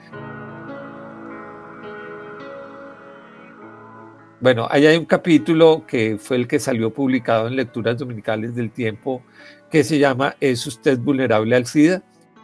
[4.40, 8.70] Bueno, ahí hay un capítulo que fue el que salió publicado en Lecturas Dominicales del
[8.70, 9.24] Tiempo
[9.72, 12.04] que se llama ¿Es usted vulnerable al SIDA?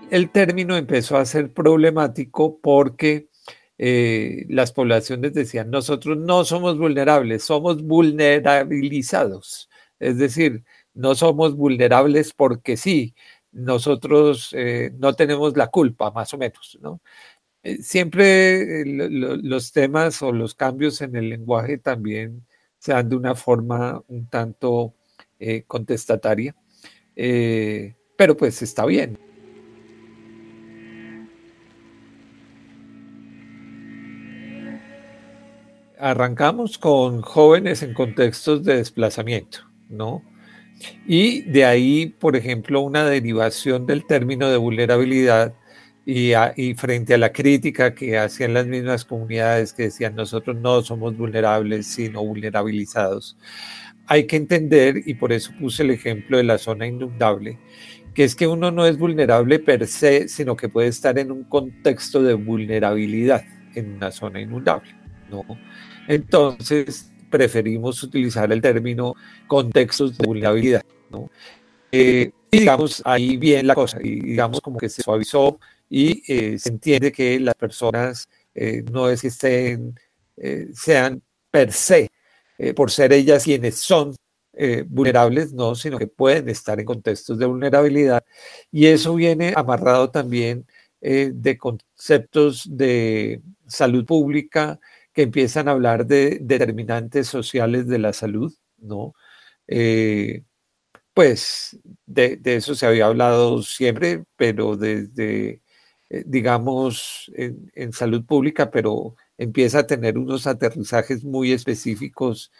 [0.10, 3.28] El término empezó a ser problemático porque
[3.78, 9.70] eh, las poblaciones decían, nosotros no somos vulnerables, somos vulnerabilizados.
[9.99, 10.64] Es decir,
[10.95, 13.14] no somos vulnerables porque sí,
[13.52, 17.02] nosotros eh, no tenemos la culpa, más o menos, ¿no?
[17.64, 22.45] Eh, siempre eh, los temas o los cambios en el lenguaje también
[22.77, 24.94] se dan de una forma un tanto
[25.40, 26.56] eh, contestataria,
[27.15, 29.18] pero pues está bien.
[35.98, 39.60] Arrancamos con jóvenes en contextos de desplazamiento,
[39.90, 40.22] ¿no?
[41.07, 45.53] Y de ahí, por ejemplo, una derivación del término de vulnerabilidad
[46.05, 51.15] y, frente a la crítica que hacían las mismas comunidades que decían nosotros no somos
[51.17, 53.38] vulnerables, sino vulnerabilizados,
[54.07, 57.57] hay que entender, y por eso puse el ejemplo de la zona inundable,
[58.13, 61.45] que es que uno no es vulnerable per se, sino que puede estar en un
[61.45, 63.43] contexto de vulnerabilidad
[63.73, 64.95] en una zona inundable,
[65.31, 65.43] ¿no?
[66.07, 69.15] Entonces, preferimos utilizar el término
[69.47, 71.31] contextos de vulnerabilidad, ¿no?
[71.91, 75.59] Eh, y digamos, ahí bien la cosa, y digamos como que se suavizó
[75.95, 79.99] y eh, se entiende que las personas eh, no es que estén,
[80.74, 81.22] sean
[81.52, 82.10] per se,
[82.76, 84.15] por ser ellas quienes son
[84.88, 88.24] vulnerables, no, sino que pueden estar en contextos de vulnerabilidad.
[88.72, 90.65] Y eso viene amarrado también
[90.99, 94.80] de conceptos de salud pública
[95.14, 99.14] que empiezan a hablar de determinantes sociales de la salud, ¿no?
[101.14, 105.62] pues de, eso se había hablado siempre, pero desde,
[106.14, 112.52] eh, digamos, en, salud pública, pero empieza a tener unos aterrizajes muy específicos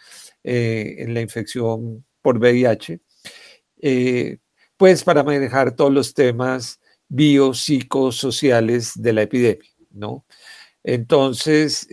[0.42, 3.00] eh, en la infección por VIH,
[3.80, 4.38] eh,
[4.76, 10.24] pues para manejar todos los temas biopsicosociales de la epidemia, ¿no?
[10.82, 11.86] Entonces,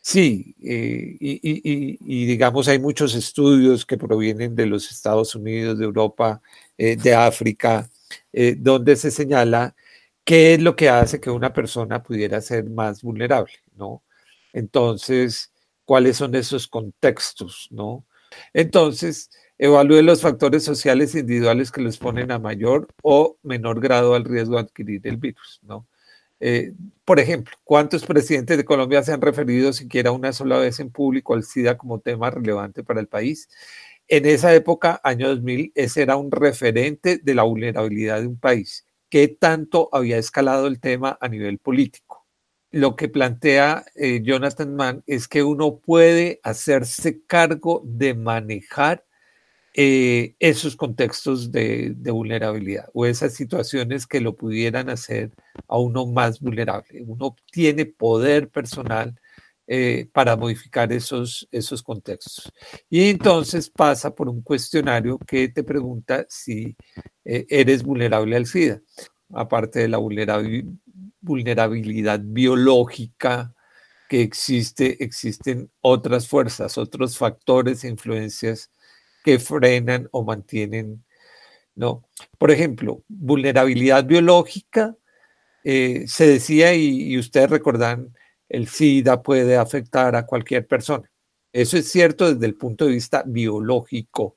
[0.00, 6.40] Sí, y, digamos hay muchos estudios que provienen de los Estados Unidos, de Europa,
[6.78, 7.90] de África,
[8.58, 9.74] donde se señala
[10.28, 14.04] qué es lo que hace que una persona pudiera ser más vulnerable, ¿no?
[14.52, 15.54] Entonces,
[15.86, 18.04] ¿cuáles son esos contextos, ¿no?
[18.52, 24.24] Entonces, evalúe los factores sociales individuales que les ponen a mayor o menor grado al
[24.26, 25.88] riesgo de adquirir el virus, ¿no?
[26.40, 26.74] Eh,
[27.06, 31.32] por ejemplo, ¿cuántos presidentes de Colombia se han referido siquiera una sola vez en público
[31.32, 33.48] al SIDA como tema relevante para el país?
[34.08, 38.84] En esa época, año 2000, ese era un referente de la vulnerabilidad de un país.
[39.10, 42.26] ¿Qué tanto había escalado el tema a nivel político?
[42.70, 49.06] Lo que plantea eh, Jonathan Mann es que uno puede hacerse cargo de manejar
[49.74, 55.30] eh, esos contextos de, vulnerabilidad o esas situaciones que lo pudieran hacer
[55.68, 57.02] a uno más vulnerable.
[57.06, 59.14] Uno tiene poder personal
[59.70, 62.50] eh, para modificar esos, esos contextos.
[62.88, 66.74] Y entonces pasa por un cuestionario que te pregunta si
[67.22, 68.80] eh, eres vulnerable al SIDA,
[69.30, 69.98] aparte de la
[71.20, 73.54] vulnerabilidad biológica
[74.08, 78.70] que existe, existen otras fuerzas, otros factores e influencias
[79.22, 81.04] que frenan o mantienen,
[81.74, 82.08] ¿no?
[82.38, 84.96] Por ejemplo, vulnerabilidad biológica,
[85.62, 88.14] eh, se decía y, ustedes recordan,
[88.48, 91.10] el SIDA puede afectar a cualquier persona.
[91.52, 94.36] Eso es cierto desde el punto de vista biológico.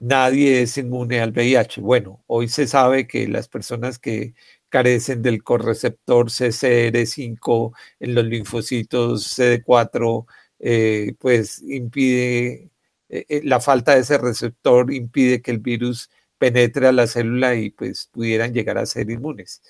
[0.00, 1.80] Nadie es inmune al VIH.
[1.80, 4.34] Bueno, hoy se sabe que las personas que
[4.68, 10.26] carecen del correceptor CCR5 en los linfocitos CD4,
[10.60, 12.70] eh, pues impide
[13.10, 17.56] eh, eh, la falta de ese receptor impide que el virus penetre a la célula
[17.56, 19.62] y pues pudieran llegar a ser inmunes.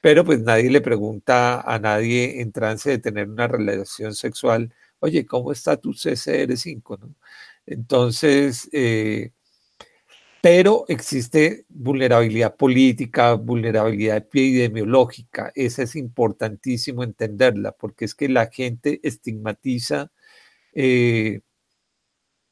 [0.00, 5.26] Pero pues nadie le pregunta a nadie en trance de tener una relación sexual, oye,
[5.26, 6.98] ¿cómo está tu CCR5?
[6.98, 7.14] ¿no?
[7.66, 9.32] Entonces, eh,
[10.40, 15.50] pero existe vulnerabilidad política, vulnerabilidad epidemiológica.
[15.54, 20.10] Esa es importantísimo entenderla, porque es que la gente estigmatiza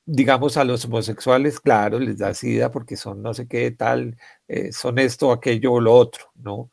[0.08, 4.16] digamos, a los homosexuales, claro, les da sida porque son no sé qué tal,
[4.48, 6.70] eh, son esto, aquello o lo otro, ¿no?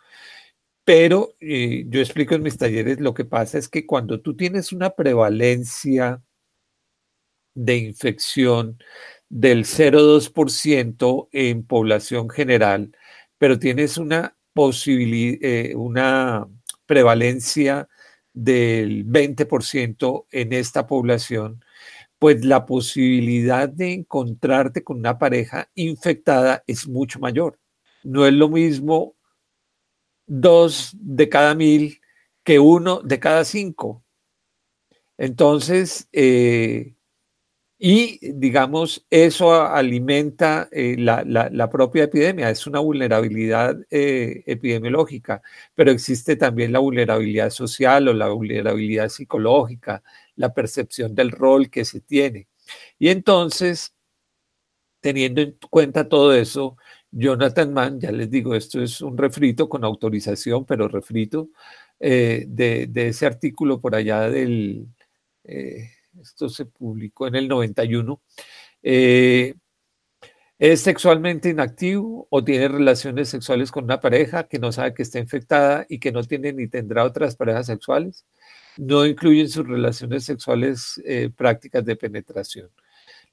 [0.86, 4.74] Pero eh, yo explico en mis talleres, lo que pasa es que cuando tú tienes
[4.74, 6.22] una prevalencia
[7.56, 8.78] de infección
[9.30, 12.96] del 0,2% en población general,
[13.38, 16.48] pero tienes una eh, una
[16.86, 17.88] prevalencia
[18.34, 21.64] del 20% en esta población,
[22.20, 27.60] pues la posibilidad de encontrarte con una pareja infectada es mucho mayor.
[28.04, 29.16] No es lo mismo
[30.26, 32.02] dos de cada mil
[32.44, 34.04] que uno de cada cinco.
[35.18, 36.96] Entonces, eh,
[37.86, 45.42] y digamos, eso alimenta eh, la, propia epidemia, es una vulnerabilidad eh, epidemiológica,
[45.76, 50.02] pero existe también la vulnerabilidad social o la vulnerabilidad psicológica,
[50.38, 52.48] la percepción del rol que se tiene.
[53.00, 53.94] Y entonces,
[55.02, 56.78] teniendo en cuenta todo eso,
[57.16, 61.50] Jonathan Mann, ya les digo, esto es un refrito con autorización, pero refrito
[62.00, 64.88] eh, de, ese artículo por allá del,
[65.44, 68.22] eh, esto se publicó en el 91,
[68.84, 69.54] eh,
[70.60, 75.20] es sexualmente inactivo o tiene relaciones sexuales con una pareja que no sabe que está
[75.20, 78.26] infectada y que no tiene ni tendrá otras parejas sexuales
[78.78, 82.70] no incluyen sus relaciones sexuales eh, prácticas de penetración.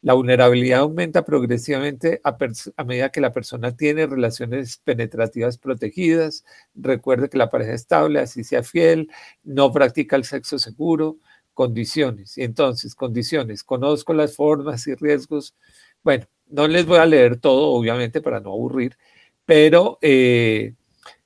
[0.02, 6.44] La vulnerabilidad aumenta progresivamente a, medida que la persona tiene relaciones penetrativas protegidas,
[6.74, 9.10] recuerde que la pareja estable, así sea fiel,
[9.42, 11.18] no practica el sexo seguro,
[11.52, 12.38] condiciones.
[12.38, 15.54] Y entonces, condiciones, conozco las formas y riesgos.
[16.02, 18.96] Bueno, no les voy a leer todo, obviamente, para no aburrir,
[19.44, 20.74] pero eh,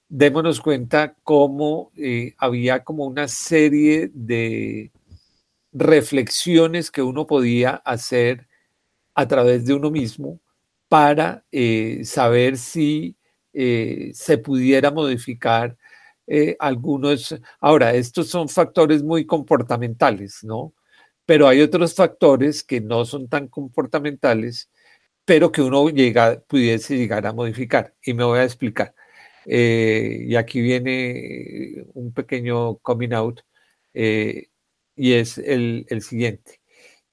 [0.09, 4.91] démonos cuenta cómo eh, había como una serie de
[5.73, 8.49] reflexiones que uno podía hacer
[9.15, 10.41] a través de uno mismo
[10.89, 13.17] para eh, saber si
[13.53, 15.77] eh, se pudiera modificar
[16.27, 17.35] eh, algunos.
[17.61, 20.75] Ahora, estos son factores muy comportamentales, ¿no?
[21.27, 24.71] Pero hay otros factores que no son tan comportamentales,
[25.25, 27.95] pero que uno llega, pudiese llegar a modificar.
[28.05, 28.95] Y me voy a explicar.
[29.47, 33.41] y aquí viene un pequeño coming out,
[33.95, 36.64] y es el siguiente.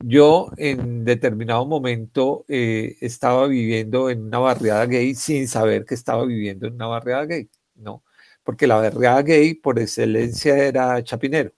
[0.03, 6.25] Yo en determinado momento eh, estaba viviendo en una barriada gay sin saber que estaba
[6.25, 8.03] viviendo en una barriada gay, ¿no?
[8.43, 11.53] Porque la barriada gay por excelencia era Chapinero,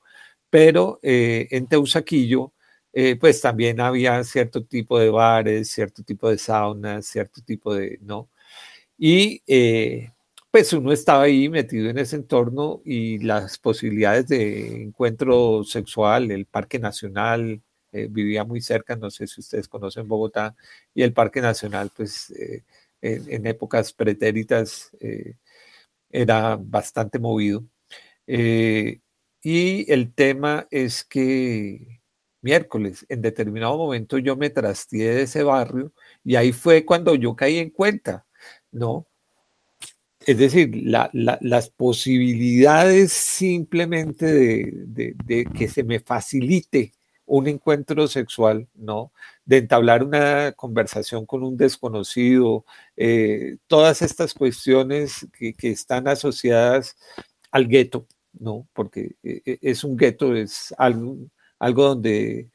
[0.50, 2.54] pero eh, en Teusaquillo
[2.94, 8.00] eh, pues también había cierto tipo de bares, cierto tipo de saunas, cierto tipo de,
[8.02, 8.30] ¿no?
[8.98, 9.42] Y
[10.52, 16.46] pues uno estaba ahí metido en ese entorno y las posibilidades de encuentro sexual, el
[16.46, 17.62] Parque Nacional,
[17.94, 20.56] eh, vivía muy cerca, no sé si ustedes conocen Bogotá,
[20.94, 22.64] y el Parque Nacional, pues eh,
[23.02, 25.36] en, épocas pretéritas eh,
[26.10, 27.64] era bastante movido.
[28.28, 32.02] y el tema es que
[32.44, 35.94] miércoles, en determinado momento yo me trasteé de ese barrio
[36.24, 38.26] y ahí fue cuando yo caí en cuenta,
[38.72, 39.08] ¿no?
[40.26, 46.94] Es decir, las posibilidades simplemente de, que se me facilite
[47.34, 49.12] un encuentro sexual, ¿no?
[49.44, 52.64] De entablar una conversación con un desconocido,
[52.96, 56.96] eh, todas estas cuestiones que, están asociadas
[57.50, 58.68] al gueto, ¿no?
[58.74, 61.18] Porque eh, eh, es un gueto, es algo,
[61.60, 62.52] donde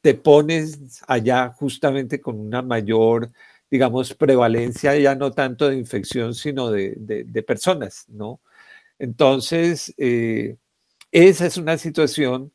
[0.00, 3.30] te pones allá justamente con una mayor,
[3.70, 8.40] digamos, prevalencia ya no tanto de infección, sino de, personas, ¿no?
[8.98, 12.54] Entonces, esa es una situación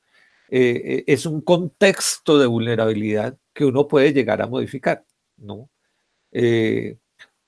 [0.51, 5.05] eh, eh, es un contexto de vulnerabilidad que uno puede llegar a modificar,
[5.37, 5.69] ¿no?
[6.31, 6.97] Eh,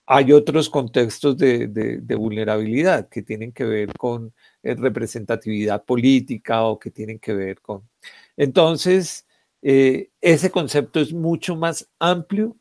[0.05, 4.33] hay otros contextos de, vulnerabilidad que tienen que ver con
[4.63, 7.89] representatividad política o que tienen que ver con...
[8.35, 9.25] Entonces,
[9.61, 12.57] ese concepto es mucho más amplio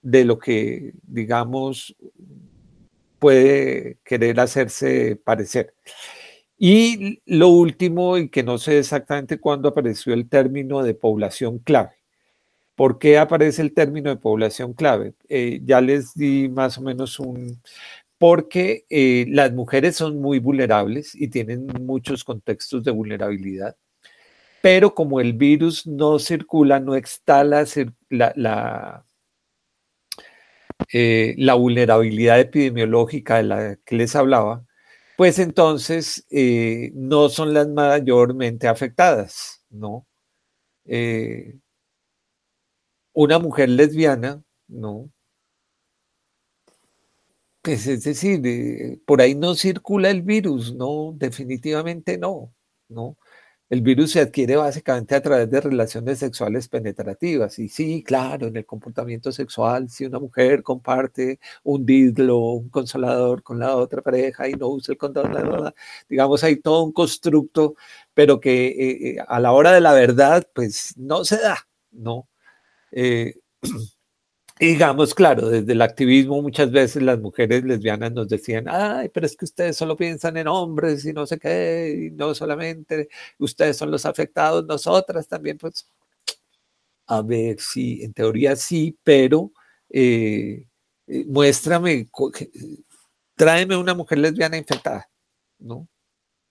[0.00, 1.94] de lo que, digamos,
[3.18, 5.74] puede querer hacerse parecer.
[6.56, 11.96] Y lo último, y que no sé exactamente cuándo apareció el término de población clave.
[12.74, 15.14] ¿Por qué aparece el término de población clave?
[15.28, 17.60] Eh, ya les di más o menos un...
[18.18, 23.76] Porque eh, las mujeres son muy vulnerables y tienen muchos contextos de vulnerabilidad,
[24.62, 27.66] pero como el virus no circula, no está la,
[30.92, 34.64] eh, la vulnerabilidad epidemiológica de la que les hablaba,
[35.16, 40.06] pues entonces eh, no son las mayormente afectadas, ¿no?
[40.86, 41.58] Eh,
[43.12, 45.10] una mujer lesbiana, ¿no?
[47.62, 52.52] Pues es decir, eh, por ahí no circula el virus, no, definitivamente no,
[52.88, 53.16] ¿no?
[53.70, 57.58] El virus se adquiere básicamente a través de relaciones sexuales penetrativas.
[57.58, 63.42] Y sí, claro, en el comportamiento sexual, si una mujer comparte un didlo, un consolador
[63.42, 65.32] con la otra pareja y no usa el condón,
[66.08, 67.74] digamos, hay todo un constructo,
[68.12, 71.56] pero que eh, eh, a la hora de la verdad, pues no se da,
[71.90, 72.28] ¿no?
[72.92, 73.40] Eh,
[74.58, 79.36] digamos, claro, desde el activismo muchas veces las mujeres lesbianas nos decían, ay, pero es
[79.36, 83.08] que ustedes solo piensan en hombres y no sé qué, y no solamente
[83.38, 85.88] ustedes son los afectados, nosotras también, pues,
[87.06, 89.52] a ver, sí, en teoría sí, pero
[89.90, 90.66] eh,
[91.06, 92.08] eh, muéstrame,
[93.36, 95.08] tráeme una mujer lesbiana infectada,
[95.58, 95.88] ¿no?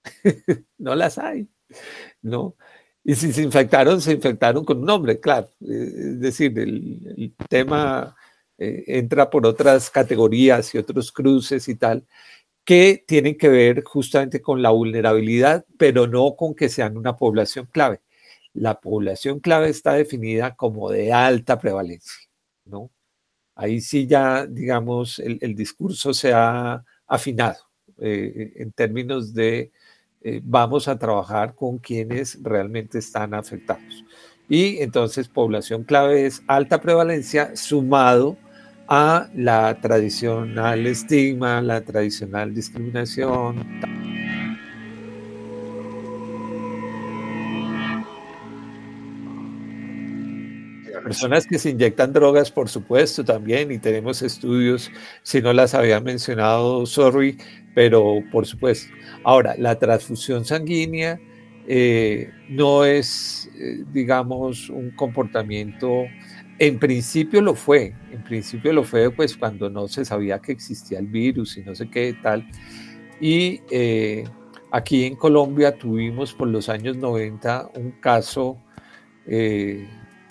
[0.77, 1.47] no las hay,
[2.21, 2.57] ¿no?
[3.03, 5.49] Y si se infectaron, se infectaron con un hombre, claro.
[5.61, 8.15] Es decir, el, tema
[8.57, 12.05] eh, entra por otras categorías y otros cruces y tal,
[12.63, 17.67] que tienen que ver justamente con la vulnerabilidad, pero no con que sean una población
[17.71, 18.01] clave.
[18.53, 22.29] La población clave está definida como de alta prevalencia,
[22.65, 22.91] ¿no?
[23.55, 27.59] Ahí sí ya, digamos, el, discurso se ha afinado
[27.99, 29.71] eh, en términos de
[30.23, 34.05] eh, vamos a trabajar con quienes realmente están afectados.
[34.47, 38.37] Y entonces población clave es alta prevalencia sumado
[38.87, 43.65] a la tradicional estigma, la tradicional discriminación.
[51.03, 54.89] Personas que se inyectan drogas, por supuesto, también, y tenemos estudios,
[55.21, 57.37] si no las había mencionado, sorry,
[57.73, 58.93] pero por supuesto.
[59.23, 61.19] Ahora, la transfusión sanguínea
[61.65, 66.05] eh, no es, eh, digamos, un comportamiento,
[66.59, 70.99] en principio lo fue, en principio lo fue pues cuando no se sabía que existía
[70.99, 72.47] el virus y no sé qué tal.
[73.21, 74.25] Y eh,
[74.71, 78.57] aquí en Colombia tuvimos por los años 90 un caso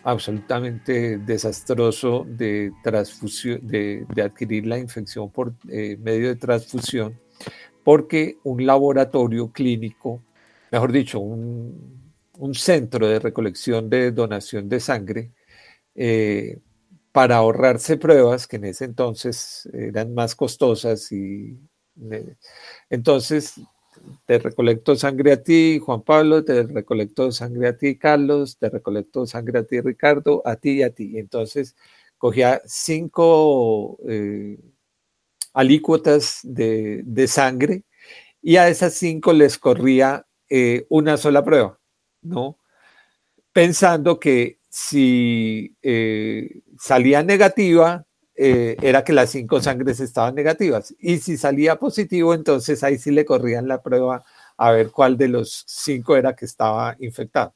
[0.04, 7.14] absolutamente desastroso de transfusión, de, adquirir la infección por medio de transfusión,
[7.84, 10.22] porque un laboratorio clínico,
[10.70, 12.00] mejor dicho, un,
[12.54, 15.30] centro de recolección de donación de sangre,
[15.94, 16.58] eh,
[17.12, 21.58] para ahorrarse pruebas que en ese entonces eran más costosas y
[22.10, 22.36] eh,
[22.90, 23.60] entonces
[24.26, 29.26] te recolecto sangre a ti, Juan Pablo, te recolecto sangre a ti, Carlos, te recolecto
[29.26, 31.18] sangre a ti, Ricardo, a ti y a ti.
[31.18, 31.76] entonces
[32.18, 34.58] cogía cinco eh,
[35.52, 37.84] alícuotas de, sangre
[38.40, 41.78] y a esas cinco les corría eh, una sola prueba,
[42.22, 42.58] ¿no?
[43.52, 48.04] Pensando que si eh, salía negativa,
[48.34, 50.94] eh, era que las cinco sangres estaban negativas.
[50.98, 54.24] Y si salía positivo, entonces ahí sí le corrían la prueba
[54.56, 57.54] a ver cuál de los cinco era que estaba infectado.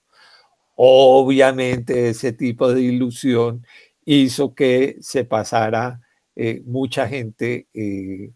[0.77, 3.67] Obviamente ese tipo de ilusión
[4.05, 6.01] hizo que se pasara
[6.37, 8.33] eh, mucha gente, eh,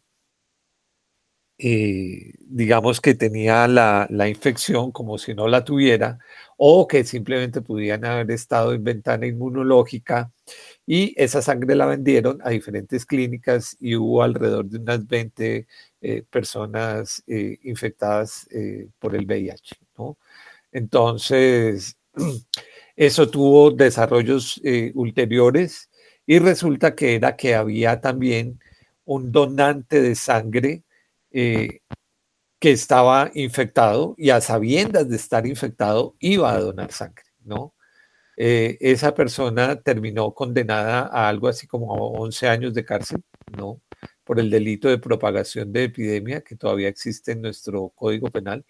[1.59, 6.19] digamos que tenía la, infección como si no la tuviera,
[6.57, 10.33] o que simplemente pudieran haber estado en ventana inmunológica
[10.87, 15.67] y esa sangre la vendieron a diferentes clínicas y hubo alrededor de unas 20
[16.01, 19.77] eh, personas eh, infectadas eh, por el VIH.
[20.73, 21.97] Entonces,
[22.97, 24.61] eso tuvo desarrollos
[24.95, 25.90] ulteriores
[26.31, 28.61] y resulta que era que había también
[29.05, 30.85] un donante de sangre
[32.61, 37.75] que estaba infectado y a sabiendas de estar infectado iba a donar sangre, ¿no?
[38.37, 43.25] Eh, esa persona terminó condenada a algo así como 11 años de cárcel,
[43.59, 43.81] ¿no?
[44.23, 48.65] Por el delito de propagación de epidemia que todavía existe en nuestro código penal.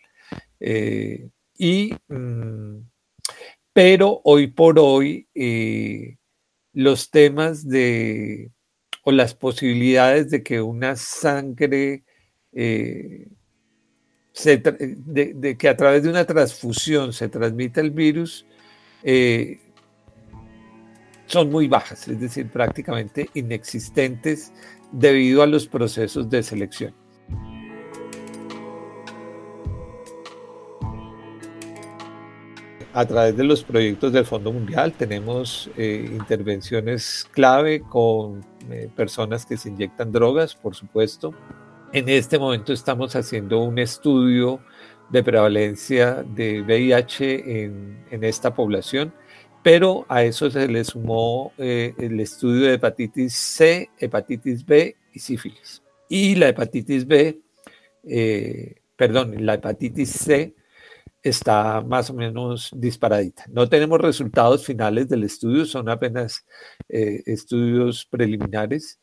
[0.60, 1.28] Eh,
[1.58, 2.78] y, mm,
[3.74, 6.16] pero hoy por hoy, eh,
[6.72, 8.50] los temas de,
[9.04, 12.04] o las posibilidades de que una sangre,
[12.52, 13.28] de,
[14.34, 18.46] de, que a través de una transfusión se transmita el virus,
[19.02, 19.60] eh,
[21.26, 24.52] son muy bajas, es decir, prácticamente inexistentes
[24.90, 26.99] debido a los procesos de selección.
[32.92, 39.46] A través de los proyectos del Fondo Mundial tenemos eh, intervenciones clave con eh, personas
[39.46, 41.32] que se inyectan drogas, por supuesto.
[41.92, 44.58] En este momento estamos haciendo un estudio
[45.08, 49.14] de prevalencia de VIH en, esta población,
[49.62, 55.18] pero a eso se le sumó eh, el estudio de hepatitis C, hepatitis B y
[55.20, 55.80] sífilis.
[56.08, 57.38] Y la hepatitis B,
[58.96, 60.54] perdón, la hepatitis C
[61.22, 63.44] está más o menos disparadita.
[63.48, 66.44] No tenemos resultados finales del estudio, son apenas
[66.88, 68.98] eh, estudios preliminares,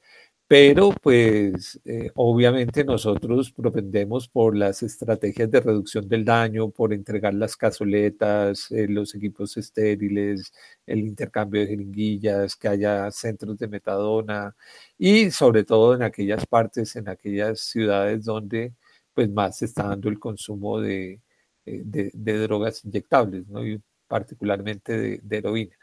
[0.48, 7.34] pero pues eh, obviamente nosotros propendemos por las estrategias de reducción del daño, por entregar
[7.34, 10.54] las cazoletas, eh, los equipos estériles,
[10.86, 14.56] el intercambio de jeringuillas, que haya centros de metadona
[14.98, 18.74] y sobre todo en aquellas partes, en aquellas ciudades donde
[19.14, 21.20] pues más se está dando el consumo de,
[21.68, 23.66] eh, drogas inyectables, ¿no?
[23.66, 25.76] y particularmente de, de heroína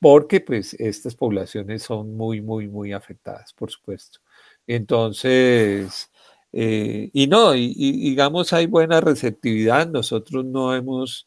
[0.00, 4.20] porque pues estas poblaciones son muy, muy, muy afectadas, por supuesto.
[4.66, 6.10] Entonces,
[6.52, 11.26] eh, y no, y, digamos, hay buena receptividad, nosotros no hemos,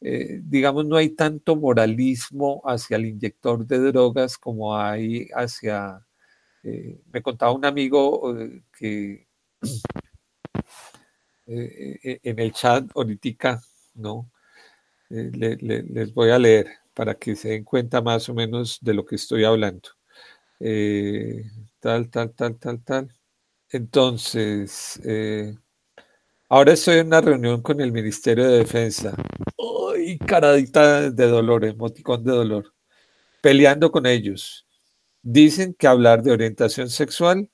[0.00, 6.06] eh, digamos, no hay tanto moralismo hacia el inyector de drogas como hay hacia,
[6.62, 8.34] eh, me contaba un amigo
[8.78, 9.26] que
[11.46, 13.62] en el chat ahorita,
[13.94, 14.30] ¿no?
[15.10, 19.16] les voy a leer para que se den cuenta más o menos de lo que
[19.16, 19.90] estoy hablando.
[20.60, 21.44] Eh,
[21.80, 23.14] tal, tal, tal, tal, tal.
[23.70, 25.56] Entonces, eh,
[26.48, 29.14] ahora estoy en una reunión con el Ministerio de Defensa.
[29.98, 32.74] y caradita de dolor, emoticón de dolor,
[33.42, 34.66] peleando con ellos.
[35.22, 37.50] Dicen que hablar de orientación sexual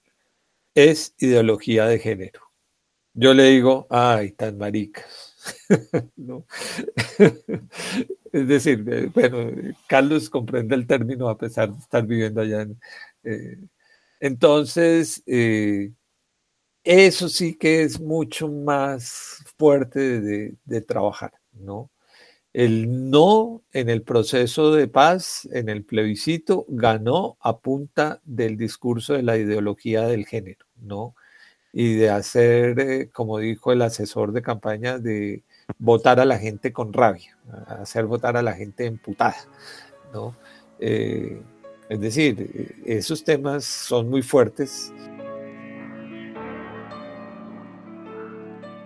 [0.74, 2.49] es ideología de género.
[3.20, 5.36] Yo le digo, ay, tan maricas.
[8.32, 9.50] es decir, eh, bueno,
[9.86, 12.66] Carlos comprende el término a pesar de estar viviendo allá.
[13.24, 13.58] Eh,
[14.20, 15.92] entonces, eh,
[16.82, 21.90] eso sí que es mucho más fuerte de, trabajar, ¿no?
[22.54, 29.12] El no en el proceso de paz, en el plebiscito, ganó a punta del discurso
[29.12, 31.14] de la ideología del género, ¿no?
[31.72, 35.42] Y de hacer, eh, como dijo el asesor de campaña, de
[35.78, 37.36] votar a la gente con rabia,
[37.66, 39.36] hacer votar a la gente emputada,
[40.12, 40.34] ¿no?
[40.80, 41.40] Eh,
[41.88, 44.92] es decir, esos temas son muy fuertes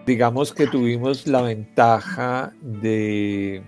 [0.07, 3.63] digamos que tuvimos la ventaja de,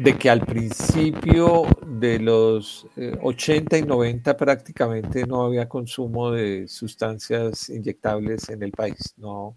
[0.00, 1.64] de que al principio
[2.04, 2.86] de los
[3.22, 9.14] 80 eh, y 90 prácticamente no había consumo de sustancias inyectables en el país.
[9.16, 9.56] No,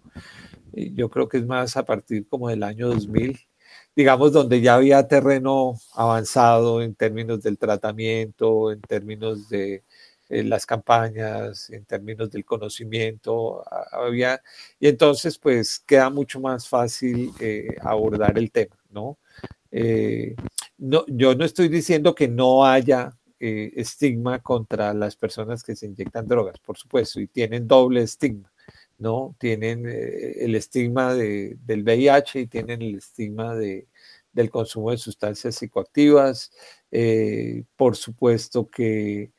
[0.74, 3.40] yo creo que es más a partir como del año 2000,
[3.96, 9.84] digamos, donde ya había terreno avanzado en términos del tratamiento, en términos de
[10.30, 14.42] en las campañas, en términos del conocimiento, había,
[14.80, 19.18] y entonces pues queda mucho más fácil eh, abordar el tema, ¿no?
[19.72, 20.36] Eh,
[20.78, 21.06] ¿no?
[21.08, 26.28] Yo no estoy diciendo que no haya eh, estigma contra las personas que se inyectan
[26.28, 28.52] drogas, por supuesto, y tienen doble estigma,
[28.98, 29.36] ¿no?
[29.40, 33.88] Tienen el estigma de, del VIH y tienen el estigma de,
[34.32, 36.52] del consumo de sustancias psicoactivas.
[37.76, 39.32] por supuesto que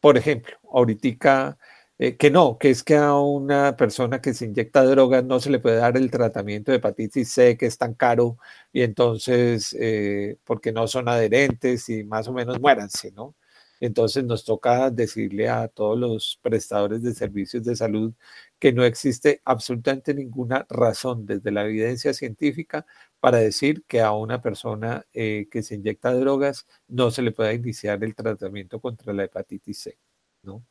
[0.00, 1.58] por ejemplo, ahorita
[2.02, 5.50] eh, que no, que es que a una persona que se inyecta drogas no se
[5.50, 8.38] le puede dar el tratamiento de hepatitis C, que es tan caro,
[8.72, 13.36] y entonces, eh, porque no son adherentes y más o menos muéranse, ¿no?
[13.80, 18.14] Entonces nos toca decirle a todos los prestadores de servicios de salud
[18.58, 22.86] que no existe absolutamente ninguna razón desde la evidencia científica
[23.20, 27.52] para decir que a una persona eh, que se inyecta drogas no se le pueda
[27.52, 29.98] iniciar el tratamiento contra la hepatitis C,
[30.42, 30.64] ¿no?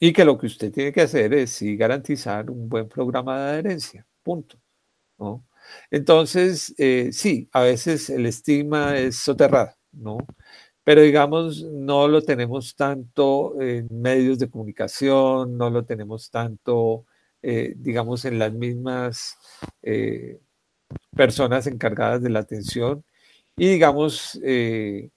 [0.00, 3.50] Y que lo que usted tiene que hacer es sí garantizar un buen programa de
[3.52, 4.58] adherencia, punto,
[5.18, 5.46] ¿no?
[5.90, 10.18] Entonces, eh, sí, a veces el estigma es soterrado, ¿no?
[10.84, 17.06] Pero digamos, no lo tenemos tanto en medios de comunicación, no lo tenemos tanto,
[17.42, 19.36] eh, digamos, en las mismas
[21.16, 23.04] personas encargadas de la atención
[23.56, 25.10] y digamos, eh,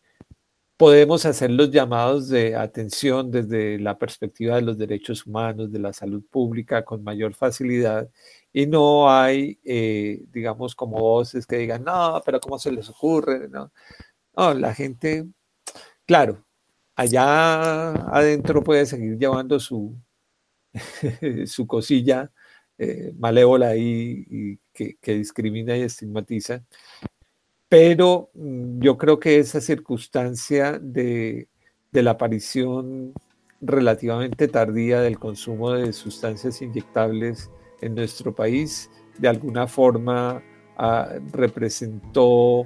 [0.81, 5.93] podemos hacer los llamados de atención desde la perspectiva de los derechos humanos, de la
[5.93, 8.09] salud pública con mayor facilidad
[8.51, 13.47] y no hay, eh, digamos, como voces que digan, no, pero ¿cómo se les ocurre?
[13.47, 13.71] No,
[14.55, 15.27] la gente,
[16.07, 16.43] claro,
[16.95, 19.95] allá adentro puede seguir llevando su,
[21.45, 22.31] su cosilla
[22.79, 26.65] eh, malévola y, que, discrimina y estigmatiza.
[27.71, 31.47] Pero mm, yo creo que esa circunstancia de,
[31.93, 33.13] la aparición
[33.61, 37.49] relativamente tardía del consumo de sustancias inyectables
[37.79, 40.43] en nuestro país, de alguna forma
[40.77, 42.65] ah, representó,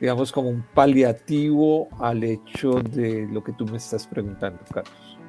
[0.00, 5.19] digamos, como un paliativo al hecho de lo que tú me estás preguntando, Carlos.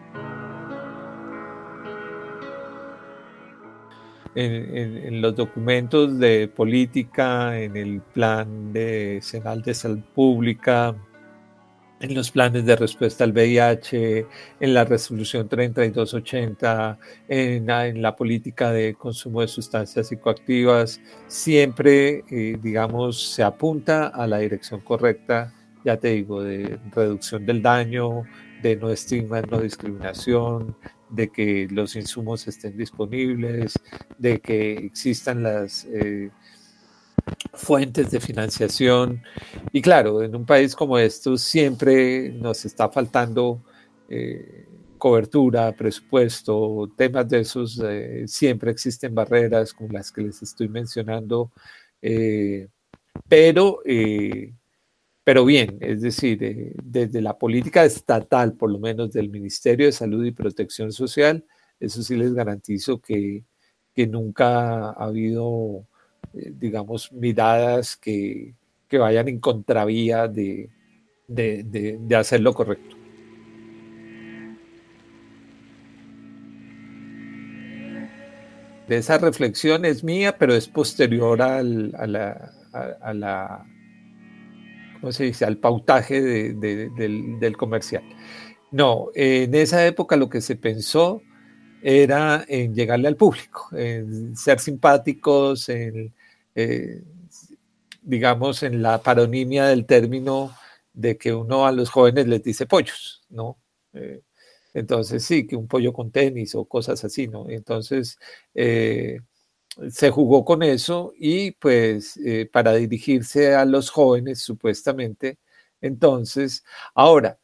[4.35, 10.95] En, los documentos de política, en el plan de Senal de Salud Pública,
[11.99, 14.25] en los planes de respuesta al VIH,
[14.59, 16.97] en la resolución 3280,
[17.27, 24.25] en, en la política de consumo de sustancias psicoactivas, siempre, eh, digamos, se apunta a
[24.25, 25.53] la dirección correcta,
[25.85, 28.23] ya te digo, de reducción del daño,
[28.63, 30.75] de no estigma, no discriminación,
[31.11, 33.73] de que los insumos estén disponibles,
[34.17, 36.31] de que existan las eh,
[37.53, 39.21] fuentes de financiación.
[39.71, 43.61] Y claro, en un país como estos siempre nos está faltando
[44.09, 44.67] eh,
[44.97, 51.51] cobertura, presupuesto, temas de esos, eh, siempre existen barreras como las que les estoy mencionando,
[53.27, 53.81] pero
[55.23, 59.91] pero bien, es decir, eh, desde la política estatal, por lo menos del Ministerio de
[59.91, 61.45] Salud y Protección Social,
[61.79, 63.43] eso sí les garantizo que,
[64.07, 65.85] nunca ha habido,
[66.33, 68.55] eh, digamos, miradas que,
[68.91, 70.69] vayan en contravía de,
[71.27, 73.01] de hacer lo correcto.
[78.97, 82.51] esa reflexión es mía, pero es posterior al, a, la,
[83.01, 83.65] a, la,
[85.01, 85.45] ¿cómo se dice?
[85.45, 88.03] al pautaje del, comercial.
[88.71, 91.21] No, en esa época lo que se pensó
[91.81, 96.13] era en llegarle al público, en ser simpáticos, en,
[96.55, 97.03] eh,
[98.01, 100.55] digamos, en la paronimia del término
[100.93, 103.57] de que uno a los jóvenes les dice pollos, ¿no?
[103.93, 104.21] Eh,
[104.73, 107.49] entonces sí, que un pollo con tenis o cosas así, ¿no?
[107.49, 108.17] Entonces
[108.53, 109.19] eh,
[109.89, 115.37] se jugó con eso y pues eh, para dirigirse a los jóvenes supuestamente.
[115.81, 117.39] Entonces, ahora,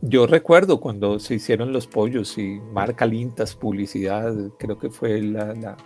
[0.00, 5.54] yo recuerdo cuando se hicieron los pollos y marca Lintas Publicidad, creo que fue la,
[5.54, 5.76] la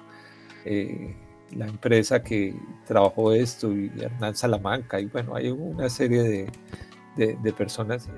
[1.56, 2.54] la empresa que
[2.86, 6.50] trabajó esto y Hernán Salamanca y bueno, hay una serie
[7.16, 8.08] de, personas.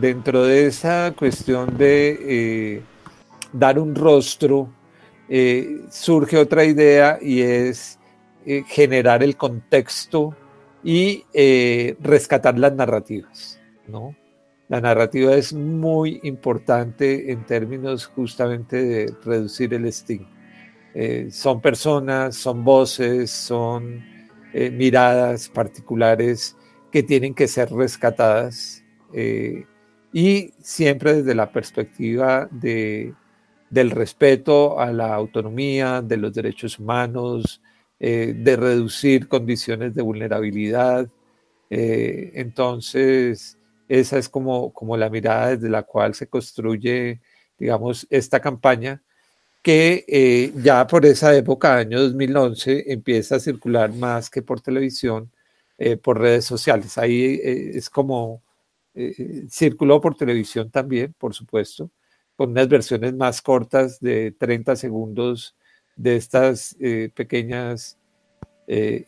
[0.00, 2.82] Dentro de esa cuestión de eh,
[3.50, 4.68] dar un rostro,
[5.26, 7.98] eh, surge otra idea y es
[8.44, 10.36] eh, generar el contexto
[10.84, 11.24] y
[12.00, 13.58] rescatar las narrativas,
[13.88, 14.14] ¿no?
[14.68, 20.28] La narrativa es muy importante en términos justamente de reducir el estigma.
[21.30, 24.04] Son personas, son voces, son
[24.52, 26.54] miradas particulares
[26.92, 28.84] que tienen que ser rescatadas
[30.16, 33.12] y siempre desde la perspectiva de,
[33.68, 37.60] del respeto a la autonomía, de los derechos humanos,
[37.98, 41.08] de reducir condiciones de vulnerabilidad.
[41.70, 47.20] entonces, esa es como, como la mirada desde la cual se construye,
[47.58, 49.02] digamos, esta campaña
[49.66, 55.30] que eh, ya por esa época, año 2011, empieza a circular más que por televisión,
[55.76, 56.96] eh, por redes sociales.
[56.98, 58.42] Ahí eh, es como
[59.50, 61.90] circuló por televisión también, por supuesto,
[62.34, 65.54] con unas versiones más cortas de 30 segundos
[65.96, 66.76] de estas
[67.14, 67.98] pequeñas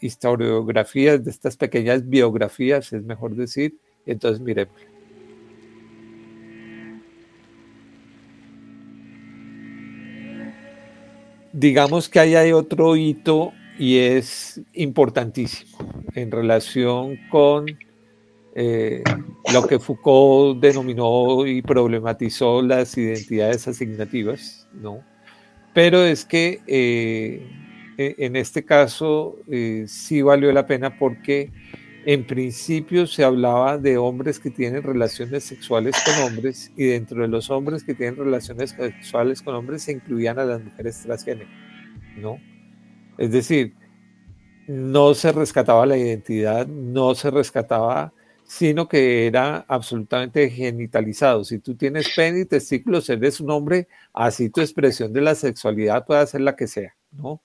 [0.01, 4.74] historiografías, de estas pequeñas biografías, es mejor decir, entonces, miremos.
[11.52, 15.78] Digamos que ahí hay otro hito y es importantísimo
[16.15, 17.66] en relación con
[18.60, 19.05] eh,
[19.52, 24.98] lo que Foucault denominó y problematizó las identidades asignativas, ¿no?
[25.72, 27.48] Pero es que eh,
[27.97, 31.52] e, en este caso eh, sí valió la pena porque
[32.05, 37.28] en principio se hablaba de hombres que tienen relaciones sexuales con hombres y dentro de
[37.28, 41.48] los hombres que tienen relaciones sexuales con hombres se incluían a las mujeres transgénero,
[42.16, 42.40] ¿no?
[43.18, 43.74] Es decir,
[44.66, 48.12] no se rescataba la identidad, no se rescataba,
[48.48, 51.44] sino que era absolutamente genitalizado.
[51.44, 56.06] Si tú tienes pene y testículos, eres un hombre, así tu expresión de la sexualidad
[56.06, 57.42] puede ser la que sea, ¿no?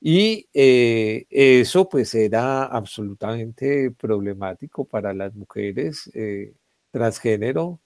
[0.00, 6.54] Y eh, eso pues era absolutamente problemático para las mujeres eh,
[6.92, 7.80] transgénero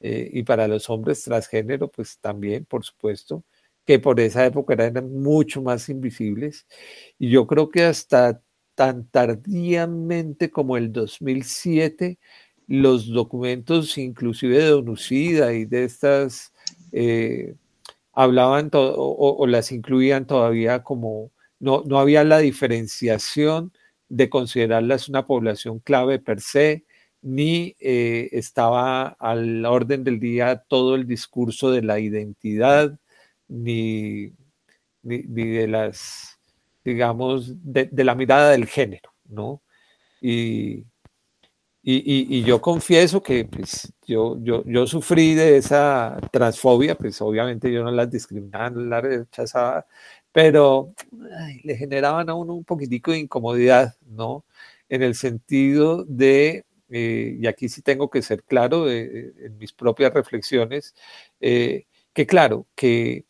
[0.00, 3.44] eh, y para los hombres transgénero pues también, por supuesto,
[3.86, 6.66] que por esa época eran mucho más invisibles.
[7.18, 8.42] Y yo creo que hasta
[8.80, 12.18] tan tardíamente como el 2007,
[12.66, 16.54] los documentos inclusive de Donucida y de estas
[18.14, 23.70] hablaban o, las incluían todavía como no, no había la diferenciación
[24.08, 26.86] de considerarlas una población clave per se,
[27.20, 32.98] ni eh, estaba al orden del día todo el discurso de la identidad,
[33.46, 34.32] ni,
[35.02, 36.39] ni, de las,
[36.84, 39.62] digamos, de, la mirada del género, ¿no?
[40.20, 40.84] Y,
[41.82, 47.82] y, yo confieso que pues, yo, yo, yo, sufrí de esa transfobia, pues obviamente yo
[47.82, 49.86] no las discriminaba, no las rechazaba,
[50.32, 50.94] pero
[51.64, 54.44] le generaban a uno un poquitico de incomodidad, ¿no?
[54.88, 60.12] En el sentido de, eh, y aquí sí tengo que ser claro en mis propias
[60.12, 60.94] reflexiones,
[61.40, 63.24] eh, que claro, que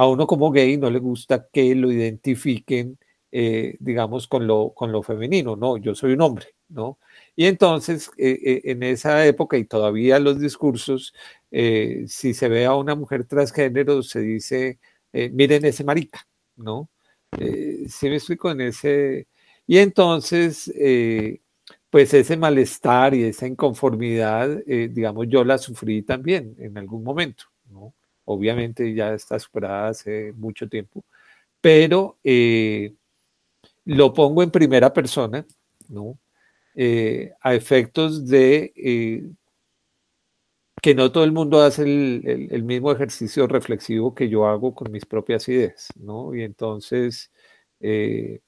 [0.00, 2.98] a uno como gay no le gusta que lo identifiquen,
[3.32, 5.76] eh, digamos, con lo, con lo femenino, ¿no?
[5.78, 6.98] Yo soy un hombre, ¿no?
[7.36, 11.14] Y entonces, en esa época y todavía los discursos,
[11.50, 14.78] si se ve a una mujer transgénero, se dice,
[15.12, 16.90] miren ese marica, ¿no?
[17.38, 19.28] Eh, sí me explico en ese...
[19.66, 21.40] Y entonces, eh,
[21.90, 27.44] pues ese malestar y esa inconformidad, eh, digamos, yo la sufrí también en algún momento.
[28.32, 31.04] Obviamente ya está superada hace mucho tiempo,
[31.60, 32.18] pero
[33.84, 35.46] lo pongo en primera persona,
[35.88, 36.18] ¿no?
[37.42, 38.72] a efectos de
[40.80, 45.04] que no todo el mundo hace el, mismo ejercicio reflexivo que yo hago con mis
[45.04, 46.34] propias ideas, ¿no?
[46.34, 47.30] Y entonces,
[47.80, 48.40] eh,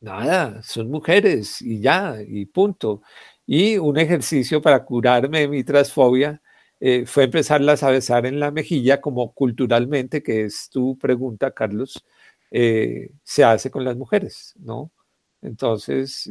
[0.00, 3.02] nada, son mujeres y ya, y punto.
[3.46, 6.40] Y un ejercicio para curarme de mi transfobia
[6.80, 12.04] eh, fue empezarlas a besar en la mejilla, como culturalmente, que es tu pregunta, Carlos,
[12.50, 14.90] eh, se hace con las mujeres, ¿no?
[15.42, 16.28] Entonces,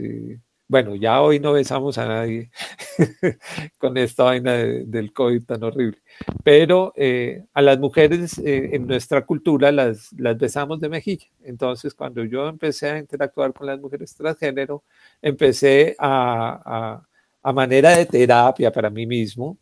[0.69, 2.51] bueno, ya hoy no besamos a nadie
[3.80, 5.97] con esta vaina del COVID tan horrible,
[6.43, 11.26] pero eh, a las mujeres eh, en nuestra cultura las, las besamos de mejilla.
[11.43, 14.84] Entonces, cuando yo empecé a interactuar con las mujeres transgénero,
[15.23, 17.01] empecé a,
[17.41, 19.57] a, manera de terapia para mí mismo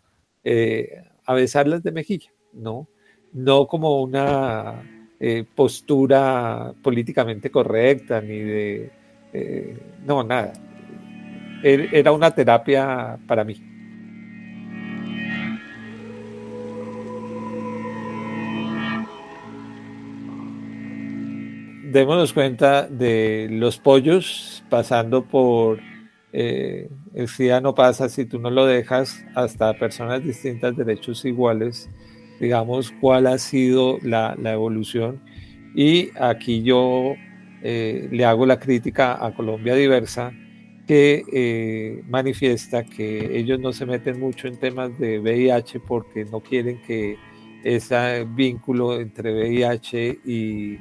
[0.50, 2.88] eh, a besarlas de mejilla, ¿no?
[3.34, 4.94] No como una
[5.56, 8.92] postura políticamente correcta ni de...
[10.06, 10.54] no, nada
[11.64, 13.56] Er, era una terapia para mí.
[21.92, 25.80] Démonos cuenta de los pollos pasando por
[26.34, 31.90] eh, el SIDA no pasa si tú no lo dejas hasta personas distintas, derechos iguales,
[32.40, 35.22] digamos, cuál ha sido la, evolución.
[35.76, 37.16] Y aquí yo
[37.64, 40.34] eh, le hago la crítica a Colombia Diversa,
[40.86, 46.40] que eh, manifiesta que ellos no se meten mucho en temas de VIH porque no
[46.40, 47.18] quieren que
[47.64, 50.80] ese vínculo entre VIH y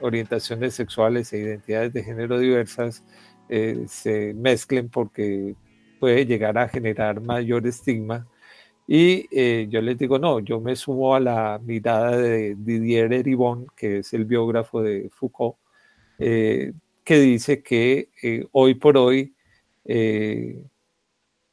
[0.00, 3.02] orientaciones sexuales e identidades de género diversas
[3.48, 5.54] eh, se mezclen porque
[6.00, 8.26] puede llegar a generar mayor estigma.
[8.88, 13.98] Y yo les digo, no, yo me sumo a la mirada de Didier Eribon, que
[13.98, 15.56] es el biógrafo de Foucault,
[17.06, 19.32] que dice que eh, hoy por hoy
[19.84, 20.64] eh,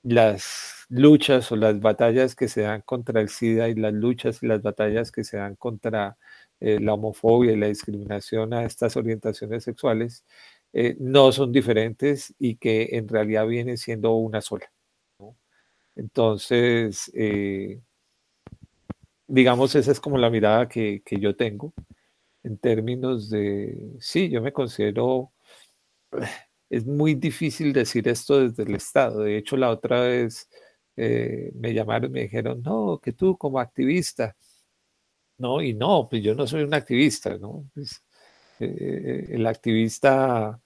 [0.02, 4.48] las luchas o las batallas que se dan contra el SIDA y las luchas y
[4.48, 6.18] las batallas que se dan contra
[6.60, 10.26] eh, la homofobia y la discriminación a estas orientaciones sexuales
[11.00, 14.72] no son diferentes y que en realidad vienen siendo una sola.
[15.96, 17.12] Entonces,
[19.28, 21.74] digamos, esa es como la mirada que, que yo tengo
[22.44, 25.32] en términos de, sí, yo me considero
[26.70, 29.22] es muy difícil decir esto desde el Estado.
[29.22, 30.50] De hecho, la otra vez
[30.98, 34.36] eh, me llamaron y me dijeron, no, que tú como activista.
[35.38, 37.70] No, y no, pues yo no soy un activista, ¿no?
[37.74, 38.04] Pues,
[38.60, 40.62] eh, el activista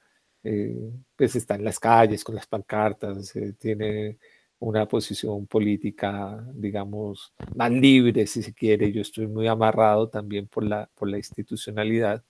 [0.48, 4.18] eh, pues está en las calles con las pancartas, tiene
[4.60, 8.92] una posición política, digamos, más libre, si se quiere.
[8.92, 12.24] Yo estoy muy amarrado también por la, por la institucionalidad,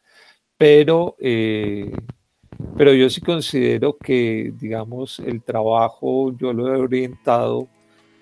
[0.57, 1.15] pero
[2.75, 7.67] pero yo sí considero que, digamos, el trabajo yo lo he orientado,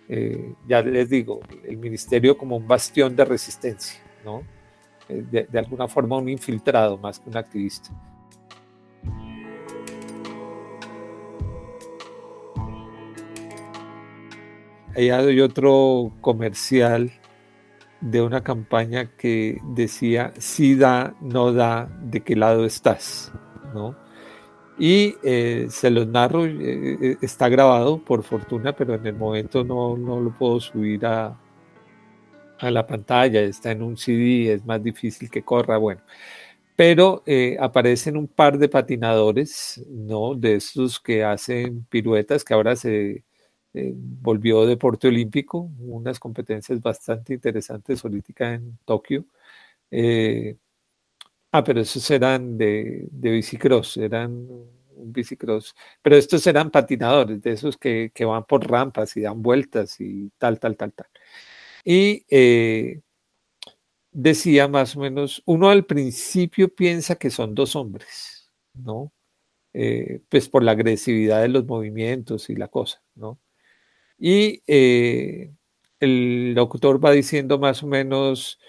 [0.07, 4.43] eh, ya les digo, el ministerio como un bastión de resistencia, ¿no?
[5.09, 7.89] Eh, de, alguna forma un infiltrado más que un activista.
[14.95, 17.11] Hay otro comercial
[18.01, 23.31] de una campaña que decía, si da, no da, ¿de qué lado estás?
[23.73, 23.95] ¿no?
[24.77, 26.53] Y eh, se los narro, eh,
[27.01, 31.39] eh, está grabado por fortuna, pero en el momento no, no lo puedo subir a,
[32.59, 36.01] a, la pantalla, está en un CD, es más difícil que corra, bueno.
[36.75, 37.23] Pero
[37.61, 40.35] aparecen un par de patinadores, ¿no?
[40.35, 43.23] De estos que hacen piruetas, que ahora se
[43.95, 49.25] volvió deporte olímpico, unas competencias bastante interesantes ahorita en Tokio.
[51.51, 54.31] Ah, pero esos eran de, de bicicross, eran
[54.95, 55.73] un bicicross.
[56.01, 60.59] Pero estos eran patinadores, de esos que, van por rampas y dan vueltas y tal,
[60.59, 61.07] tal, tal, tal.
[61.85, 63.01] Y eh,
[64.11, 69.13] decía más o menos, uno al principio piensa que son dos hombres, ¿no?
[69.73, 73.39] Eh, pues por la agresividad de los movimientos y la cosa, ¿no?
[74.17, 75.51] Y eh,
[75.99, 78.59] el locutor va diciendo más o menos,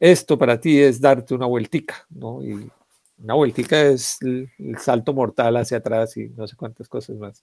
[0.00, 2.42] esto para ti es darte una vueltica, ¿no?
[2.42, 2.70] Y
[3.18, 7.42] una vueltica es el, salto mortal hacia atrás y no sé cuántas cosas más.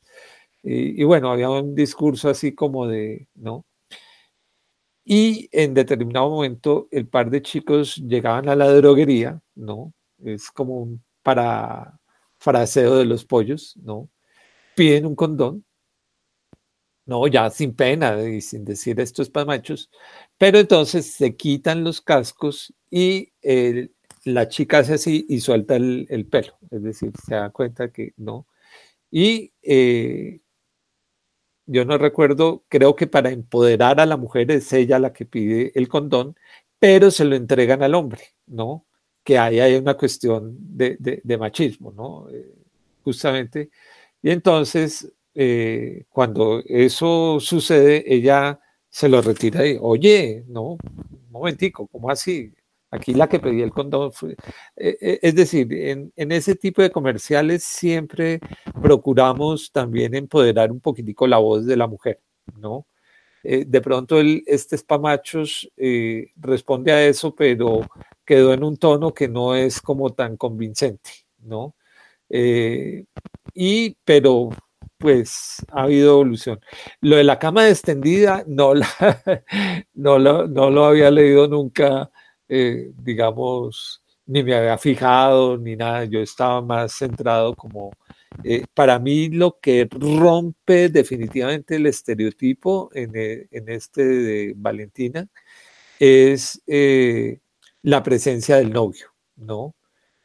[0.64, 3.66] Y, bueno, había un discurso así como de, ¿no?
[5.04, 9.94] Y en determinado momento el par de chicos llegaban a la droguería, ¿no?
[10.24, 12.00] Es como un para
[12.38, 14.10] fraseo de los pollos, ¿no?
[14.76, 15.66] Piden un condón,
[17.12, 19.90] no, ya sin pena y sin decir esto es para machos,
[20.38, 23.34] pero entonces se quitan los cascos y
[24.24, 28.48] la chica hace así y suelta el, pelo, es decir, se da cuenta que no.
[29.12, 30.40] Y eh,
[31.66, 35.74] yo no recuerdo, creo que para empoderar a la mujer es ella la que pide
[35.76, 36.38] el condón,
[36.80, 38.86] pero se lo entregan al hombre, ¿no?
[39.24, 42.30] Que ahí hay una cuestión de, machismo, ¿no?
[42.30, 42.56] Eh,
[43.04, 43.70] justamente.
[44.22, 48.60] Y entonces, eh, cuando eso sucede, ella
[48.90, 50.80] se lo retira y, oye, no, un
[51.32, 52.54] momentico, ¿cómo así?
[52.92, 54.34] Aquí la que pedía el condón fue,
[54.76, 58.42] eh, eh, es decir, en, ese tipo de comerciales siempre
[58.82, 62.20] procuramos también empoderar un poquitico la voz de la mujer,
[62.58, 62.86] ¿no?
[63.44, 65.72] Eh, de pronto el, este Spamachos
[66.36, 67.82] responde a eso, pero
[68.26, 71.76] quedó en un tono que no es como tan convincente, ¿no?
[73.54, 74.50] y, pero
[75.02, 76.60] pues ha habido evolución.
[77.02, 78.74] Lo de la cama extendida no,
[80.20, 82.12] lo, no lo había leído nunca
[82.54, 87.94] eh, digamos, ni me había fijado ni nada, yo estaba más centrado como,
[88.44, 95.26] eh, para mí lo que rompe definitivamente el estereotipo en, eh, en este de Valentina
[95.98, 96.62] es
[97.84, 99.74] la presencia del novio, ¿no?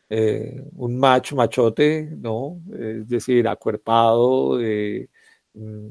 [0.09, 2.61] Un macho, machote, ¿no?
[2.73, 4.59] Es decir, acuerpado,
[5.55, 5.89] mm,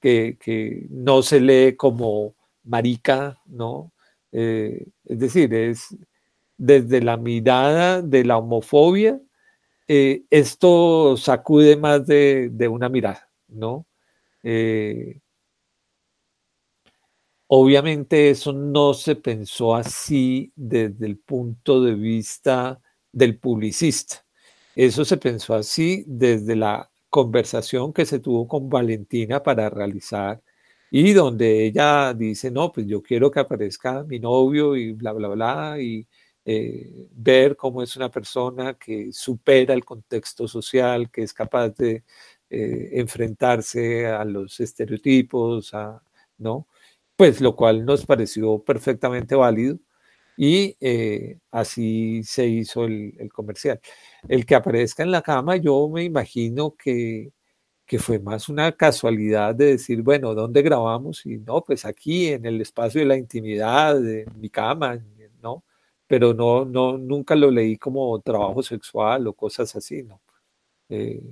[0.00, 2.34] que, que, no se lee como
[2.64, 3.92] marica, ¿no?
[4.32, 5.96] Eh, es decir, es
[6.56, 9.20] desde la mirada de la homofobia,
[9.86, 13.86] eh, esto sacude más de, una mirada, ¿no?
[14.42, 15.20] Eh,
[17.46, 22.80] obviamente eso no se pensó así desde el punto de vista
[23.14, 24.24] del publicista.
[24.76, 30.42] Eso se pensó así desde la conversación que se tuvo con Valentina para realizar
[30.90, 35.28] y donde ella dice, no, pues yo quiero que aparezca mi novio y bla, bla,
[35.28, 36.06] bla, y
[36.44, 42.04] eh, ver cómo es una persona que supera el contexto social, que es capaz de
[42.50, 45.72] eh, enfrentarse a los estereotipos,
[46.38, 46.68] ¿no?
[47.16, 49.78] Pues lo cual nos pareció perfectamente válido
[50.36, 53.80] y eh, así se hizo el comercial.
[54.28, 57.32] El que aparezca en la cama, yo me imagino que
[57.86, 61.24] que fue más una casualidad de decir, bueno, ¿dónde grabamos?
[61.26, 64.98] Y no, pues aquí en el espacio de la intimidad, de mi cama,
[65.42, 65.64] ¿no?
[66.06, 70.20] Pero no, no, nunca lo leí como trabajo sexual o cosas así, ¿no?
[70.90, 71.22] Eh,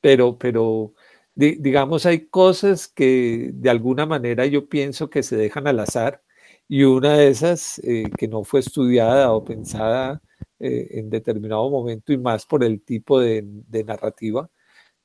[0.00, 0.94] pero, pero,
[1.34, 6.22] digamos, hay cosas que de alguna manera yo pienso que se dejan al azar
[6.68, 10.20] y una de esas eh, que no fue estudiada o pensada
[10.58, 14.50] eh, en determinado momento y más por el tipo de, de narrativa,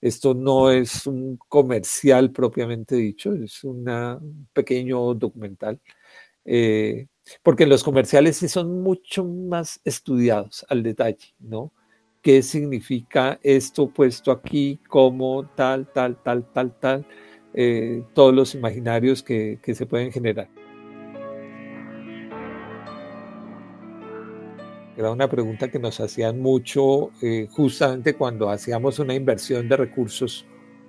[0.04, 3.86] esto no es un comercial propiamente dicho, es un
[4.52, 5.80] pequeño documental,
[6.46, 7.08] eh,
[7.42, 11.72] porque los comerciales sí son mucho más estudiados al detalle, ¿no?
[12.22, 17.06] ¿Qué significa esto puesto aquí, cómo, tal, tal, tal, tal, tal?
[17.54, 20.50] Eh, todos los imaginarios que se pueden generar.
[24.96, 30.46] Era una pregunta que nos hacían mucho eh, justamente cuando hacíamos una inversión de recursos.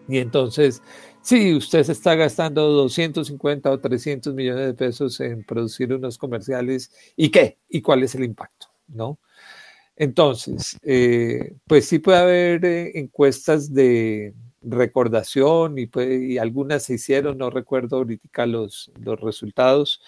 [0.06, 0.82] Y entonces,
[1.22, 6.92] si usted se está gastando 250 o 300 millones de pesos en producir unos comerciales,
[7.16, 7.58] ¿y qué?
[7.68, 8.66] ¿Y cuál es el impacto?
[8.88, 9.18] ¿No?
[9.96, 17.38] Entonces, eh, pues sí puede haber eh, encuestas de recordación y, y, algunas se hicieron,
[17.38, 20.00] no recuerdo ahorita los, los resultados,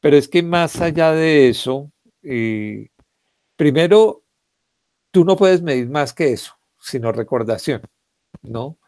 [0.00, 1.90] pero es que más allá de eso,
[2.22, 2.88] eh,
[3.56, 4.24] primero,
[5.10, 7.82] tú no puedes medir más que eso, sino recordación,
[8.42, 8.78] ¿no?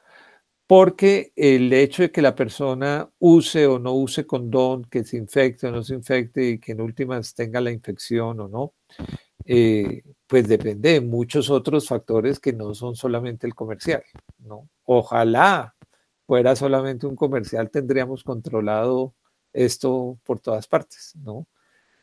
[0.66, 5.66] Porque el hecho de que la persona use o no use condón, que se infecte
[5.68, 8.74] o no se infecte y que en últimas tenga la infección o no,
[9.46, 14.04] eh, pues depende de muchos otros factores que no son solamente el comercial,
[14.38, 14.68] ¿no?
[14.84, 15.74] Ojalá
[16.26, 19.14] fuera solamente un comercial, tendríamos controlado
[19.52, 21.46] esto por todas partes, ¿no?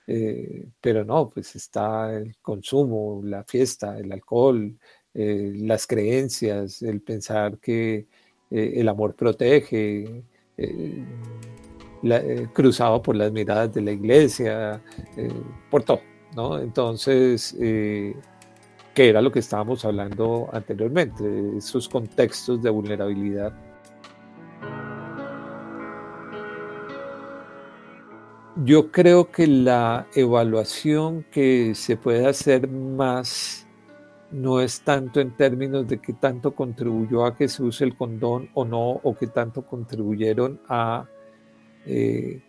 [0.07, 4.77] Eh, pero no, pues está el consumo, la fiesta, el alcohol,
[5.13, 8.07] eh, las creencias, el pensar que
[8.49, 10.23] eh, el amor protege,
[12.53, 14.81] cruzado por las miradas de la iglesia,
[15.69, 16.01] por todo,
[16.35, 16.59] ¿no?
[16.59, 18.15] Entonces, que
[18.95, 21.23] era lo que estábamos hablando anteriormente,
[21.57, 23.53] esos contextos de vulnerabilidad
[28.63, 33.67] Yo creo que la evaluación que se puede hacer más
[34.31, 38.49] no es tanto en términos de qué tanto contribuyó a que se use el condón
[38.55, 41.07] o no, o qué tanto contribuyeron a,
[41.85, 42.41] eh,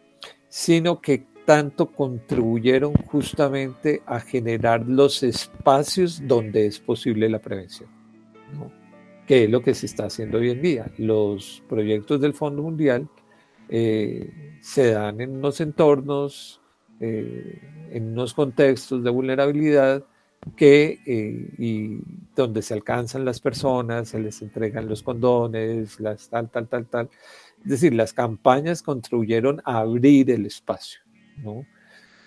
[0.48, 7.88] sino que tanto contribuyeron justamente a generar los espacios donde es posible la prevención.
[9.26, 10.90] que es lo que se está haciendo hoy en día.
[10.96, 13.10] Los proyectos del Fondo Mundial
[13.68, 16.60] eh, se dan en unos entornos,
[17.00, 20.04] eh, en unos contextos de vulnerabilidad
[20.56, 21.98] que eh, y
[22.34, 27.10] donde se alcanzan las personas, se les entregan los condones, las tal, tal, tal, tal.
[27.62, 31.00] Es decir, las campañas contribuyeron a abrir el espacio,
[31.38, 31.64] ¿no?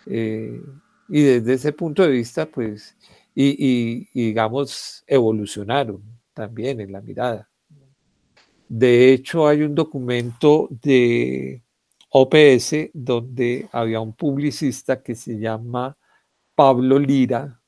[0.07, 2.97] y desde ese punto de vista, pues,
[3.35, 6.01] y digamos, evolucionaron
[6.33, 7.50] también en la mirada.
[8.73, 11.61] De hecho, hay un documento de
[12.09, 15.97] OPS donde había un publicista que se llama
[16.55, 17.61] Pablo Lira,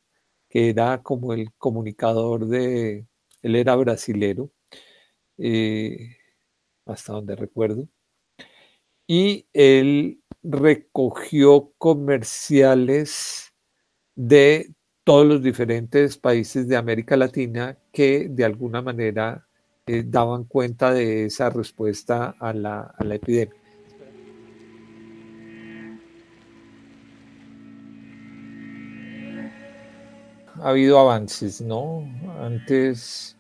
[0.50, 3.06] que era como el comunicador de,
[3.42, 4.52] él era brasilero,
[5.38, 6.16] eh,
[6.86, 7.90] hasta donde recuerdo,
[9.06, 13.54] y él recogió comerciales
[14.16, 14.74] de
[15.04, 19.46] todos los diferentes países de América Latina que de alguna manera
[19.88, 23.56] eh, daban cuenta de esa respuesta a la, epidemia.
[30.62, 32.08] Ha habido avances, ¿no?
[32.40, 33.36] Antes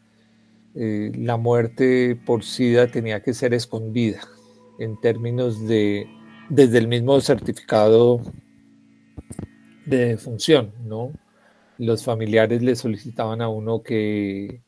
[0.76, 4.20] eh, la muerte por SIDA tenía que ser escondida
[4.80, 6.07] en términos de,
[6.49, 8.22] desde el mismo certificado
[9.86, 11.11] de defunción, ¿no?
[11.78, 14.61] los familiares le solicitaban a uno que,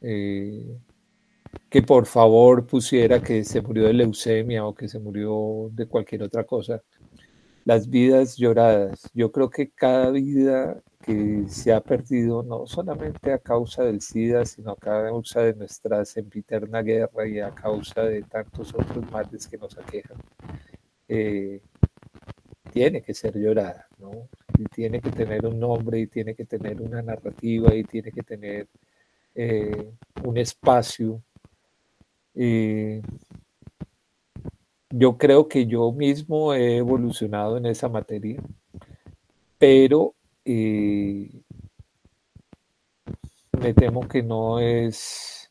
[0.00, 0.78] eh,
[1.70, 6.22] que por favor pusiera que se murió de leucemia o que se murió de cualquier
[6.22, 6.82] otra cosa.
[7.64, 9.10] Las vidas lloradas.
[9.14, 14.46] Yo creo que cada vida que se ha perdido, no solamente a causa del SIDA,
[14.46, 19.58] sino a causa de nuestra sempiterna guerra y a causa de tantos otros males que
[19.58, 20.16] nos aquejan,
[21.08, 21.60] eh,
[22.72, 24.28] tiene que ser llorada, ¿no?
[24.58, 28.22] Y tiene que tener un nombre y tiene que tener una narrativa y tiene que
[28.22, 28.68] tener
[29.34, 29.92] eh,
[30.24, 31.22] un espacio.
[32.34, 33.02] Yo
[35.18, 38.40] creo que yo mismo he evolucionado en esa materia,
[39.58, 41.30] pero eh,
[43.60, 45.50] me temo que no es...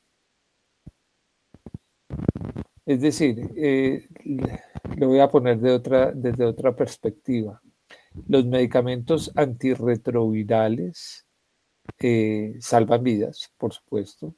[2.85, 4.07] Es decir, eh,
[4.97, 7.61] lo voy a poner de otra, desde otra perspectiva.
[8.27, 11.25] Los medicamentos antirretrovirales
[11.99, 14.35] eh, salvan vidas, por supuesto.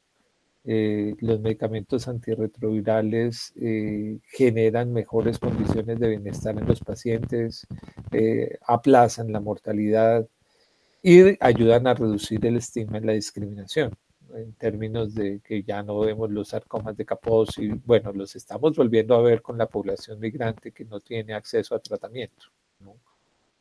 [0.66, 7.66] Eh, los medicamentos antirretrovirales eh, generan mejores condiciones de bienestar en los pacientes,
[8.66, 10.26] aplazan la mortalidad
[11.02, 13.96] y ayudan a reducir el estigma y la discriminación
[14.34, 18.76] en términos de que ya no vemos los sarcomas de Kaposi, y bueno, los estamos
[18.76, 22.46] volviendo a ver con la población migrante que no tiene acceso a tratamiento.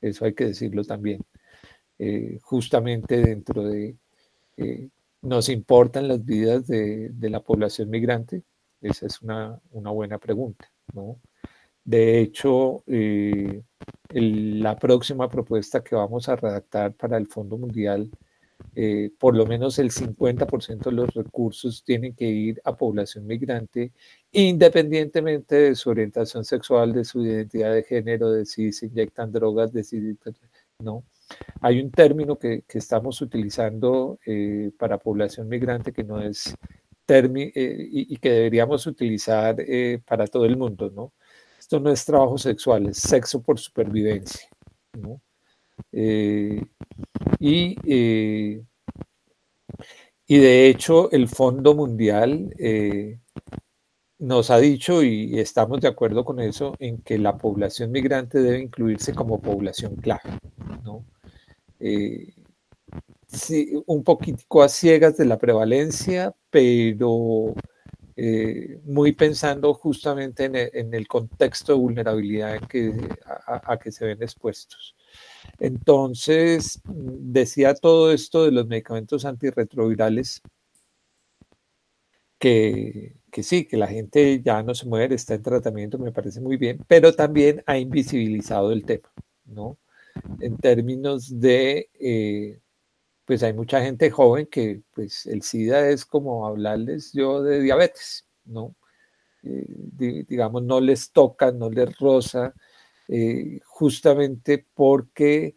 [0.01, 1.21] Eso hay que decirlo también.
[1.97, 3.95] Eh, justamente dentro de,
[4.57, 4.89] eh,
[5.25, 8.43] nos importan las vidas de, la población migrante,
[8.81, 10.71] esa es una, buena pregunta.
[11.83, 13.61] De hecho, eh,
[14.09, 18.09] la próxima propuesta que vamos a redactar para el Fondo Mundial
[18.75, 23.93] eh, por lo menos el 50% de los recursos tienen que ir a población migrante,
[24.31, 29.71] independientemente de su orientación sexual, de su identidad de género, de si se inyectan drogas,
[29.71, 30.17] de si
[30.79, 31.03] no.
[31.61, 36.55] Hay un término que, estamos utilizando eh, para población migrante que no es
[37.05, 39.57] término eh, y, que deberíamos utilizar
[40.05, 41.13] para todo el mundo, ¿no?
[41.59, 44.47] Esto no es trabajo sexual, es sexo por supervivencia.
[47.39, 48.63] Y, eh,
[50.27, 53.19] y de hecho el Fondo Mundial eh,
[54.19, 58.59] nos ha dicho, y estamos de acuerdo con eso, en que la población migrante debe
[58.59, 60.39] incluirse como población clave.
[60.83, 61.05] ¿no?
[61.85, 62.33] Eh,
[63.87, 67.53] un poquitico a ciegas de la prevalencia, pero
[68.85, 72.93] muy pensando justamente en el, contexto de vulnerabilidad que,
[73.25, 74.95] a que se ven expuestos.
[75.59, 80.41] Entonces, decía todo esto de los medicamentos antirretrovirales,
[82.39, 86.57] que, sí, que la gente ya no se muere, está en tratamiento, me parece muy
[86.57, 89.09] bien, pero también ha invisibilizado el tema,
[89.45, 89.77] ¿no?
[90.39, 92.59] En términos de, eh,
[93.25, 98.27] pues hay mucha gente joven que, pues el SIDA es como hablarles yo de diabetes,
[98.45, 98.75] ¿no?
[99.43, 102.53] Eh, digamos, no les toca, no les roza,
[103.09, 105.55] eh, justamente porque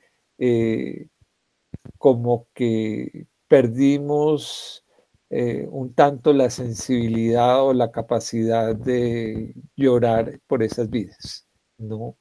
[1.99, 4.85] como que perdimos
[5.31, 11.47] un tanto la sensibilidad o la capacidad de llorar por esas vidas,
[11.79, 12.17] ¿no?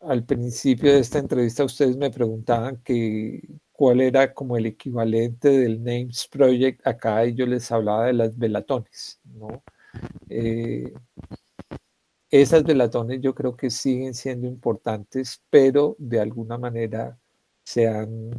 [0.00, 5.82] Al principio de esta entrevista ustedes me preguntaban que cuál era como el equivalente del
[5.82, 9.62] Names Project acá y yo les hablaba de las velatones, ¿no?
[10.28, 10.92] Eh,
[12.30, 17.18] esas velatones yo creo que siguen siendo importantes, pero de alguna manera
[17.64, 18.30] se han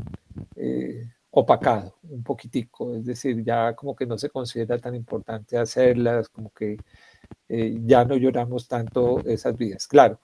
[0.55, 6.29] eh, opacado un poquitico, es decir, ya como que no se considera tan importante hacerlas,
[6.29, 6.77] como que
[7.49, 9.87] eh, ya no lloramos tanto esas vidas.
[9.87, 10.19] Claro,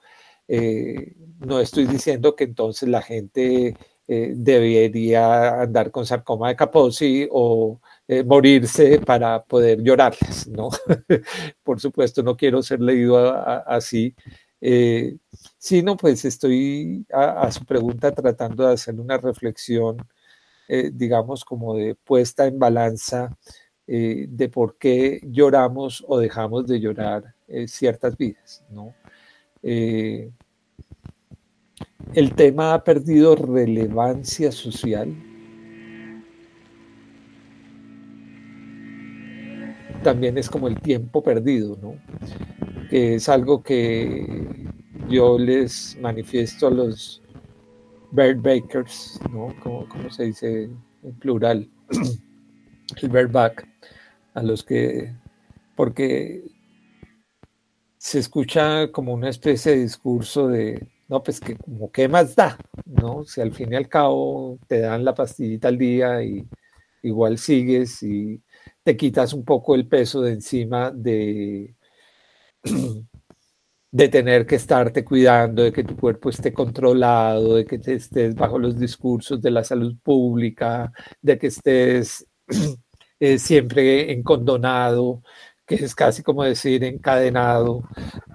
[0.48, 3.76] eh, no estoy diciendo que entonces la gente
[4.08, 7.80] eh, debería andar con sarcoma de Kaposi o
[8.24, 10.70] morirse para poder llorarles, ¿no?
[11.62, 13.18] Por supuesto, no quiero ser leído
[13.66, 14.14] así,
[15.58, 19.98] sino pues estoy a, su pregunta tratando de hacer una reflexión,
[20.92, 23.36] digamos, como de puesta en balanza
[23.86, 27.34] de por qué lloramos o dejamos de llorar
[27.66, 28.94] ciertas vidas, ¿no?
[29.62, 30.30] Eh,
[32.14, 35.14] el tema ha perdido relevancia social.
[40.02, 41.94] También es como el tiempo perdido, ¿no?
[42.88, 44.46] Que es algo que
[45.08, 47.22] yo les manifiesto a los
[48.12, 49.54] bird bakers, ¿no?
[49.62, 50.70] Como, se dice
[51.02, 51.68] en plural,
[53.02, 53.66] el birdback,
[54.34, 55.12] a los que,
[55.76, 56.42] porque
[57.98, 62.58] se escucha como una especie de discurso de, no, pues que como qué más da,
[62.86, 63.24] ¿no?
[63.24, 66.46] Si al fin y al cabo te dan la pastillita al día y
[67.02, 68.42] igual sigues y
[68.82, 71.74] te quitas un poco el peso de encima de,
[73.90, 78.58] de tener que estarte cuidando, de que tu cuerpo esté controlado, de que estés bajo
[78.58, 82.26] los discursos de la salud pública, de que estés
[83.20, 85.22] eh, siempre encondonado,
[85.68, 87.84] que es casi como decir encadenado,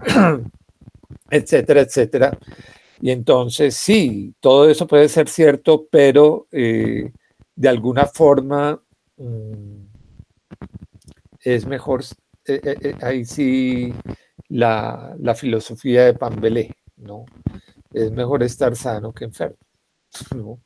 [1.30, 2.38] etcétera, etcétera.
[3.02, 7.12] Y entonces sí, todo eso puede ser cierto, pero eh,
[7.56, 8.82] de alguna forma
[9.18, 9.82] mm,
[11.42, 12.04] es mejor,
[12.46, 13.94] eh, eh, ahí sí,
[14.50, 17.26] la, la, filosofía de Pambelé, ¿no?
[17.92, 19.58] Es mejor estar sano que enfermo,
[20.36, 20.60] ¿no?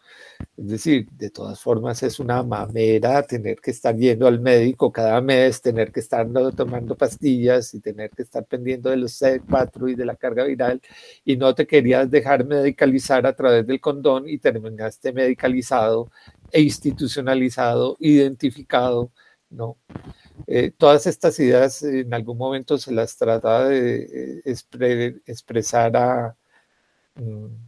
[0.58, 5.22] Es decir, de todas formas es una mamera tener que estar yendo al médico cada
[5.22, 9.96] mes, tener que estar tomando pastillas y tener que estar pendiendo de los C4 y
[9.96, 10.82] de la carga viral
[11.26, 16.12] y no te querías dejar medicalizar a través del condón y terminaste medicalizado
[16.52, 19.12] e institucionalizado, identificado,
[19.50, 19.78] ¿no?
[20.48, 26.36] Eh, todas estas ideas en algún momento se las trataba de eh, expresar a,
[27.16, 27.67] mm,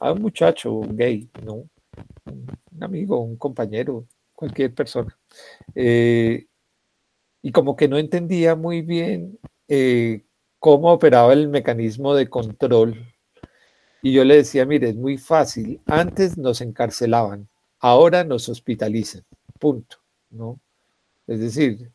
[0.00, 1.68] a un muchacho gay, ¿no?
[2.26, 5.16] un amigo, un compañero, cualquier persona.
[5.74, 6.46] Eh,
[7.42, 10.24] y como que no entendía muy bien eh,
[10.58, 13.06] cómo operaba el mecanismo de control.
[14.02, 15.80] Y yo le decía, mire, es muy fácil.
[15.86, 17.48] Antes nos encarcelaban,
[17.80, 19.24] ahora nos hospitalizan.
[19.58, 19.98] Punto.
[20.30, 20.60] ¿no?
[21.26, 21.92] Es decir,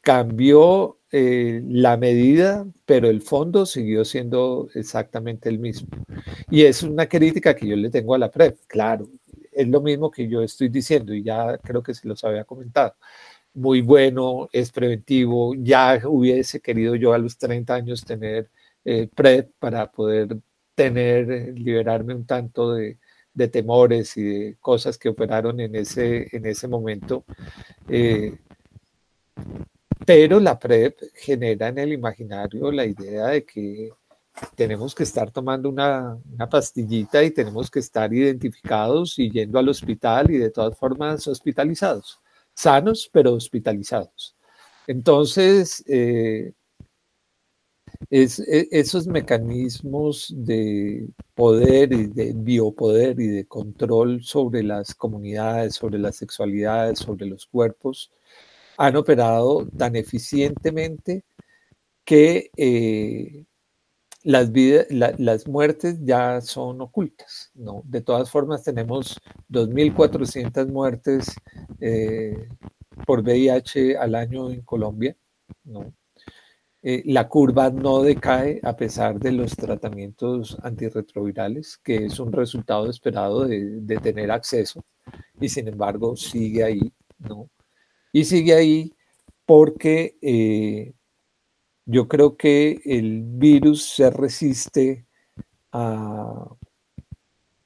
[0.00, 5.88] cambió eh, la medida, pero el fondo siguió siendo exactamente el mismo.
[6.50, 8.58] Y es una crítica que yo le tengo a la PREP.
[8.66, 9.08] Claro,
[9.52, 12.94] es lo mismo que yo estoy diciendo y ya creo que se los había comentado.
[13.54, 15.54] Muy bueno, es preventivo.
[15.54, 18.50] Ya hubiese querido yo a los 30 años tener
[18.84, 20.38] eh, PrEP para poder
[20.74, 22.98] tener, liberarme un tanto de,
[23.50, 27.24] temores y de cosas que operaron en ese, en ese momento.
[27.88, 28.38] Eh,
[30.06, 33.90] pero la PrEP genera en el imaginario la idea de que
[34.54, 36.18] tenemos que estar tomando una,
[36.50, 42.20] pastillita y tenemos que estar identificados y yendo al hospital y de todas formas hospitalizados,
[42.54, 44.34] sanos pero hospitalizados.
[44.86, 46.52] Entonces, eh,
[48.10, 55.98] e, esos mecanismos de poder y de biopoder y de control sobre las comunidades, sobre
[55.98, 58.10] las sexualidades, sobre los cuerpos,
[58.82, 61.24] han operado tan eficientemente
[62.04, 63.44] que eh,
[64.24, 67.82] las, muertes ya son ocultas, ¿no?
[67.84, 69.20] De todas formas, tenemos
[69.50, 71.32] 2.400 muertes
[71.80, 72.48] eh,
[73.06, 75.16] por VIH al año en Colombia,
[75.62, 75.94] ¿no?
[76.82, 82.90] Eh, la curva no decae a pesar de los tratamientos antirretrovirales, que es un resultado
[82.90, 84.84] esperado de, tener acceso,
[85.40, 87.48] y sin embargo sigue ahí, ¿no?
[88.12, 88.94] Y sigue ahí
[89.46, 90.92] porque eh,
[91.86, 95.06] yo creo que el virus se resiste
[95.72, 96.46] a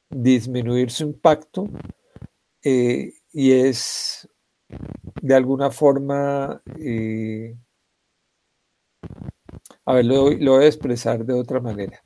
[0.09, 1.69] disminuir su impacto
[2.63, 4.29] eh, y es
[5.21, 7.57] de alguna forma, eh,
[9.85, 12.03] a ver, lo, voy a expresar de otra manera.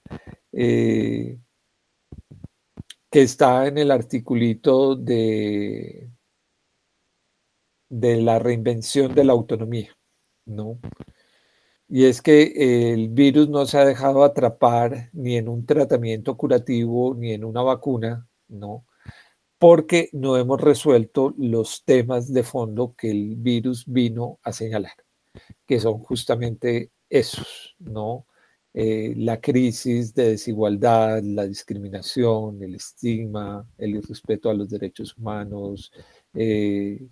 [0.52, 1.38] Que
[3.22, 6.09] está en el articulito de,
[7.90, 9.90] de la reinvención de la autonomía,
[10.46, 10.78] ¿no?
[11.88, 17.14] Y es que el virus no se ha dejado atrapar ni en un tratamiento curativo
[17.16, 18.86] ni en una vacuna, ¿no?
[19.58, 24.94] Porque no hemos resuelto los temas de fondo que el virus vino a señalar,
[25.66, 28.26] que son justamente esos, ¿no?
[28.72, 35.92] Eh, la crisis de desigualdad, la discriminación, el estigma, el irrespeto a los derechos humanos,
[36.34, 37.04] eh,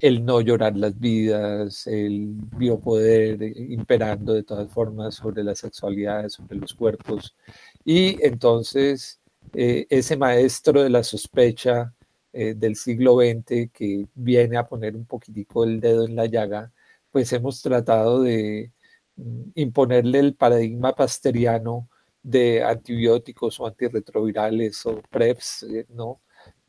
[0.00, 6.56] el no llorar las vidas, el biopoder imperando de todas formas sobre las sexualidades, sobre
[6.56, 7.36] los cuerpos.
[7.84, 9.20] Y entonces
[9.54, 11.94] eh, ese maestro de la sospecha
[12.32, 16.72] eh, del siglo XX que viene a poner un poquitico el dedo en la llaga,
[17.10, 18.72] pues hemos tratado de
[19.16, 21.88] mm, imponerle el paradigma pasteriano
[22.22, 26.20] de antibióticos o antirretrovirales o PREPs, eh, ¿no?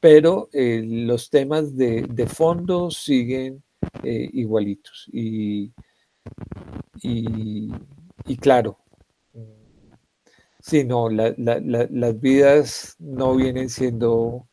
[0.02, 3.64] Pero eh, los temas de, fondo siguen
[4.04, 5.08] eh, igualitos.
[5.14, 5.72] Y,
[7.04, 8.80] y, claro,
[10.60, 14.48] sí, no, las vidas no vienen siendo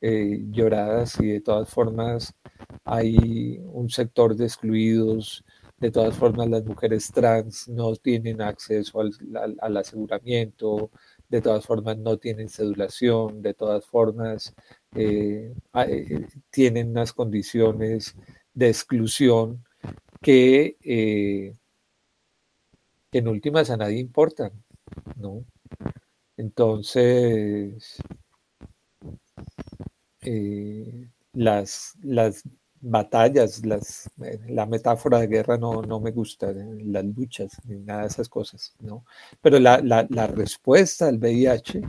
[0.00, 2.32] eh, lloradas y de todas formas
[2.84, 5.44] hay un sector de excluidos,
[5.78, 10.90] de todas formas las mujeres trans no tienen acceso al aseguramiento,
[11.28, 14.54] de todas formas no tienen sedulación, de todas formas
[14.94, 18.14] eh, eh, tienen unas condiciones
[18.52, 19.64] de exclusión
[20.20, 21.54] que eh,
[23.12, 24.52] en últimas a nadie importan,
[25.16, 25.44] ¿no?
[26.36, 27.96] Entonces,
[31.32, 32.42] las, las
[32.80, 34.10] batallas, las,
[34.48, 38.74] la metáfora de guerra no, no me gusta, las luchas, ni nada de esas cosas,
[38.80, 39.04] ¿no?
[39.40, 41.82] Pero la, la, la respuesta al VIH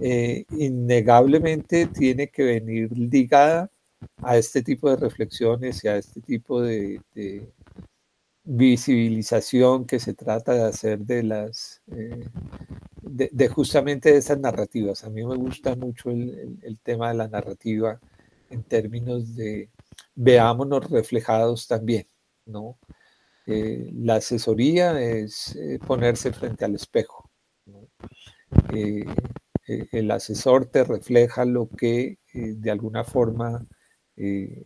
[0.00, 3.70] eh, innegablemente tiene que venir ligada
[4.18, 7.00] a este tipo de reflexiones y a este tipo de,
[8.50, 12.24] visibilización que se trata de hacer de las, eh,
[13.02, 15.04] de, justamente de esas narrativas.
[15.04, 18.00] A mí me gusta mucho el, tema de la narrativa
[18.48, 19.68] en términos de
[20.14, 22.06] veámonos reflejados también,
[22.46, 22.78] ¿no?
[23.46, 27.30] Eh, la asesoría es ponerse frente al espejo.
[27.66, 27.88] ¿no?
[28.72, 29.04] Eh,
[29.68, 33.66] el asesor te refleja lo que eh, de alguna forma,
[34.16, 34.62] eh,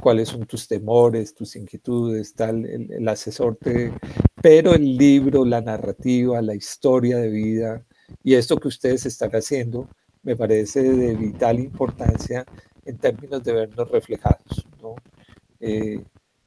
[0.00, 3.92] cuáles son tus temores, tus inquietudes, tal, el, asesor te...
[4.40, 7.86] Pero el libro, la narrativa, la historia de vida
[8.22, 9.88] y esto que ustedes están haciendo
[10.22, 12.44] me parece de vital importancia
[12.84, 14.66] en términos de vernos reflejados.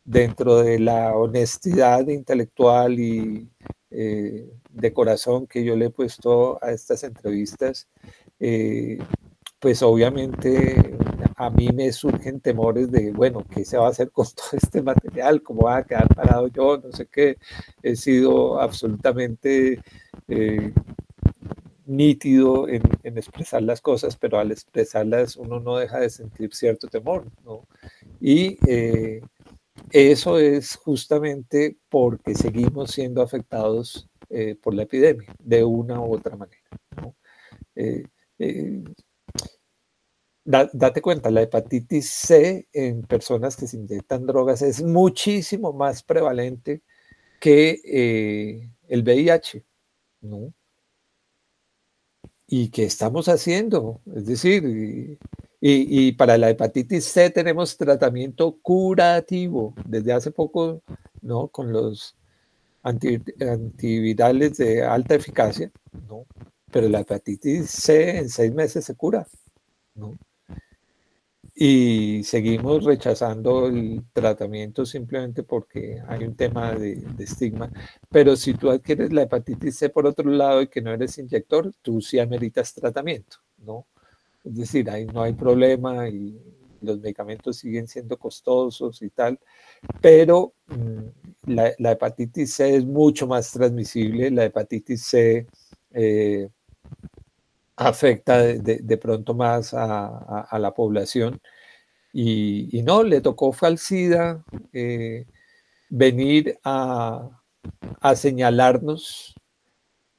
[0.03, 3.49] dentro de la honestidad intelectual y
[4.75, 7.87] de corazón que yo le he puesto a estas entrevistas,
[8.39, 8.99] eh,
[9.59, 10.95] pues obviamente
[11.37, 14.81] a mí me surgen temores de, bueno, ¿qué se va a hacer con todo este
[14.81, 15.41] material?
[15.41, 16.77] ¿Cómo va a quedar parado yo?
[16.77, 17.37] No sé qué.
[17.81, 19.81] He sido absolutamente
[20.27, 20.73] eh,
[21.85, 27.25] nítido en, expresar las cosas, pero al expresarlas uno no deja de sentir cierto temor,
[27.43, 27.67] ¿no?
[28.19, 29.21] Y eh,
[29.91, 36.35] eso es justamente porque seguimos siendo afectados eh, por la epidemia, de una u otra
[36.35, 36.61] manera.
[37.75, 38.03] Eh,
[38.39, 38.83] eh,
[40.45, 46.81] date cuenta, la hepatitis C en personas que se inyectan drogas es muchísimo más prevalente
[47.39, 49.65] que el VIH,
[50.21, 50.53] ¿no?
[52.47, 54.01] ¿Y qué estamos haciendo?
[54.15, 55.17] Es decir,
[55.61, 60.83] y, para la hepatitis C tenemos tratamiento curativo desde hace poco,
[61.21, 61.47] ¿no?
[61.47, 62.15] Con los
[62.85, 65.71] antivirales de alta eficacia,
[66.07, 66.25] ¿no?
[66.71, 69.27] Pero la hepatitis C en seis meses se cura,
[69.95, 70.17] ¿no?
[71.57, 77.71] Y seguimos rechazando el tratamiento simplemente porque hay un tema de, estigma.
[78.09, 81.71] Pero si tú adquieres la hepatitis C por otro lado y que no eres inyector,
[81.81, 83.87] tú sí ameritas tratamiento, ¿no?
[84.43, 86.37] Es decir, ahí no hay problema y
[86.81, 89.39] los medicamentos siguen siendo costosos y tal,
[90.01, 95.47] pero mm, la, hepatitis C es mucho más transmisible, la hepatitis C
[95.91, 96.49] eh,
[97.75, 101.41] afecta de, pronto más a, la población.
[102.13, 104.43] Y, no, le tocó falsida
[104.73, 105.25] eh,
[105.89, 107.29] venir a,
[108.15, 109.33] señalarnos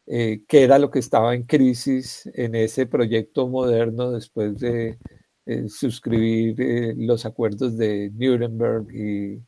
[0.06, 4.98] eh, qué era lo que estaba en crisis en ese proyecto moderno después de,
[5.68, 6.56] suscribir
[6.98, 9.40] los acuerdos de Nuremberg y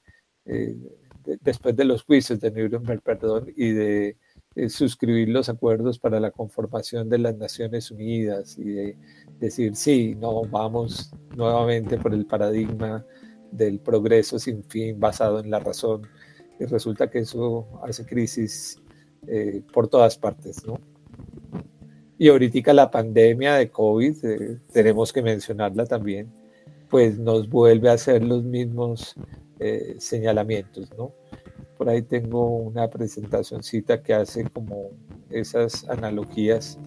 [1.40, 4.16] después de los juicios de Nuremberg, perdón, y de
[4.54, 8.96] eh, suscribir los acuerdos para la conformación de las Naciones Unidas y de
[9.38, 13.04] decir, sí, no, vamos nuevamente por el paradigma
[13.52, 16.02] del progreso sin fin basado en la razón.
[16.58, 18.80] Y resulta que eso hace crisis
[19.26, 20.80] eh, por todas partes, ¿no?
[22.18, 26.32] Y ahorita la pandemia de COVID, eh, tenemos que mencionarla también,
[26.90, 29.14] pues nos vuelve a hacer los mismos
[29.98, 31.12] señalamientos, ¿no?
[31.76, 34.90] Por ahí tengo una presentacioncita que hace como
[35.30, 36.78] esas analogías.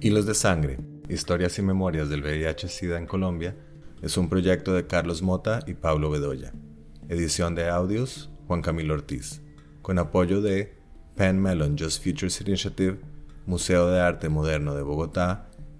[0.00, 0.78] Hilos de Sangre,
[1.08, 3.54] Historias y Memorias del VIH-Sida en Colombia,
[4.02, 6.52] es un proyecto de Carlos Mota y Pablo Bedoya.
[7.08, 9.42] Edición de audios, Juan Camilo Ortiz,
[9.80, 10.72] con apoyo de
[11.14, 12.98] Penn Mellon Just Futures Initiative,
[13.46, 15.51] Museo de Arte Moderno de Bogotá